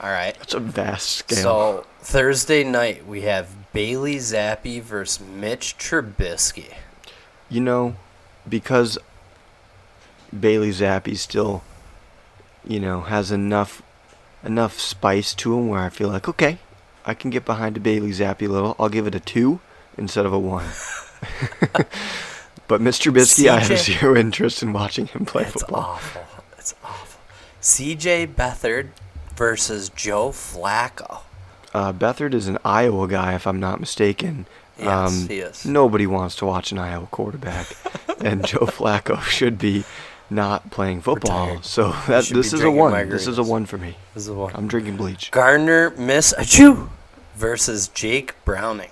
All 0.00 0.10
right. 0.10 0.36
That's 0.36 0.54
a 0.54 0.60
vast 0.60 1.08
scale. 1.10 1.38
So 1.38 1.86
Thursday 2.00 2.64
night 2.64 3.06
we 3.06 3.20
have 3.20 3.54
Bailey 3.72 4.16
Zappe 4.16 4.82
versus 4.82 5.24
Mitch 5.26 5.78
Trubisky. 5.78 6.74
You 7.52 7.60
know, 7.60 7.96
because 8.48 8.96
Bailey 10.38 10.70
Zappe 10.70 11.14
still, 11.18 11.62
you 12.66 12.80
know, 12.80 13.02
has 13.02 13.30
enough 13.30 13.82
enough 14.42 14.78
spice 14.80 15.34
to 15.34 15.56
him 15.58 15.68
where 15.68 15.80
I 15.80 15.90
feel 15.90 16.08
like 16.08 16.26
okay, 16.28 16.56
I 17.04 17.12
can 17.12 17.28
get 17.28 17.44
behind 17.44 17.76
a 17.76 17.80
Bailey 17.80 18.10
Zappe 18.10 18.48
a 18.48 18.50
little. 18.50 18.74
I'll 18.78 18.88
give 18.88 19.06
it 19.06 19.14
a 19.14 19.20
two 19.20 19.60
instead 19.98 20.24
of 20.24 20.32
a 20.32 20.38
one. 20.38 20.64
but 22.68 22.80
Mr. 22.80 23.12
Trubisky, 23.12 23.48
I 23.48 23.60
have 23.60 23.78
zero 23.78 24.16
interest 24.16 24.62
in 24.62 24.72
watching 24.72 25.06
him 25.08 25.26
play 25.26 25.42
It's 25.42 25.52
football. 25.52 25.80
awful. 25.80 26.22
It's 26.58 26.74
awful. 26.82 27.20
CJ 27.60 28.34
Beathard 28.34 28.88
versus 29.36 29.90
Joe 29.90 30.30
Flacco. 30.30 31.20
Uh, 31.74 31.92
Beathard 31.92 32.34
is 32.34 32.48
an 32.48 32.58
Iowa 32.64 33.06
guy, 33.08 33.34
if 33.34 33.46
I'm 33.46 33.60
not 33.60 33.78
mistaken. 33.78 34.46
Um, 34.86 35.28
he 35.28 35.40
is. 35.40 35.64
Nobody 35.64 36.06
wants 36.06 36.36
to 36.36 36.46
watch 36.46 36.72
an 36.72 36.78
Iowa 36.78 37.06
quarterback, 37.10 37.66
and 38.20 38.44
Joe 38.44 38.66
Flacco 38.66 39.20
should 39.22 39.58
be 39.58 39.84
not 40.30 40.70
playing 40.70 41.02
football. 41.02 41.46
Retired. 41.46 41.64
So 41.64 41.92
that 42.06 42.24
this 42.26 42.52
is 42.52 42.62
a 42.62 42.70
one. 42.70 43.08
This 43.08 43.26
is 43.26 43.38
a 43.38 43.42
one 43.42 43.66
for 43.66 43.78
me. 43.78 43.96
This 44.14 44.22
is 44.22 44.26
the 44.28 44.34
one. 44.34 44.52
I'm 44.54 44.68
drinking 44.68 44.96
bleach. 44.96 45.30
Gardner 45.30 45.90
Minshew 45.92 46.88
versus 47.34 47.88
Jake 47.88 48.34
Browning. 48.44 48.90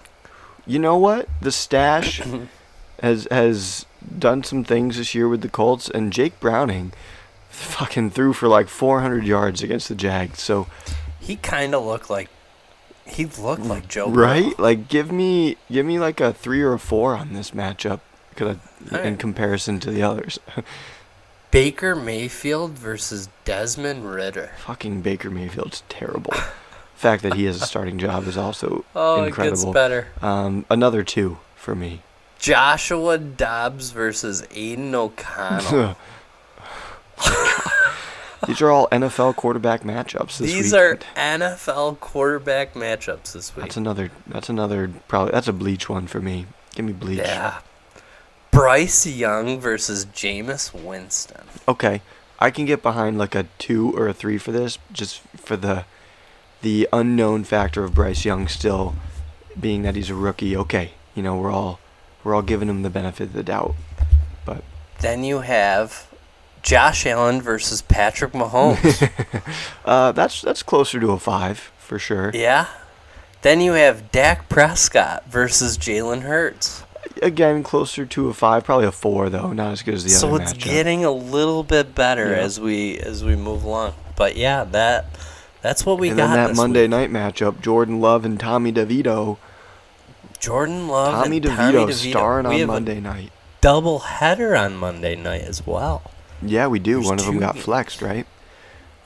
You 0.66 0.78
know 0.78 0.96
what? 0.96 1.28
The 1.40 1.52
stash 1.52 2.20
has 3.02 3.26
has 3.30 3.86
done 4.18 4.44
some 4.44 4.64
things 4.64 4.96
this 4.96 5.14
year 5.14 5.28
with 5.28 5.40
the 5.42 5.48
Colts, 5.48 5.88
and 5.88 6.12
Jake 6.12 6.38
Browning 6.40 6.92
fucking 7.48 8.10
threw 8.10 8.32
for 8.32 8.48
like 8.48 8.68
400 8.68 9.24
yards 9.26 9.62
against 9.62 9.88
the 9.88 9.94
Jags. 9.94 10.40
So 10.40 10.66
He 11.18 11.36
kind 11.36 11.74
of 11.74 11.84
looked 11.84 12.08
like 12.10 12.28
he 13.12 13.26
looked 13.26 13.62
like 13.62 13.88
Joe. 13.88 14.08
right, 14.08 14.44
Burrow. 14.44 14.54
like 14.58 14.88
give 14.88 15.10
me 15.12 15.56
give 15.70 15.84
me 15.86 15.98
like 15.98 16.20
a 16.20 16.32
three 16.32 16.62
or 16.62 16.72
a 16.74 16.78
four 16.78 17.14
on 17.14 17.32
this 17.34 17.50
matchup, 17.52 18.00
I- 18.40 18.56
in 19.02 19.16
comparison 19.16 19.80
to 19.80 19.90
the 19.90 20.02
others. 20.02 20.38
Baker 21.50 21.96
Mayfield 21.96 22.72
versus 22.72 23.28
Desmond 23.44 24.10
Ridder. 24.10 24.52
fucking 24.64 25.02
Baker 25.02 25.30
Mayfield's 25.30 25.82
terrible. 25.88 26.32
The 26.32 26.42
fact 26.94 27.22
that 27.24 27.34
he 27.34 27.44
has 27.46 27.60
a 27.60 27.66
starting 27.66 27.98
job 27.98 28.26
is 28.28 28.36
also 28.36 28.84
Oh, 28.94 29.22
it 29.24 29.28
incredible. 29.28 29.56
gets 29.64 29.74
better. 29.74 30.08
Um, 30.22 30.64
another 30.70 31.02
two 31.02 31.38
for 31.56 31.74
me. 31.74 32.02
Joshua 32.38 33.18
Dobbs 33.18 33.90
versus 33.90 34.46
Aidan 34.54 34.94
O'Connell. 34.94 35.96
These 38.46 38.62
are 38.62 38.70
all 38.70 38.88
NFL 38.88 39.36
quarterback 39.36 39.82
matchups 39.82 40.38
this 40.38 40.52
These 40.52 40.74
are 40.74 40.96
NFL 41.16 42.00
quarterback 42.00 42.74
matchups 42.74 43.32
this 43.32 43.54
week. 43.54 43.64
That's 43.64 43.76
another. 43.76 44.10
That's 44.26 44.48
another. 44.48 44.90
Probably 45.08 45.32
that's 45.32 45.48
a 45.48 45.52
bleach 45.52 45.88
one 45.88 46.06
for 46.06 46.20
me. 46.20 46.46
Give 46.74 46.84
me 46.84 46.92
bleach. 46.92 47.18
Yeah. 47.18 47.60
Bryce 48.50 49.06
Young 49.06 49.60
versus 49.60 50.06
Jameis 50.06 50.72
Winston. 50.74 51.44
Okay, 51.68 52.02
I 52.38 52.50
can 52.50 52.64
get 52.64 52.82
behind 52.82 53.18
like 53.18 53.34
a 53.34 53.46
two 53.58 53.96
or 53.96 54.08
a 54.08 54.14
three 54.14 54.38
for 54.38 54.52
this, 54.52 54.78
just 54.92 55.20
for 55.36 55.56
the 55.56 55.84
the 56.62 56.88
unknown 56.92 57.44
factor 57.44 57.84
of 57.84 57.94
Bryce 57.94 58.24
Young 58.24 58.48
still 58.48 58.94
being 59.58 59.82
that 59.82 59.96
he's 59.96 60.10
a 60.10 60.14
rookie. 60.14 60.56
Okay, 60.56 60.92
you 61.14 61.22
know 61.22 61.36
we're 61.36 61.50
all 61.52 61.78
we're 62.24 62.34
all 62.34 62.42
giving 62.42 62.68
him 62.68 62.82
the 62.82 62.90
benefit 62.90 63.24
of 63.28 63.32
the 63.34 63.42
doubt, 63.42 63.74
but 64.44 64.64
Then 65.00 65.22
you 65.24 65.40
have 65.40 66.09
Josh 66.62 67.06
Allen 67.06 67.40
versus 67.40 67.82
Patrick 67.82 68.32
Mahomes. 68.32 69.10
uh, 69.84 70.12
that's 70.12 70.42
that's 70.42 70.62
closer 70.62 71.00
to 71.00 71.10
a 71.12 71.18
five 71.18 71.58
for 71.78 71.98
sure. 71.98 72.30
yeah. 72.34 72.66
Then 73.42 73.62
you 73.62 73.72
have 73.72 74.12
Dak 74.12 74.50
Prescott 74.50 75.24
versus 75.26 75.78
Jalen 75.78 76.22
Hurts. 76.22 76.84
Again, 77.22 77.62
closer 77.62 78.04
to 78.04 78.28
a 78.28 78.34
five, 78.34 78.64
probably 78.64 78.86
a 78.86 78.92
four 78.92 79.30
though. 79.30 79.52
Not 79.54 79.72
as 79.72 79.82
good 79.82 79.94
as 79.94 80.04
the 80.04 80.10
So 80.10 80.28
other 80.28 80.36
So 80.36 80.42
it's 80.42 80.52
matchup. 80.52 80.62
getting 80.64 81.04
a 81.06 81.10
little 81.10 81.62
bit 81.62 81.94
better 81.94 82.30
Yeah. 82.30 82.36
as 82.42 82.60
we 82.60 82.98
as 82.98 83.24
we 83.24 83.36
move 83.36 83.64
along. 83.64 83.94
But 84.16 84.36
yeah, 84.36 84.64
that 84.64 85.06
that's 85.62 85.86
what 85.86 85.98
we 85.98 86.08
and 86.10 86.18
got. 86.18 86.26
then 86.28 86.36
that 86.36 86.48
this 86.48 86.56
Monday 86.58 86.82
week. 86.82 86.90
night 86.90 87.10
matchup, 87.10 87.60
Jordan 87.62 88.00
Love 88.00 88.26
and 88.26 88.38
Tommy 88.38 88.72
DeVito. 88.72 89.38
Jordan 90.38 90.88
Love 90.88 91.24
Tommy 91.24 91.36
and 91.38 91.46
DeVito, 91.46 91.56
Tommy 91.56 91.92
DeVito. 91.92 92.10
starring 92.10 92.48
we 92.48 92.62
on 92.62 92.66
Monday 92.68 93.00
night. 93.00 93.30
double 93.60 93.98
header 94.00 94.56
on 94.56 94.76
Monday 94.76 95.16
night 95.16 95.42
as 95.42 95.66
well. 95.66 96.02
Yeah, 96.42 96.66
we 96.68 96.78
do. 96.78 96.94
There's 96.94 97.06
One 97.06 97.18
of 97.18 97.26
them 97.26 97.38
got 97.38 97.54
games. 97.54 97.64
flexed, 97.64 98.02
right? 98.02 98.26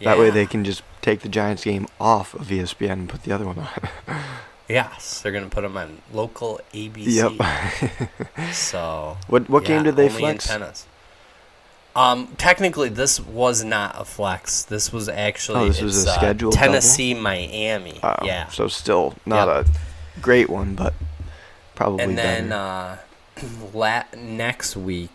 That 0.03 0.19
way 0.19 0.31
they 0.31 0.45
can 0.47 0.65
just 0.65 0.83
take 1.03 1.21
the 1.21 1.29
Giants 1.29 1.65
game 1.65 1.87
off 2.01 2.35
of 2.35 2.49
ESPN 2.49 2.93
and 2.93 3.09
put 3.09 3.23
the 3.23 3.33
other 3.33 3.47
one 3.47 3.59
on. 3.59 3.69
Yes, 4.67 5.21
they're 5.21 5.31
gonna 5.31 5.51
put 5.51 5.61
them 5.61 5.77
on 5.77 5.99
local 6.11 6.59
ABC. 6.73 7.05
yep. 7.07 8.49
So 8.55 9.19
what 9.29 9.51
what 9.51 9.65
game 9.67 9.79
yeah, 9.79 9.83
did 9.83 9.97
they 9.97 10.09
flex? 10.09 10.51
Antennas. 10.51 10.87
Um, 11.95 12.29
technically, 12.39 12.89
this 12.89 13.21
was 13.21 13.63
not 13.63 13.95
a 14.01 14.05
flex. 14.07 14.63
This 14.65 14.91
was 14.91 15.09
actually 15.11 15.61
Oh, 15.61 15.69
this 15.69 15.83
was 15.83 16.07
a 16.07 16.11
uh, 16.11 16.15
scheduled 16.15 16.55
Tennessee, 16.55 17.13
Miami. 17.13 18.01
Oh, 18.03 18.15
yeah, 18.25 18.49
So 18.49 18.67
still 18.69 19.15
not 19.27 19.49
Yep. 19.55 19.67
a 20.17 20.21
great 20.21 20.49
one, 20.49 20.75
but 20.75 20.95
probably 21.75 22.03
and 22.05 22.17
then 22.19 22.51
uh, 22.51 22.97
la- 23.75 24.05
next 24.17 24.77
week, 24.79 25.13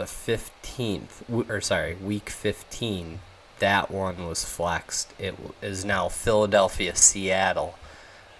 the 0.00 0.06
fifteenth, 0.06 1.22
or 1.30 1.60
sorry, 1.60 1.94
week 1.94 2.30
fifteen, 2.30 3.20
that 3.58 3.90
one 3.90 4.26
was 4.26 4.44
flexed. 4.46 5.12
It 5.18 5.34
is 5.60 5.84
now 5.84 6.08
Philadelphia, 6.08 6.96
Seattle. 6.96 7.74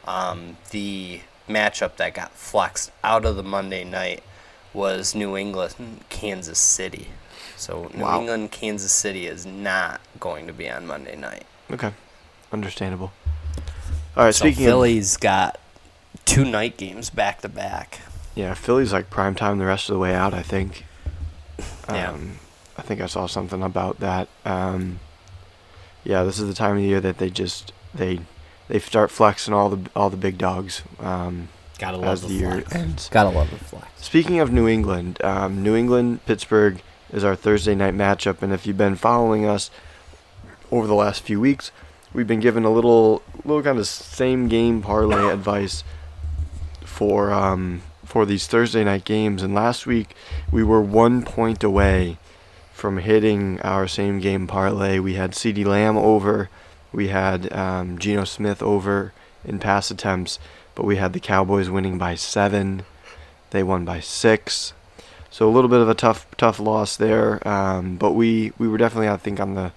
Um, 0.06 0.56
the 0.70 1.20
matchup 1.46 1.96
that 1.96 2.14
got 2.14 2.32
flexed 2.32 2.90
out 3.04 3.26
of 3.26 3.36
the 3.36 3.42
Monday 3.42 3.84
night 3.84 4.22
was 4.72 5.14
New 5.14 5.36
England, 5.36 5.74
Kansas 6.08 6.58
City. 6.58 7.08
So 7.58 7.90
New 7.94 8.04
Wow. 8.04 8.20
England, 8.20 8.52
Kansas 8.52 8.92
City 8.92 9.26
is 9.26 9.44
not 9.44 10.00
going 10.18 10.46
to 10.46 10.54
be 10.54 10.70
on 10.70 10.86
Monday 10.86 11.14
night. 11.16 11.44
okay, 11.70 11.92
understandable. 12.52 13.12
All 14.16 14.24
right, 14.24 14.34
so 14.34 14.46
speaking 14.46 14.64
Philly's 14.64 15.18
got 15.18 15.60
two 16.24 16.46
night 16.46 16.78
games 16.78 17.10
back 17.10 17.42
to 17.42 17.50
back. 17.50 18.00
yeah, 18.34 18.54
Philly's 18.54 18.94
like 18.94 19.10
prime 19.10 19.34
time 19.34 19.58
the 19.58 19.66
rest 19.66 19.90
of 19.90 19.92
the 19.92 19.98
way 19.98 20.14
out. 20.14 20.32
I 20.32 20.40
think. 20.42 20.86
Yeah. 21.88 22.10
Um, 22.10 22.38
I 22.76 22.82
think 22.82 23.00
I 23.00 23.06
saw 23.06 23.26
something 23.26 23.62
about 23.62 24.00
that. 24.00 24.28
Um, 24.44 25.00
yeah, 26.04 26.22
this 26.22 26.38
is 26.38 26.48
the 26.48 26.54
time 26.54 26.72
of 26.76 26.82
the 26.82 26.88
year 26.88 27.00
that 27.00 27.18
they 27.18 27.30
just 27.30 27.72
they 27.94 28.20
they 28.68 28.78
start 28.78 29.10
flexing 29.10 29.52
all 29.52 29.68
the 29.70 29.90
all 29.94 30.10
the 30.10 30.16
big 30.16 30.38
dogs. 30.38 30.82
Um, 30.98 31.48
Gotta 31.78 31.96
as 31.98 32.02
love 32.02 32.20
the 32.22 32.28
the 32.28 32.34
year 32.34 32.50
flex. 32.60 32.74
ends. 32.74 33.08
Gotta 33.10 33.30
love 33.30 33.50
the 33.50 33.56
flex. 33.58 33.86
Speaking 33.96 34.38
of 34.40 34.50
New 34.52 34.66
England, 34.68 35.22
um, 35.24 35.62
New 35.62 35.74
England 35.76 36.24
Pittsburgh 36.26 36.80
is 37.12 37.24
our 37.24 37.34
Thursday 37.36 37.74
night 37.74 37.94
matchup, 37.94 38.40
and 38.42 38.52
if 38.52 38.66
you've 38.66 38.78
been 38.78 38.96
following 38.96 39.44
us 39.46 39.70
over 40.70 40.86
the 40.86 40.94
last 40.94 41.22
few 41.22 41.40
weeks, 41.40 41.72
we've 42.14 42.26
been 42.28 42.40
given 42.40 42.64
a 42.64 42.70
little 42.70 43.22
little 43.44 43.62
kind 43.62 43.78
of 43.78 43.86
same 43.86 44.48
game 44.48 44.80
parlay 44.82 45.32
advice 45.32 45.82
for 46.84 47.30
um, 47.32 47.82
for 48.10 48.26
these 48.26 48.48
Thursday 48.48 48.82
night 48.82 49.04
games. 49.04 49.40
And 49.40 49.54
last 49.54 49.86
week 49.86 50.16
we 50.50 50.64
were 50.64 50.82
one 50.82 51.22
point 51.22 51.62
away 51.62 52.18
from 52.72 52.98
hitting 52.98 53.60
our 53.60 53.86
same 53.86 54.18
game 54.18 54.48
parlay. 54.48 54.98
We 54.98 55.14
had 55.14 55.30
CeeDee 55.30 55.64
Lamb 55.64 55.96
over, 55.96 56.50
we 56.92 57.08
had 57.08 57.52
um, 57.52 57.98
Geno 57.98 58.24
Smith 58.24 58.62
over 58.64 59.12
in 59.44 59.60
pass 59.60 59.92
attempts, 59.92 60.40
but 60.74 60.84
we 60.84 60.96
had 60.96 61.12
the 61.12 61.20
Cowboys 61.20 61.70
winning 61.70 61.98
by 61.98 62.16
seven. 62.16 62.82
They 63.50 63.62
won 63.62 63.84
by 63.84 64.00
six. 64.00 64.72
So 65.30 65.48
a 65.48 65.52
little 65.52 65.70
bit 65.70 65.80
of 65.80 65.88
a 65.88 65.94
tough 65.94 66.26
tough 66.36 66.58
loss 66.58 66.96
there, 66.96 67.46
um, 67.46 67.96
but 67.96 68.12
we, 68.12 68.52
we 68.58 68.66
were 68.66 68.78
definitely 68.78 69.08
I 69.08 69.16
think 69.18 69.38
on 69.38 69.54
the 69.54 69.70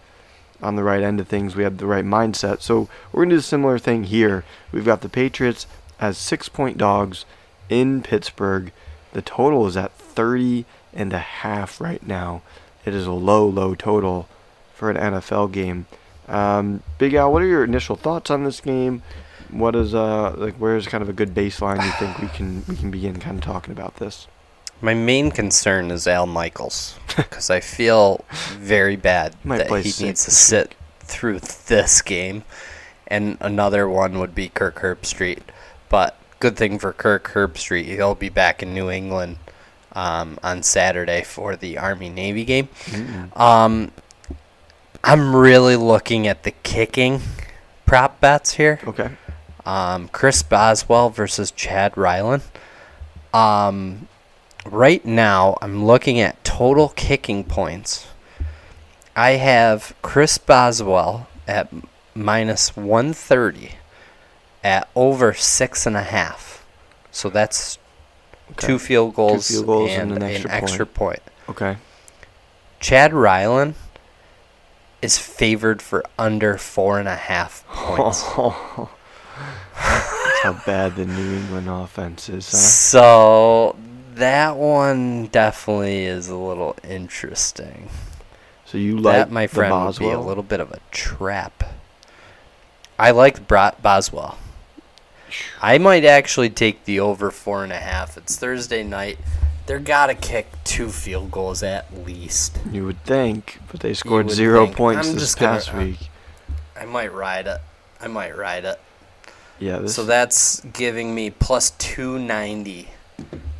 on 0.59 0.75
the 0.75 0.83
right 0.83 1.03
end 1.03 1.19
of 1.19 1.27
things. 1.27 1.55
We 1.55 1.63
had 1.63 1.77
the 1.77 1.85
right 1.85 2.05
mindset. 2.05 2.61
So 2.61 2.89
we're 3.11 3.25
gonna 3.25 3.35
do 3.35 3.39
a 3.39 3.43
similar 3.43 3.77
thing 3.77 4.05
here. 4.05 4.43
We've 4.71 4.85
got 4.85 5.01
the 5.01 5.09
Patriots 5.09 5.67
as 5.99 6.17
six 6.17 6.49
point 6.49 6.79
dogs 6.79 7.25
in 7.69 8.01
Pittsburgh. 8.01 8.71
The 9.13 9.21
total 9.21 9.67
is 9.67 9.77
at 9.77 9.91
30 9.91 10.65
and 10.93 11.13
a 11.13 11.19
half 11.19 11.79
right 11.79 12.05
now. 12.05 12.41
It 12.85 12.93
is 12.93 13.05
a 13.05 13.11
low 13.11 13.47
low 13.47 13.75
total 13.75 14.27
for 14.73 14.89
an 14.89 14.97
NFL 14.97 15.51
game. 15.51 15.85
Um, 16.27 16.83
Big 16.97 17.13
Al, 17.13 17.31
what 17.31 17.41
are 17.41 17.47
your 17.47 17.63
initial 17.63 17.95
thoughts 17.95 18.29
on 18.31 18.43
this 18.43 18.59
game? 18.59 19.03
What 19.49 19.75
is 19.75 19.93
uh 19.93 20.33
like 20.37 20.55
where's 20.55 20.87
kind 20.87 21.01
of 21.01 21.09
a 21.09 21.13
good 21.13 21.33
baseline 21.33 21.83
you 21.83 21.91
think 21.91 22.17
we 22.19 22.27
can 22.29 22.63
we 22.67 22.75
can 22.75 22.89
begin 22.89 23.19
kind 23.19 23.37
of 23.37 23.43
talking 23.43 23.71
about 23.71 23.97
this? 23.97 24.27
My 24.81 24.93
main 24.93 25.31
concern 25.31 25.91
is 25.91 26.07
Al 26.07 26.25
Michaels 26.25 26.99
because 27.15 27.49
I 27.49 27.59
feel 27.59 28.25
very 28.53 28.95
bad 28.95 29.35
that 29.45 29.67
he 29.67 30.05
needs 30.05 30.25
to 30.25 30.31
sit 30.31 30.75
through 30.99 31.39
this 31.39 32.01
game, 32.01 32.43
and 33.07 33.37
another 33.39 33.87
one 33.87 34.19
would 34.19 34.33
be 34.33 34.49
Kirk 34.49 34.77
Herbstreit. 34.77 35.43
But 35.87 36.17
good 36.43 36.57
thing 36.57 36.77
for 36.77 36.91
Kirk 36.91 37.29
Herbstreit, 37.29 37.85
he'll 37.85 38.15
be 38.15 38.27
back 38.27 38.61
in 38.61 38.73
New 38.73 38.89
England 38.89 39.37
um, 39.93 40.37
on 40.43 40.61
Saturday 40.61 41.21
for 41.23 41.55
the 41.55 41.77
Army 41.77 42.09
Navy 42.09 42.43
game. 42.43 42.67
Um, 43.33 43.93
I'm 45.05 45.33
really 45.33 45.77
looking 45.77 46.27
at 46.27 46.43
the 46.43 46.51
kicking 46.51 47.21
prop 47.85 48.19
bets 48.19 48.55
here. 48.55 48.81
Okay. 48.85 49.11
Um, 49.65 50.09
Chris 50.09 50.43
Boswell 50.43 51.11
versus 51.11 51.49
Chad 51.49 51.97
Ryland. 51.97 52.43
Um, 53.33 54.09
right 54.65 55.05
now, 55.05 55.57
I'm 55.61 55.85
looking 55.85 56.19
at 56.19 56.43
total 56.43 56.89
kicking 56.89 57.45
points. 57.45 58.05
I 59.15 59.31
have 59.31 59.95
Chris 60.01 60.37
Boswell 60.37 61.29
at 61.47 61.71
minus 62.13 62.75
130 62.75 63.75
at 64.63 64.87
over 64.95 65.33
six 65.33 65.85
and 65.85 65.95
a 65.97 66.03
half. 66.03 66.65
So 67.11 67.29
that's 67.29 67.77
Okay. 68.51 68.67
two 68.67 68.79
field 68.79 69.15
goals, 69.15 69.47
field 69.49 69.65
goals 69.65 69.91
and, 69.91 70.11
and 70.11 70.23
an 70.23 70.29
an 70.29 70.31
extra 70.31 70.51
extra, 70.51 70.85
point. 70.85 71.21
Okay. 71.49 71.77
Chad 72.79 73.13
Ryland 73.13 73.75
is 75.01 75.17
favored 75.17 75.81
for 75.81 76.03
under 76.19 76.57
four 76.57 76.99
and 76.99 77.07
a 77.07 77.15
half 77.15 77.65
points. 77.67 78.23
That's 79.75 80.39
how 80.43 80.61
bad 80.65 80.95
the 80.95 81.05
New 81.05 81.37
England 81.37 81.69
offense 81.69 82.29
is. 82.29 82.51
Huh? 82.51 82.57
So 82.57 83.75
that 84.15 84.55
one 84.57 85.27
definitely 85.27 86.05
is 86.05 86.29
a 86.29 86.35
little 86.35 86.75
interesting. 86.87 87.89
So 88.65 88.77
you 88.77 88.97
like 88.97 89.15
that, 89.15 89.31
my 89.31 89.47
the 89.47 89.53
friend, 89.53 89.85
would 89.85 89.97
be 89.97 90.09
a 90.09 90.19
little 90.19 90.43
bit 90.43 90.59
of 90.59 90.71
a 90.71 90.79
trap. 90.91 91.63
I 92.99 93.11
like 93.11 93.47
Boswell. 93.47 94.37
I 95.61 95.77
might 95.77 96.05
actually 96.05 96.49
take 96.49 96.85
the 96.85 96.99
over 96.99 97.31
four 97.31 97.63
and 97.63 97.71
a 97.73 97.79
half. 97.79 98.17
It's 98.17 98.35
Thursday 98.37 98.83
night. 98.83 99.17
They're 99.65 99.79
gotta 99.79 100.13
kick 100.15 100.47
two 100.65 100.89
field 100.89 101.31
goals 101.31 101.63
at 101.63 102.05
least. 102.05 102.57
You 102.71 102.85
would 102.85 103.01
think, 103.05 103.59
but 103.71 103.79
they 103.79 103.93
scored 103.93 104.29
zero 104.29 104.65
think. 104.65 104.75
points 104.77 105.07
I'm 105.07 105.13
this 105.13 105.23
just 105.23 105.39
gonna- 105.39 105.53
past 105.53 105.73
uh, 105.73 105.77
week. 105.77 106.09
I 106.79 106.85
might 106.85 107.13
ride 107.13 107.47
it. 107.47 107.61
I 108.01 108.07
might 108.07 108.35
ride 108.37 108.65
it. 108.65 108.79
Yeah, 109.59 109.77
this 109.79 109.95
So 109.95 110.03
that's 110.03 110.59
giving 110.73 111.15
me 111.15 111.29
plus 111.29 111.69
290. 111.71 112.89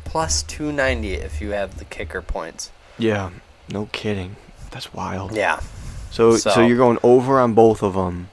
Plus 0.04 0.42
290 0.42 1.14
if 1.14 1.40
you 1.40 1.50
have 1.52 1.78
the 1.78 1.84
kicker 1.86 2.20
points. 2.20 2.70
yeah, 2.98 3.30
no 3.70 3.88
kidding. 3.92 4.36
That's 4.70 4.92
wild. 4.92 5.32
Yeah. 5.34 5.60
So, 6.10 6.36
so 6.36 6.50
So- 6.50 6.66
you're 6.66 6.76
going 6.76 6.98
over 7.02 7.40
on 7.40 7.54
both 7.54 7.82
of 7.82 7.94
them, 7.94 8.28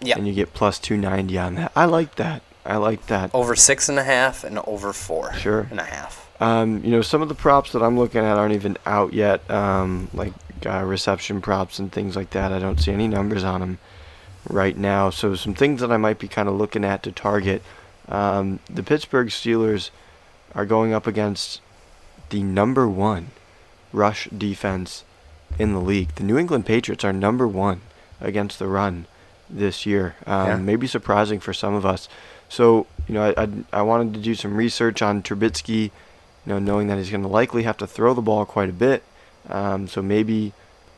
Yeah. 0.00 0.16
and 0.16 0.28
you 0.28 0.32
get 0.34 0.54
plus 0.54 0.78
two 0.78 0.96
ninety 0.96 1.36
on 1.38 1.56
that. 1.56 1.72
I 1.74 1.86
like 1.86 2.14
that. 2.16 2.42
I 2.66 2.76
like 2.76 3.06
that. 3.06 3.30
Over 3.34 3.54
six 3.56 3.88
and 3.88 3.98
a 3.98 4.04
half 4.04 4.44
and 4.44 4.58
over 4.60 4.92
four 4.92 5.32
Sure. 5.34 5.66
and 5.70 5.80
a 5.80 5.84
half. 5.84 6.22
Um, 6.40 6.84
you 6.84 6.90
know, 6.90 7.02
some 7.02 7.22
of 7.22 7.28
the 7.28 7.34
props 7.34 7.72
that 7.72 7.82
I'm 7.82 7.98
looking 7.98 8.20
at 8.20 8.36
aren't 8.36 8.54
even 8.54 8.76
out 8.84 9.12
yet. 9.12 9.48
Um, 9.50 10.08
like 10.12 10.32
uh, 10.66 10.82
reception 10.84 11.40
props 11.40 11.78
and 11.78 11.90
things 11.90 12.16
like 12.16 12.30
that. 12.30 12.52
I 12.52 12.58
don't 12.58 12.78
see 12.80 12.92
any 12.92 13.08
numbers 13.08 13.44
on 13.44 13.60
them 13.60 13.78
right 14.48 14.76
now. 14.76 15.10
So 15.10 15.34
some 15.34 15.54
things 15.54 15.80
that 15.80 15.90
I 15.92 15.96
might 15.96 16.18
be 16.18 16.28
kind 16.28 16.48
of 16.48 16.54
looking 16.56 16.84
at 16.84 17.02
to 17.04 17.12
target. 17.12 17.62
Um, 18.08 18.60
the 18.68 18.82
Pittsburgh 18.82 19.28
Steelers 19.28 19.90
are 20.54 20.66
going 20.66 20.92
up 20.92 21.06
against 21.06 21.60
the 22.30 22.42
number 22.42 22.88
one 22.88 23.28
rush 23.92 24.28
defense 24.36 25.04
in 25.58 25.72
the 25.72 25.80
league. 25.80 26.14
The 26.16 26.24
New 26.24 26.36
England 26.38 26.66
Patriots 26.66 27.04
are 27.04 27.12
number 27.12 27.46
one 27.48 27.80
against 28.20 28.58
the 28.58 28.66
run 28.66 29.06
this 29.48 29.86
year. 29.86 30.16
Um, 30.26 30.46
Yeah. 30.46 30.56
Maybe 30.56 30.86
surprising 30.86 31.40
for 31.40 31.52
some 31.54 31.74
of 31.74 31.86
us. 31.86 32.08
So 32.48 32.86
you 33.08 33.14
know, 33.14 33.32
I, 33.36 33.42
I 33.42 33.48
I 33.72 33.82
wanted 33.82 34.14
to 34.14 34.20
do 34.20 34.34
some 34.34 34.56
research 34.56 35.02
on 35.02 35.22
Trubisky. 35.22 35.90
You 36.44 36.52
know, 36.52 36.58
knowing 36.58 36.86
that 36.86 36.98
he's 36.98 37.10
going 37.10 37.22
to 37.22 37.28
likely 37.28 37.64
have 37.64 37.76
to 37.78 37.86
throw 37.86 38.14
the 38.14 38.22
ball 38.22 38.44
quite 38.46 38.68
a 38.68 38.72
bit. 38.72 39.02
Um, 39.48 39.88
so 39.88 40.00
maybe 40.00 40.52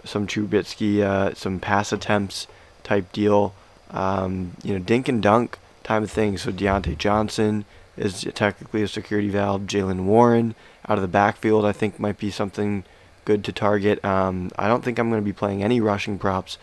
some 0.04 0.26
Trubisky, 0.26 1.00
uh, 1.00 1.34
some 1.34 1.58
pass 1.58 1.92
attempts 1.92 2.46
type 2.82 3.12
deal. 3.12 3.54
Um, 3.90 4.56
you 4.62 4.74
know, 4.74 4.78
dink 4.78 5.08
and 5.08 5.22
dunk 5.22 5.58
type 5.84 6.02
of 6.02 6.10
thing. 6.10 6.36
So 6.36 6.52
Diontae 6.52 6.98
Johnson 6.98 7.64
is 7.96 8.26
technically 8.34 8.82
a 8.82 8.88
security 8.88 9.28
valve. 9.28 9.62
Jaylen 9.62 10.04
Warren 10.04 10.54
out 10.86 10.98
of 10.98 11.02
the 11.02 11.08
backfield, 11.08 11.64
I 11.64 11.72
think, 11.72 11.98
might 11.98 12.18
be 12.18 12.30
something 12.30 12.84
good 13.24 13.44
to 13.44 13.52
target. 13.52 14.02
Um, 14.04 14.50
I 14.58 14.68
don't 14.68 14.84
think 14.84 14.98
I'm 14.98 15.10
going 15.10 15.22
to 15.22 15.24
be 15.24 15.32
playing 15.32 15.62
any 15.62 15.80
rushing 15.80 16.18
props. 16.18 16.58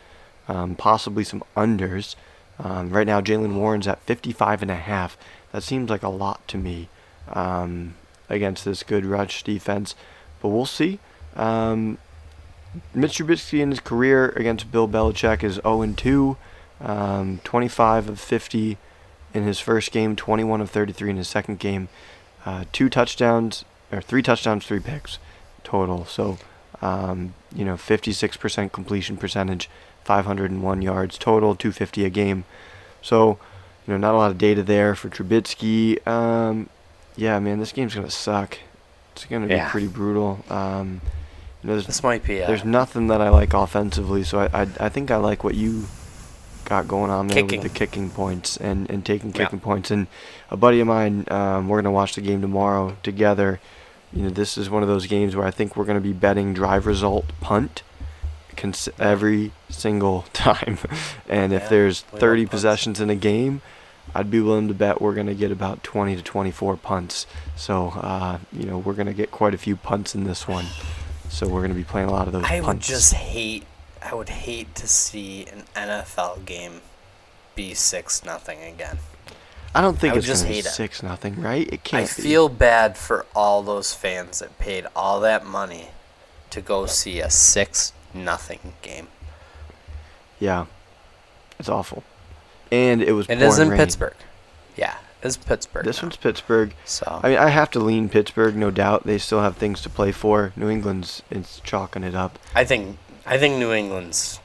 Um, 0.48 0.76
possibly 0.76 1.24
some 1.24 1.44
unders. 1.58 2.16
Um, 2.60 2.90
right 2.90 3.08
now, 3.08 3.22
Jaylen 3.22 3.56
Warren's 3.56 3.88
at 3.88 4.02
55 4.02 4.62
and 4.62 4.72
a 4.72 4.76
half. 4.76 5.18
That 5.52 5.64
seems 5.64 5.90
like 5.90 6.04
a 6.04 6.10
lot 6.10 6.48
to 6.50 6.58
me 6.58 6.90
um, 7.30 7.96
against 8.30 8.66
this 8.66 8.84
good 8.84 9.06
rush 9.06 9.44
defense, 9.44 9.96
but 10.42 10.50
we'll 10.50 10.66
see. 10.66 11.00
Um, 11.36 11.98
Mitch 12.94 13.18
Trubisky 13.18 13.62
in 13.62 13.72
his 13.72 13.80
career 13.80 14.30
against 14.36 14.72
Bill 14.72 14.88
Belichick 14.88 15.44
is 15.44 15.56
0 15.56 15.94
2, 15.96 16.38
um, 16.82 17.40
25 17.44 18.10
of 18.10 18.20
50 18.20 18.78
in 19.34 19.44
his 19.44 19.60
first 19.60 19.92
game, 19.92 20.16
21 20.16 20.62
of 20.62 20.70
33 20.70 21.12
in 21.12 21.18
his 21.18 21.28
second 21.28 21.60
game, 21.60 21.90
uh, 22.46 22.66
two 22.72 22.90
touchdowns 22.90 23.66
or 23.92 24.02
three 24.02 24.22
touchdowns, 24.22 24.66
three 24.66 24.80
picks 24.80 25.20
total. 25.64 26.06
So, 26.06 26.38
um, 26.82 27.34
you 27.54 27.66
know, 27.66 27.76
56% 27.76 28.72
completion 28.72 29.18
percentage, 29.18 29.70
501 30.06 30.82
yards 30.82 31.18
total, 31.18 31.56
250 31.56 32.06
a 32.06 32.10
game. 32.10 32.46
So, 33.02 33.38
you 33.86 33.94
know, 33.94 33.98
not 33.98 34.14
a 34.14 34.18
lot 34.18 34.32
of 34.32 34.38
data 34.38 34.64
there 34.64 34.96
for 34.96 35.10
Trubisky. 35.10 36.06
Um, 36.08 36.70
yeah, 37.16 37.40
man, 37.40 37.60
this 37.60 37.72
game's 37.72 37.96
gonna 37.96 38.10
suck. 38.10 38.58
It's 39.14 39.26
gonna 39.26 39.48
be 39.48 39.60
pretty 39.70 39.88
brutal. 39.88 40.44
Um, 40.50 41.02
you 41.62 41.68
know, 41.70 41.74
there's, 41.74 41.88
This 41.88 42.04
might 42.04 42.24
be 42.24 42.40
a 42.40 42.48
there's 42.48 42.66
nothing 42.66 43.08
that 43.08 43.22
I 43.22 43.30
like 43.30 43.54
offensively, 43.54 44.24
so 44.24 44.40
I, 44.40 44.62
I 44.62 44.68
I 44.80 44.90
think 44.90 45.10
I 45.12 45.18
like 45.18 45.44
what 45.44 45.56
you 45.56 45.86
got 46.66 46.88
going 46.88 47.12
on 47.12 47.28
there 47.28 47.44
Kicking. 47.44 47.62
with 47.62 47.72
the 47.72 47.78
kicking 47.78 48.10
points 48.10 48.58
and, 48.58 48.90
and 48.90 49.06
taking 49.06 49.30
Yeah. 49.30 49.46
kicking 49.46 49.60
points. 49.60 49.92
And 49.92 50.08
a 50.50 50.58
buddy 50.58 50.80
of 50.80 50.88
mine, 50.88 51.26
um, 51.30 51.68
we're 51.68 51.82
gonna 51.82 51.92
watch 51.92 52.16
the 52.16 52.22
game 52.22 52.42
tomorrow 52.42 52.98
together. 53.04 53.60
You 54.12 54.24
know, 54.24 54.30
this 54.30 54.58
is 54.58 54.70
one 54.70 54.82
of 54.82 54.90
those 54.90 55.06
games 55.08 55.36
where 55.36 55.46
I 55.46 55.52
think 55.52 55.76
we're 55.76 55.86
gonna 55.86 56.02
be 56.02 56.14
betting 56.14 56.54
drive 56.54 56.86
result 56.86 57.26
punt 57.40 57.84
cons- 58.58 58.90
every 59.00 59.52
single 59.70 60.24
time. 60.34 60.78
and 61.30 61.54
if 61.54 61.64
Yeah, 61.64 61.68
there's 61.70 62.02
30 62.02 62.46
possessions 62.46 63.00
in 63.00 63.10
a 63.10 63.16
game, 63.16 63.62
I'd 64.14 64.30
be 64.32 64.40
willing 64.40 64.68
to 64.68 64.74
bet 64.74 65.02
we're 65.02 65.14
going 65.16 65.28
to 65.28 65.36
get 65.36 65.52
about 65.52 65.84
20 65.84 66.16
to 66.16 66.22
24 66.22 66.78
punts. 66.78 67.26
So, 67.56 67.90
uh, 67.90 68.38
you 68.54 68.66
know, 68.66 68.78
we're 68.78 68.94
going 68.94 69.08
to 69.08 69.14
get 69.14 69.32
quite 69.32 69.54
a 69.54 69.58
few 69.58 69.76
punts 69.76 70.16
in 70.16 70.24
this 70.24 70.48
one. 70.48 70.66
So 71.30 71.48
we're 71.48 71.60
going 71.62 71.72
to 71.72 71.76
be 71.78 71.84
playing 71.84 72.08
a 72.08 72.12
lot 72.12 72.28
of 72.28 72.34
those 72.34 72.46
I 72.46 72.60
would 72.60 72.66
punts. 72.66 72.88
just 72.88 73.14
hate. 73.14 73.66
I 74.02 74.14
would 74.14 74.30
hate 74.30 74.76
to 74.76 74.88
see 74.88 75.48
an 75.48 75.64
NFL 75.76 76.46
game 76.46 76.82
be 77.56 77.74
six 77.74 78.24
nothing 78.24 78.62
again. 78.62 79.00
I 79.74 79.82
don't 79.82 79.98
think 80.00 80.14
I 80.14 80.18
it's 80.18 80.26
just 80.28 80.44
going 80.44 80.54
to 80.54 80.62
be 80.62 80.62
hate 80.62 80.66
it. 80.68 80.76
6 80.76 81.04
nothing, 81.04 81.42
right? 81.42 81.68
It 81.74 81.84
can't 81.84 82.04
I 82.10 82.16
be. 82.16 82.22
feel 82.22 82.48
bad 82.48 82.98
for 82.98 83.26
all 83.36 83.62
those 83.64 83.94
fans 83.94 84.40
that 84.40 84.58
paid 84.60 84.86
all 84.96 85.20
that 85.22 85.46
money 85.46 85.88
to 86.52 86.62
go 86.62 86.86
see 86.86 87.20
a 87.20 87.30
six 87.30 87.92
nothing 88.16 88.74
game. 88.82 89.08
Yeah. 90.40 90.66
It's 91.60 91.70
awful. 91.70 92.04
And 92.72 93.02
it 93.02 93.14
was 93.14 93.30
It 93.30 93.42
is 93.42 93.60
in 93.60 93.70
rain. 93.70 93.78
Pittsburgh. 93.80 94.16
Yeah, 94.76 94.96
it's 95.24 95.38
Pittsburgh. 95.38 95.86
This 95.86 96.02
now. 96.02 96.08
one's 96.08 96.18
Pittsburgh. 96.18 96.74
so. 96.84 97.22
I 97.24 97.30
mean, 97.30 97.38
I 97.38 97.50
have 97.50 97.70
to 97.72 97.80
lean 97.80 98.10
Pittsburgh, 98.10 98.56
no 98.58 98.72
doubt. 98.72 99.06
They 99.06 99.18
still 99.18 99.42
have 99.42 99.56
things 99.56 99.82
to 99.82 99.90
play 99.90 100.12
for. 100.12 100.52
New 100.56 100.70
England's 100.70 101.22
it's 101.32 101.60
chalking 101.62 102.04
it 102.04 102.16
up. 102.16 102.38
I 102.54 102.66
think 102.66 102.98
I 103.26 103.38
think 103.38 103.58
New 103.58 103.72
England's. 103.72 104.40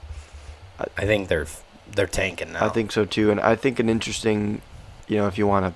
I- 0.78 0.84
I 0.98 1.06
think 1.06 1.28
they're 1.28 1.46
they're 1.90 2.06
tanking 2.06 2.52
now. 2.52 2.66
I 2.66 2.68
think 2.68 2.92
so 2.92 3.04
too, 3.04 3.30
and 3.32 3.40
I 3.40 3.56
think 3.56 3.80
an 3.80 3.88
interesting, 3.88 4.62
you 5.08 5.16
know, 5.16 5.26
if 5.26 5.36
you 5.36 5.46
want 5.46 5.66
to 5.66 5.72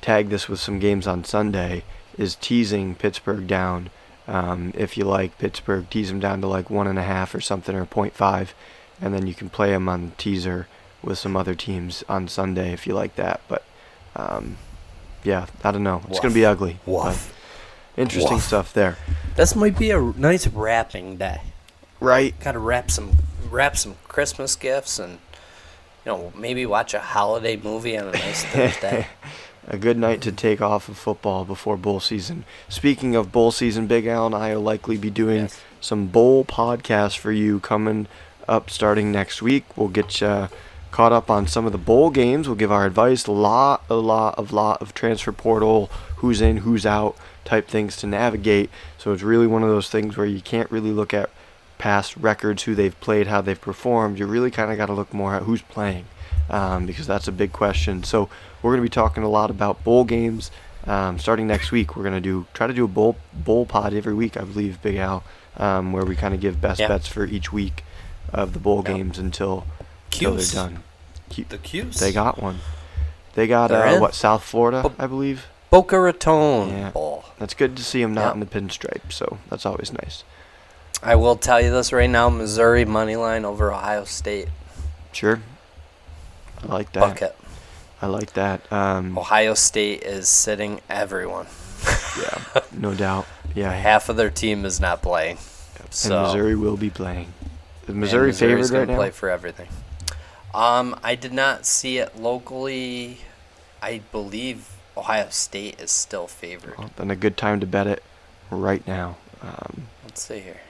tag 0.00 0.28
this 0.30 0.48
with 0.48 0.58
some 0.58 0.78
games 0.80 1.06
on 1.06 1.22
Sunday, 1.24 1.84
is 2.18 2.34
teasing 2.34 2.94
Pittsburgh 2.96 3.46
down. 3.46 3.90
Um, 4.26 4.72
if 4.76 4.96
you 4.96 5.04
like 5.04 5.38
Pittsburgh, 5.38 5.88
tease 5.90 6.08
them 6.08 6.20
down 6.20 6.40
to 6.40 6.46
like 6.46 6.70
one 6.70 6.86
and 6.86 6.98
a 6.98 7.02
half 7.02 7.34
or 7.34 7.40
something 7.40 7.76
or 7.76 7.84
point 7.84 8.14
five, 8.14 8.54
and 9.00 9.12
then 9.14 9.26
you 9.26 9.34
can 9.34 9.50
play 9.50 9.70
them 9.70 9.88
on 9.88 10.12
teaser 10.16 10.66
with 11.02 11.18
some 11.18 11.36
other 11.36 11.54
teams 11.54 12.02
on 12.08 12.28
Sunday 12.28 12.72
if 12.72 12.86
you 12.86 12.94
like 12.94 13.16
that. 13.16 13.40
But 13.48 13.64
um, 14.16 14.56
yeah, 15.22 15.46
I 15.62 15.70
don't 15.72 15.82
know. 15.82 16.02
It's 16.08 16.20
gonna 16.20 16.32
be 16.34 16.46
ugly. 16.46 16.78
but 16.86 16.90
Woof. 16.92 17.30
Interesting 17.96 18.34
Woof. 18.34 18.42
stuff 18.42 18.72
there. 18.72 18.96
This 19.36 19.54
might 19.54 19.78
be 19.78 19.90
a 19.90 20.00
nice 20.00 20.46
wrapping 20.46 21.16
day. 21.16 21.40
Right. 22.00 22.34
Gotta 22.40 22.58
wrap 22.58 22.90
some 22.90 23.12
wrap 23.50 23.76
some 23.76 23.96
Christmas 24.08 24.56
gifts 24.56 24.98
and 24.98 25.12
you 26.04 26.12
know 26.12 26.32
maybe 26.36 26.66
watch 26.66 26.94
a 26.94 26.98
holiday 27.00 27.56
movie 27.56 27.96
on 27.98 28.08
a 28.08 28.12
nice 28.12 28.44
Thursday. 28.46 29.06
A 29.66 29.78
good 29.78 29.96
night 29.96 30.20
to 30.22 30.32
take 30.32 30.60
off 30.60 30.88
of 30.88 30.96
football 30.98 31.44
before 31.44 31.76
bowl 31.76 32.00
season. 32.00 32.44
Speaking 32.68 33.16
of 33.16 33.32
bowl 33.32 33.50
season, 33.50 33.86
Big 33.86 34.06
Al 34.06 34.26
and 34.26 34.34
I 34.34 34.54
will 34.54 34.62
likely 34.62 34.96
be 34.96 35.10
doing 35.10 35.42
Yes. 35.42 35.60
some 35.80 36.06
bowl 36.06 36.44
podcasts 36.44 37.16
for 37.16 37.32
you 37.32 37.60
coming 37.60 38.06
up 38.48 38.68
starting 38.70 39.10
next 39.10 39.40
week. 39.42 39.64
We'll 39.76 39.88
get 39.88 40.20
you 40.20 40.48
caught 40.90 41.12
up 41.12 41.30
on 41.30 41.46
some 41.46 41.66
of 41.66 41.72
the 41.72 41.78
bowl 41.78 42.10
games. 42.10 42.46
We'll 42.46 42.56
give 42.56 42.70
our 42.70 42.86
advice. 42.86 43.26
A 43.26 43.32
lot, 43.32 43.82
a 43.90 43.94
lot 43.94 44.38
of 44.38 44.52
lot 44.52 44.80
of 44.80 44.94
transfer 44.94 45.32
portal, 45.32 45.90
who's 46.16 46.40
in, 46.40 46.58
who's 46.58 46.86
out 46.86 47.16
type 47.44 47.68
things 47.68 47.96
to 47.96 48.06
navigate. 48.06 48.70
So 48.98 49.12
it's 49.12 49.22
really 49.22 49.46
one 49.46 49.62
of 49.62 49.68
those 49.68 49.88
things 49.90 50.16
where 50.16 50.26
you 50.26 50.40
can't 50.40 50.70
really 50.70 50.92
look 50.92 51.12
at 51.12 51.30
past 51.78 52.16
records, 52.16 52.62
who 52.62 52.74
they've 52.74 52.98
played, 53.00 53.26
how 53.26 53.40
they've 53.40 53.60
performed. 53.60 54.18
You 54.18 54.26
really 54.26 54.50
kind 54.50 54.70
of 54.70 54.76
got 54.78 54.86
to 54.86 54.92
look 54.92 55.12
more 55.12 55.34
at 55.34 55.42
who's 55.42 55.62
playing 55.62 56.04
um, 56.48 56.86
because 56.86 57.06
that's 57.06 57.28
a 57.28 57.32
big 57.32 57.52
question. 57.52 58.04
So 58.04 58.28
we're 58.64 58.70
going 58.70 58.78
to 58.80 58.82
be 58.82 58.88
talking 58.88 59.22
a 59.22 59.28
lot 59.28 59.50
about 59.50 59.84
bowl 59.84 60.04
games. 60.04 60.50
Um, 60.86 61.18
starting 61.18 61.46
next 61.46 61.70
week, 61.70 61.96
we're 61.96 62.02
going 62.02 62.14
to 62.14 62.20
do 62.20 62.46
try 62.54 62.66
to 62.66 62.72
do 62.72 62.84
a 62.84 62.88
bowl 62.88 63.16
bowl 63.34 63.66
pod 63.66 63.92
every 63.92 64.14
week, 64.14 64.36
I 64.38 64.40
believe, 64.44 64.80
Big 64.82 64.96
Al, 64.96 65.22
um, 65.58 65.92
where 65.92 66.04
we 66.04 66.16
kind 66.16 66.32
of 66.34 66.40
give 66.40 66.60
best 66.62 66.80
Yeah. 66.80 66.88
bets 66.88 67.06
for 67.06 67.26
each 67.26 67.52
week 67.52 67.84
of 68.32 68.54
the 68.54 68.58
bowl 68.58 68.78
Yep. 68.78 68.86
games 68.86 69.18
until, 69.18 69.66
until 70.12 70.34
they're 70.36 70.46
done. 70.46 70.82
Cu- 71.34 71.44
The 71.48 71.58
'Cuse. 71.58 71.98
They 72.00 72.10
got 72.10 72.42
one. 72.42 72.60
They 73.34 73.46
got 73.46 73.70
uh, 73.70 73.98
what 73.98 74.14
South 74.14 74.42
Florida, 74.44 74.82
Bo- 74.82 74.92
I 74.98 75.06
believe. 75.06 75.46
Boca 75.70 75.98
Raton 76.00 76.68
Yeah. 76.70 76.90
Bowl. 76.90 77.24
That's 77.38 77.52
good 77.54 77.76
to 77.76 77.84
see 77.84 78.00
them 78.00 78.14
not 78.14 78.26
Yep. 78.26 78.34
in 78.34 78.40
the 78.40 78.46
pinstripe, 78.46 79.10
so 79.12 79.38
that's 79.50 79.66
always 79.66 79.92
nice. 79.92 80.24
I 81.02 81.16
will 81.16 81.36
tell 81.36 81.60
you 81.60 81.70
this 81.70 81.92
right 81.92 82.08
now: 82.08 82.28
Missouri 82.30 82.84
money 82.86 83.16
line 83.16 83.44
over 83.44 83.72
Ohio 83.72 84.04
State 84.04 84.48
Sure. 85.12 85.40
I 86.62 86.72
like 86.72 86.92
that. 86.92 87.00
bucket. 87.00 87.36
I 88.02 88.06
like 88.06 88.32
that. 88.34 88.70
Um, 88.72 89.16
Ohio 89.18 89.54
State 89.54 90.02
is 90.02 90.28
sitting 90.28 90.80
everyone. 90.90 91.46
yeah, 92.20 92.42
no 92.72 92.94
doubt. 92.94 93.26
Yeah, 93.54 93.72
Half 93.72 94.08
of 94.08 94.16
their 94.16 94.30
team 94.30 94.64
is 94.64 94.80
not 94.80 95.00
playing. 95.02 95.38
So 95.90 96.16
and 96.16 96.26
Missouri 96.26 96.56
will 96.56 96.76
be 96.76 96.90
playing. 96.90 97.32
Is 97.84 97.88
and 97.90 97.98
Missouri 98.00 98.28
Missouri's 98.28 98.68
favored 98.70 98.78
right 98.80 98.88
now? 98.88 98.96
play 98.96 99.10
for 99.10 99.30
everything. 99.30 99.68
Um, 100.52 100.98
I 101.02 101.14
did 101.14 101.32
not 101.32 101.66
see 101.66 101.98
it 101.98 102.16
locally. 102.18 103.18
I 103.82 104.00
believe 104.12 104.68
Ohio 104.96 105.28
State 105.30 105.80
is 105.80 105.90
still 105.90 106.26
favored. 106.26 106.76
Well, 106.78 106.90
then 106.96 107.10
a 107.10 107.16
good 107.16 107.36
time 107.36 107.60
to 107.60 107.66
bet 107.66 107.86
it 107.86 108.02
right 108.50 108.86
now. 108.86 109.16
Um, 109.42 109.88
Let's 110.04 110.22
see 110.22 110.40
here. 110.40 110.60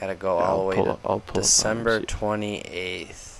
Gotta 0.00 0.14
go 0.14 0.38
all 0.38 0.60
the 0.60 0.66
way 0.66 0.84
to 0.84 0.98
up- 1.06 1.32
December 1.32 2.00
28th. 2.00 3.35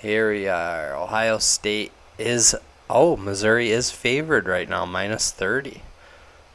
Here 0.00 0.32
we 0.32 0.48
are. 0.48 0.94
Ohio 0.96 1.38
State 1.38 1.92
is. 2.18 2.54
Oh, 2.88 3.16
Missouri 3.16 3.70
is 3.70 3.90
favored 3.90 4.46
right 4.46 4.68
now, 4.68 4.84
minus 4.84 5.30
30. 5.30 5.82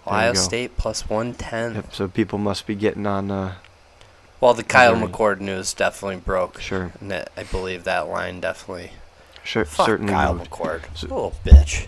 Ohio. 0.06 0.34
State 0.34 0.78
plus 0.78 1.10
110. 1.10 1.76
yep, 1.76 1.93
so 1.93 2.08
people 2.08 2.38
must 2.38 2.68
be 2.68 2.76
getting 2.76 3.06
on. 3.08 3.32
Uh, 3.32 3.56
Well, 4.41 4.54
the 4.54 4.64
Kyle 4.64 4.93
Missouri. 4.96 5.12
McCord 5.12 5.39
news 5.39 5.74
definitely 5.74 6.18
broke. 6.18 6.60
sure, 6.60 6.91
And 7.00 7.10
that, 7.10 7.32
I 7.38 7.43
believe 7.43 7.84
that 7.86 8.08
line 8.08 8.39
definitely. 8.41 8.91
sure, 9.43 9.66
Fuck 9.66 9.86
certainly. 9.88 10.12
Kyle 10.14 10.34
moved. 10.36 10.52
McCord. 10.52 10.82
So- 10.96 11.08
little 11.08 11.34
bitch. 11.46 11.88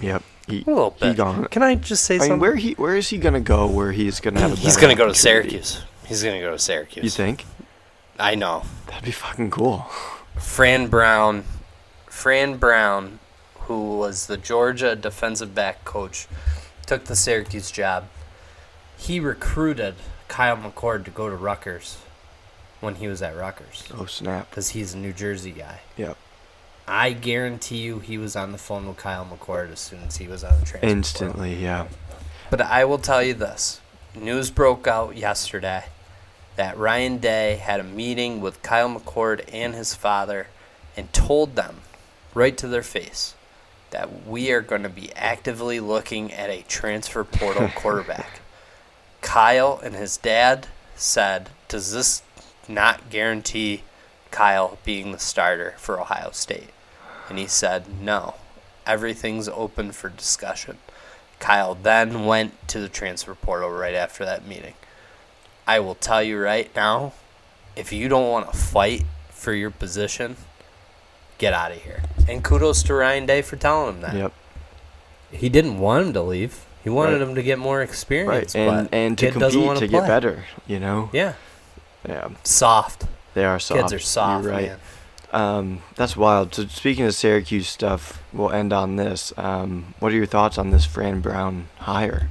Yep. 0.00 0.22
He, 0.48 0.62
A 0.62 0.70
little 0.70 0.90
bit. 0.98 1.16
gone. 1.16 1.44
Can 1.46 1.62
I 1.64 1.74
just 1.74 2.04
say 2.04 2.14
I 2.14 2.18
mean, 2.18 2.28
something? 2.28 2.40
where 2.40 2.54
he 2.54 2.72
where 2.74 2.94
is 2.96 3.08
he 3.08 3.18
gonna 3.18 3.40
go? 3.40 3.66
Where 3.66 3.90
he's 3.92 4.20
gonna 4.20 4.38
have 4.40 4.52
a 4.52 4.56
He's 4.56 4.76
gonna 4.76 4.94
go 4.94 5.08
to? 5.08 5.14
Syracuse. 5.14 5.82
He's 6.06 6.22
gonna 6.22 6.40
go 6.40 6.52
to 6.52 6.58
Syracuse. 6.58 7.02
You 7.04 7.10
think? 7.10 7.44
I 8.18 8.36
know. 8.36 8.62
That'd 8.86 9.04
be 9.04 9.10
fucking 9.10 9.50
cool. 9.50 9.86
Fran 10.38 10.88
Brown, 10.88 11.44
Fran 12.06 12.56
Brown, 12.56 13.18
who 13.60 13.98
was 13.98 14.26
the 14.26 14.36
Georgia 14.36 14.94
defensive 14.96 15.54
back 15.54 15.84
coach, 15.84 16.26
took 16.86 17.04
the 17.04 17.16
Syracuse 17.16 17.70
job. 17.70 18.04
He 18.96 19.20
recruited 19.20 19.94
Kyle 20.28 20.56
McCord 20.56 21.04
to 21.04 21.10
go 21.10 21.28
to 21.28 21.36
Rutgers 21.36 21.98
when 22.80 22.96
he 22.96 23.08
was 23.08 23.22
at 23.22 23.36
Rutgers 23.36 23.84
Oh 23.96 24.06
snap! 24.06 24.50
because 24.50 24.70
he's 24.70 24.94
a 24.94 24.98
New 24.98 25.12
Jersey 25.12 25.50
guy. 25.52 25.80
Yep. 25.96 26.16
I 26.88 27.12
guarantee 27.12 27.78
you 27.78 27.98
he 27.98 28.16
was 28.16 28.36
on 28.36 28.52
the 28.52 28.58
phone 28.58 28.86
with 28.86 28.96
Kyle 28.98 29.26
McCord 29.26 29.72
as 29.72 29.80
soon 29.80 30.02
as 30.04 30.18
he 30.18 30.28
was 30.28 30.44
on 30.44 30.60
the 30.60 30.66
transfer. 30.66 30.78
portal. 30.78 30.90
Instantly, 30.96 31.54
yeah. 31.56 31.88
But 32.50 32.60
I 32.60 32.84
will 32.84 32.98
tell 32.98 33.22
you 33.22 33.34
this 33.34 33.80
news 34.14 34.50
broke 34.50 34.86
out 34.86 35.16
yesterday 35.16 35.84
that 36.56 36.78
Ryan 36.78 37.18
Day 37.18 37.56
had 37.56 37.80
a 37.80 37.84
meeting 37.84 38.40
with 38.40 38.62
Kyle 38.62 38.88
McCord 38.88 39.44
and 39.52 39.74
his 39.74 39.94
father 39.94 40.48
and 40.96 41.12
told 41.12 41.54
them 41.54 41.82
right 42.34 42.56
to 42.58 42.66
their 42.66 42.82
face 42.82 43.34
that 43.90 44.26
we 44.26 44.50
are 44.50 44.60
going 44.60 44.82
to 44.82 44.88
be 44.88 45.12
actively 45.14 45.80
looking 45.80 46.32
at 46.32 46.50
a 46.50 46.62
transfer 46.62 47.24
portal 47.24 47.68
quarterback. 47.74 48.40
Kyle 49.20 49.80
and 49.82 49.94
his 49.94 50.16
dad 50.16 50.68
said, 50.96 51.50
Does 51.68 51.92
this 51.92 52.22
not 52.68 53.10
guarantee 53.10 53.82
Kyle 54.30 54.78
being 54.84 55.12
the 55.12 55.18
starter 55.18 55.74
for 55.78 56.00
Ohio 56.00 56.30
State? 56.32 56.70
And 57.28 57.38
he 57.38 57.46
said, 57.46 57.84
No. 58.00 58.34
Everything's 58.86 59.48
open 59.48 59.90
for 59.90 60.08
discussion. 60.08 60.78
Kyle 61.40 61.74
then 61.74 62.24
went 62.24 62.68
to 62.68 62.80
the 62.80 62.88
transfer 62.88 63.34
portal 63.34 63.70
right 63.70 63.94
after 63.94 64.24
that 64.24 64.46
meeting. 64.46 64.74
I 65.66 65.80
will 65.80 65.94
tell 65.96 66.22
you 66.22 66.38
right 66.38 66.70
now, 66.76 67.12
if 67.74 67.92
you 67.92 68.08
don't 68.08 68.28
want 68.30 68.50
to 68.52 68.56
fight 68.56 69.04
for 69.30 69.52
your 69.52 69.70
position, 69.70 70.36
get 71.38 71.52
out 71.52 71.72
of 71.72 71.78
here. 71.82 72.02
And 72.28 72.42
kudos 72.42 72.82
to 72.84 72.94
Ryan 72.94 73.26
Day 73.26 73.42
for 73.42 73.56
telling 73.56 73.96
him 73.96 74.00
that. 74.02 74.14
Yep. 74.14 74.32
He 75.32 75.48
didn't 75.48 75.78
want 75.78 76.06
him 76.06 76.12
to 76.14 76.22
leave. 76.22 76.64
He 76.84 76.90
wanted 76.90 77.14
Right. 77.20 77.22
him 77.28 77.34
to 77.34 77.42
get 77.42 77.58
more 77.58 77.82
experience. 77.82 78.54
Right. 78.54 78.62
And 78.68 78.88
and 78.92 79.18
to 79.18 79.32
compete 79.32 79.76
to 79.78 79.88
get 79.88 80.06
better. 80.06 80.44
You 80.68 80.78
know. 80.78 81.10
Yeah, 81.12 81.32
Yeah. 82.08 82.28
soft. 82.44 83.06
They 83.34 83.44
are 83.44 83.58
soft. 83.58 83.80
Kids 83.80 83.92
are 83.92 83.98
soft, 83.98 84.44
You're 84.44 84.52
right. 84.52 84.72
Um, 85.32 85.82
that's 85.96 86.16
wild. 86.16 86.54
So 86.54 86.66
speaking 86.68 87.04
of 87.04 87.14
Syracuse 87.14 87.68
stuff, 87.68 88.22
we'll 88.32 88.52
end 88.52 88.72
on 88.72 88.96
this. 88.96 89.32
Um, 89.36 89.94
what 89.98 90.12
are 90.12 90.14
your 90.14 90.24
thoughts 90.26 90.56
on 90.56 90.70
this 90.70 90.84
Fran 90.86 91.20
Brown 91.20 91.68
hire? 91.80 92.30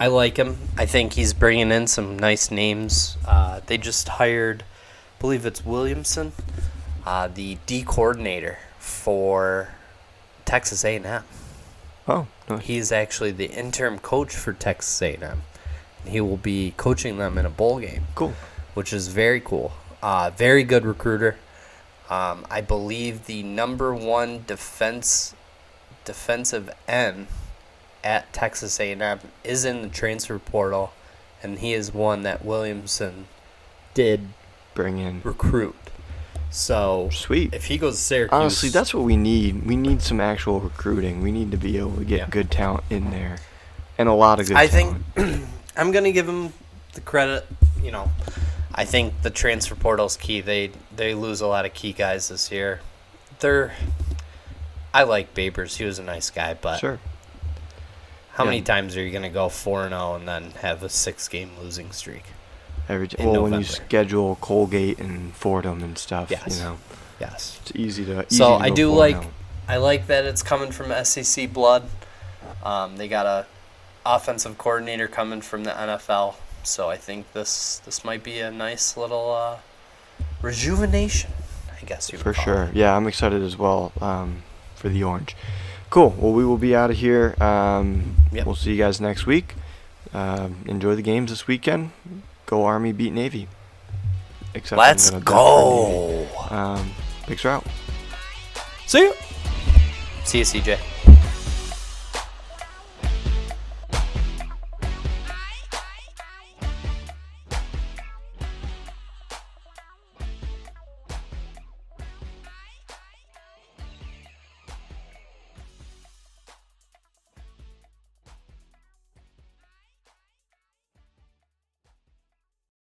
I 0.00 0.06
like 0.06 0.36
him. 0.36 0.58
I 0.76 0.86
think 0.86 1.14
he's 1.14 1.32
bringing 1.32 1.72
in 1.72 1.88
some 1.88 2.18
nice 2.18 2.50
names. 2.50 3.16
Uh, 3.26 3.60
they 3.66 3.78
just 3.78 4.08
hired, 4.08 4.62
I 4.62 5.20
believe 5.20 5.44
it's 5.44 5.64
Williamson, 5.64 6.32
uh, 7.04 7.28
the 7.28 7.58
D 7.66 7.82
coordinator 7.82 8.58
for 8.78 9.70
Texas 10.44 10.84
A&M. 10.84 11.24
Oh, 12.06 12.26
no, 12.48 12.58
He's 12.58 12.92
actually 12.92 13.32
the 13.32 13.46
interim 13.46 13.98
coach 13.98 14.34
for 14.36 14.52
Texas 14.52 15.02
A&M. 15.02 15.42
He 16.06 16.20
will 16.20 16.36
be 16.36 16.74
coaching 16.76 17.18
them 17.18 17.36
in 17.36 17.44
a 17.44 17.50
bowl 17.50 17.80
game, 17.80 18.04
cool. 18.14 18.34
which 18.74 18.92
is 18.92 19.08
very 19.08 19.40
cool. 19.40 19.72
Uh, 20.00 20.30
very 20.34 20.62
good 20.62 20.86
recruiter. 20.86 21.36
Um, 22.08 22.46
I 22.50 22.60
believe 22.60 23.26
the 23.26 23.42
number 23.42 23.94
one 23.94 24.44
defense 24.46 25.34
defensive 26.04 26.70
end 26.86 27.26
at 28.04 28.32
Texas 28.32 28.78
A&M 28.80 29.20
is 29.44 29.64
in 29.64 29.82
the 29.82 29.88
transfer 29.88 30.38
portal, 30.38 30.92
and 31.42 31.58
he 31.58 31.72
is 31.72 31.92
one 31.92 32.22
that 32.22 32.44
Williamson 32.44 33.26
did 33.94 34.28
Bring 34.74 34.98
in. 34.98 35.20
recruit. 35.24 35.74
So 36.50 37.10
Sweet. 37.12 37.52
if 37.52 37.66
he 37.66 37.76
goes 37.76 37.96
to 37.96 38.00
Syracuse, 38.02 38.32
Honestly, 38.32 38.68
that's 38.70 38.94
what 38.94 39.04
we 39.04 39.16
need. 39.16 39.66
We 39.66 39.76
need 39.76 40.00
some 40.00 40.20
actual 40.20 40.60
recruiting. 40.60 41.20
We 41.22 41.30
need 41.30 41.50
to 41.50 41.56
be 41.58 41.76
able 41.78 41.96
to 41.96 42.04
get 42.04 42.18
Yeah. 42.20 42.26
good 42.30 42.50
talent 42.50 42.84
in 42.88 43.10
there, 43.10 43.38
and 43.98 44.08
a 44.08 44.14
lot 44.14 44.40
of 44.40 44.46
good. 44.48 44.56
I 44.56 44.66
talent. 44.66 45.04
think 45.14 45.44
I'm 45.76 45.90
gonna 45.92 46.12
give 46.12 46.26
him 46.28 46.52
the 46.94 47.00
credit. 47.02 47.46
You 47.82 47.90
know, 47.92 48.10
I 48.74 48.84
think 48.86 49.20
the 49.22 49.30
transfer 49.30 49.74
portal's 49.74 50.16
key. 50.16 50.40
They 50.40 50.70
they 50.96 51.14
lose 51.14 51.40
a 51.42 51.46
lot 51.46 51.66
of 51.66 51.74
key 51.74 51.92
guys 51.92 52.28
this 52.28 52.50
year. 52.50 52.80
They're 53.40 53.72
I 54.94 55.02
like 55.02 55.34
Babers. 55.34 55.76
He 55.76 55.84
was 55.84 55.98
a 55.98 56.02
nice 56.02 56.30
guy, 56.30 56.54
but 56.54 56.78
sure. 56.78 56.98
How 58.38 58.44
Yeah. 58.44 58.50
many 58.50 58.62
times 58.62 58.96
are 58.96 59.02
you 59.02 59.10
gonna 59.10 59.28
go 59.28 59.48
four 59.48 59.82
and 59.82 59.90
zero 59.90 60.14
and 60.14 60.26
then 60.28 60.52
have 60.62 60.82
a 60.84 60.88
six 60.88 61.26
game 61.28 61.50
losing 61.60 61.90
streak? 61.92 62.24
Every 62.88 63.08
t- 63.08 63.16
well, 63.18 63.42
when 63.42 63.52
you 63.52 63.58
November. 63.58 63.64
schedule 63.68 64.38
Colgate 64.40 64.98
and 65.00 65.34
Fordham 65.34 65.82
and 65.82 65.98
stuff, 65.98 66.30
Yes. 66.30 66.56
you 66.56 66.62
know, 66.62 66.78
Yes. 67.20 67.58
it's 67.62 67.72
easy 67.74 68.04
to. 68.06 68.24
Easy 68.26 68.36
So 68.36 68.56
to 68.58 68.64
I 68.64 68.70
do 68.70 68.90
4-0. 68.92 68.96
like 68.96 69.16
I 69.68 69.76
like 69.76 70.06
that 70.06 70.24
it's 70.24 70.42
coming 70.42 70.70
from 70.72 70.90
SEC 70.92 71.46
blood. 71.46 71.82
Um, 72.64 72.96
they 72.96 73.08
got 73.08 73.26
a 73.26 73.44
offensive 74.06 74.56
coordinator 74.56 75.08
coming 75.08 75.42
from 75.42 75.64
the 75.64 75.72
NFL, 75.72 76.36
so 76.62 76.88
I 76.88 76.96
think 76.96 77.32
this 77.32 77.82
this 77.84 78.04
might 78.04 78.22
be 78.22 78.38
a 78.40 78.50
nice 78.52 78.96
little 78.96 79.34
uh, 79.34 79.56
rejuvenation. 80.40 81.32
I 81.80 81.84
guess 81.84 82.10
you 82.12 82.18
would 82.18 82.22
For 82.24 82.32
sure. 82.34 82.62
It. 82.64 82.76
Yeah, 82.76 82.96
I'm 82.96 83.06
excited 83.06 83.42
as 83.42 83.56
well 83.56 83.92
um, 84.00 84.42
for 84.74 84.88
the 84.88 85.02
orange. 85.02 85.36
Cool. 85.90 86.14
Well, 86.18 86.32
we 86.32 86.44
will 86.44 86.58
be 86.58 86.74
out 86.76 86.90
of 86.90 86.96
here. 86.96 87.34
Um, 87.42 88.14
Yep. 88.30 88.44
We'll 88.44 88.54
see 88.56 88.72
you 88.72 88.76
guys 88.76 89.00
next 89.00 89.24
week. 89.24 89.54
Um, 90.12 90.64
enjoy 90.66 90.94
the 90.96 91.02
games 91.02 91.30
this 91.30 91.46
weekend. 91.46 91.92
Go 92.44 92.64
Army, 92.66 92.92
beat 92.92 93.12
Navy. 93.14 93.48
Except 94.54 94.78
Let's 94.78 95.08
gonna 95.10 95.20
bet 95.24 95.28
for 95.28 95.34
go. 95.34 96.08
Navy. 96.08 96.28
Um, 96.50 96.90
picks 97.26 97.44
are 97.46 97.48
out. 97.50 97.66
See 98.86 98.98
you. 99.00 99.14
See 100.24 100.38
you, 100.38 100.44
CJ. 100.44 100.78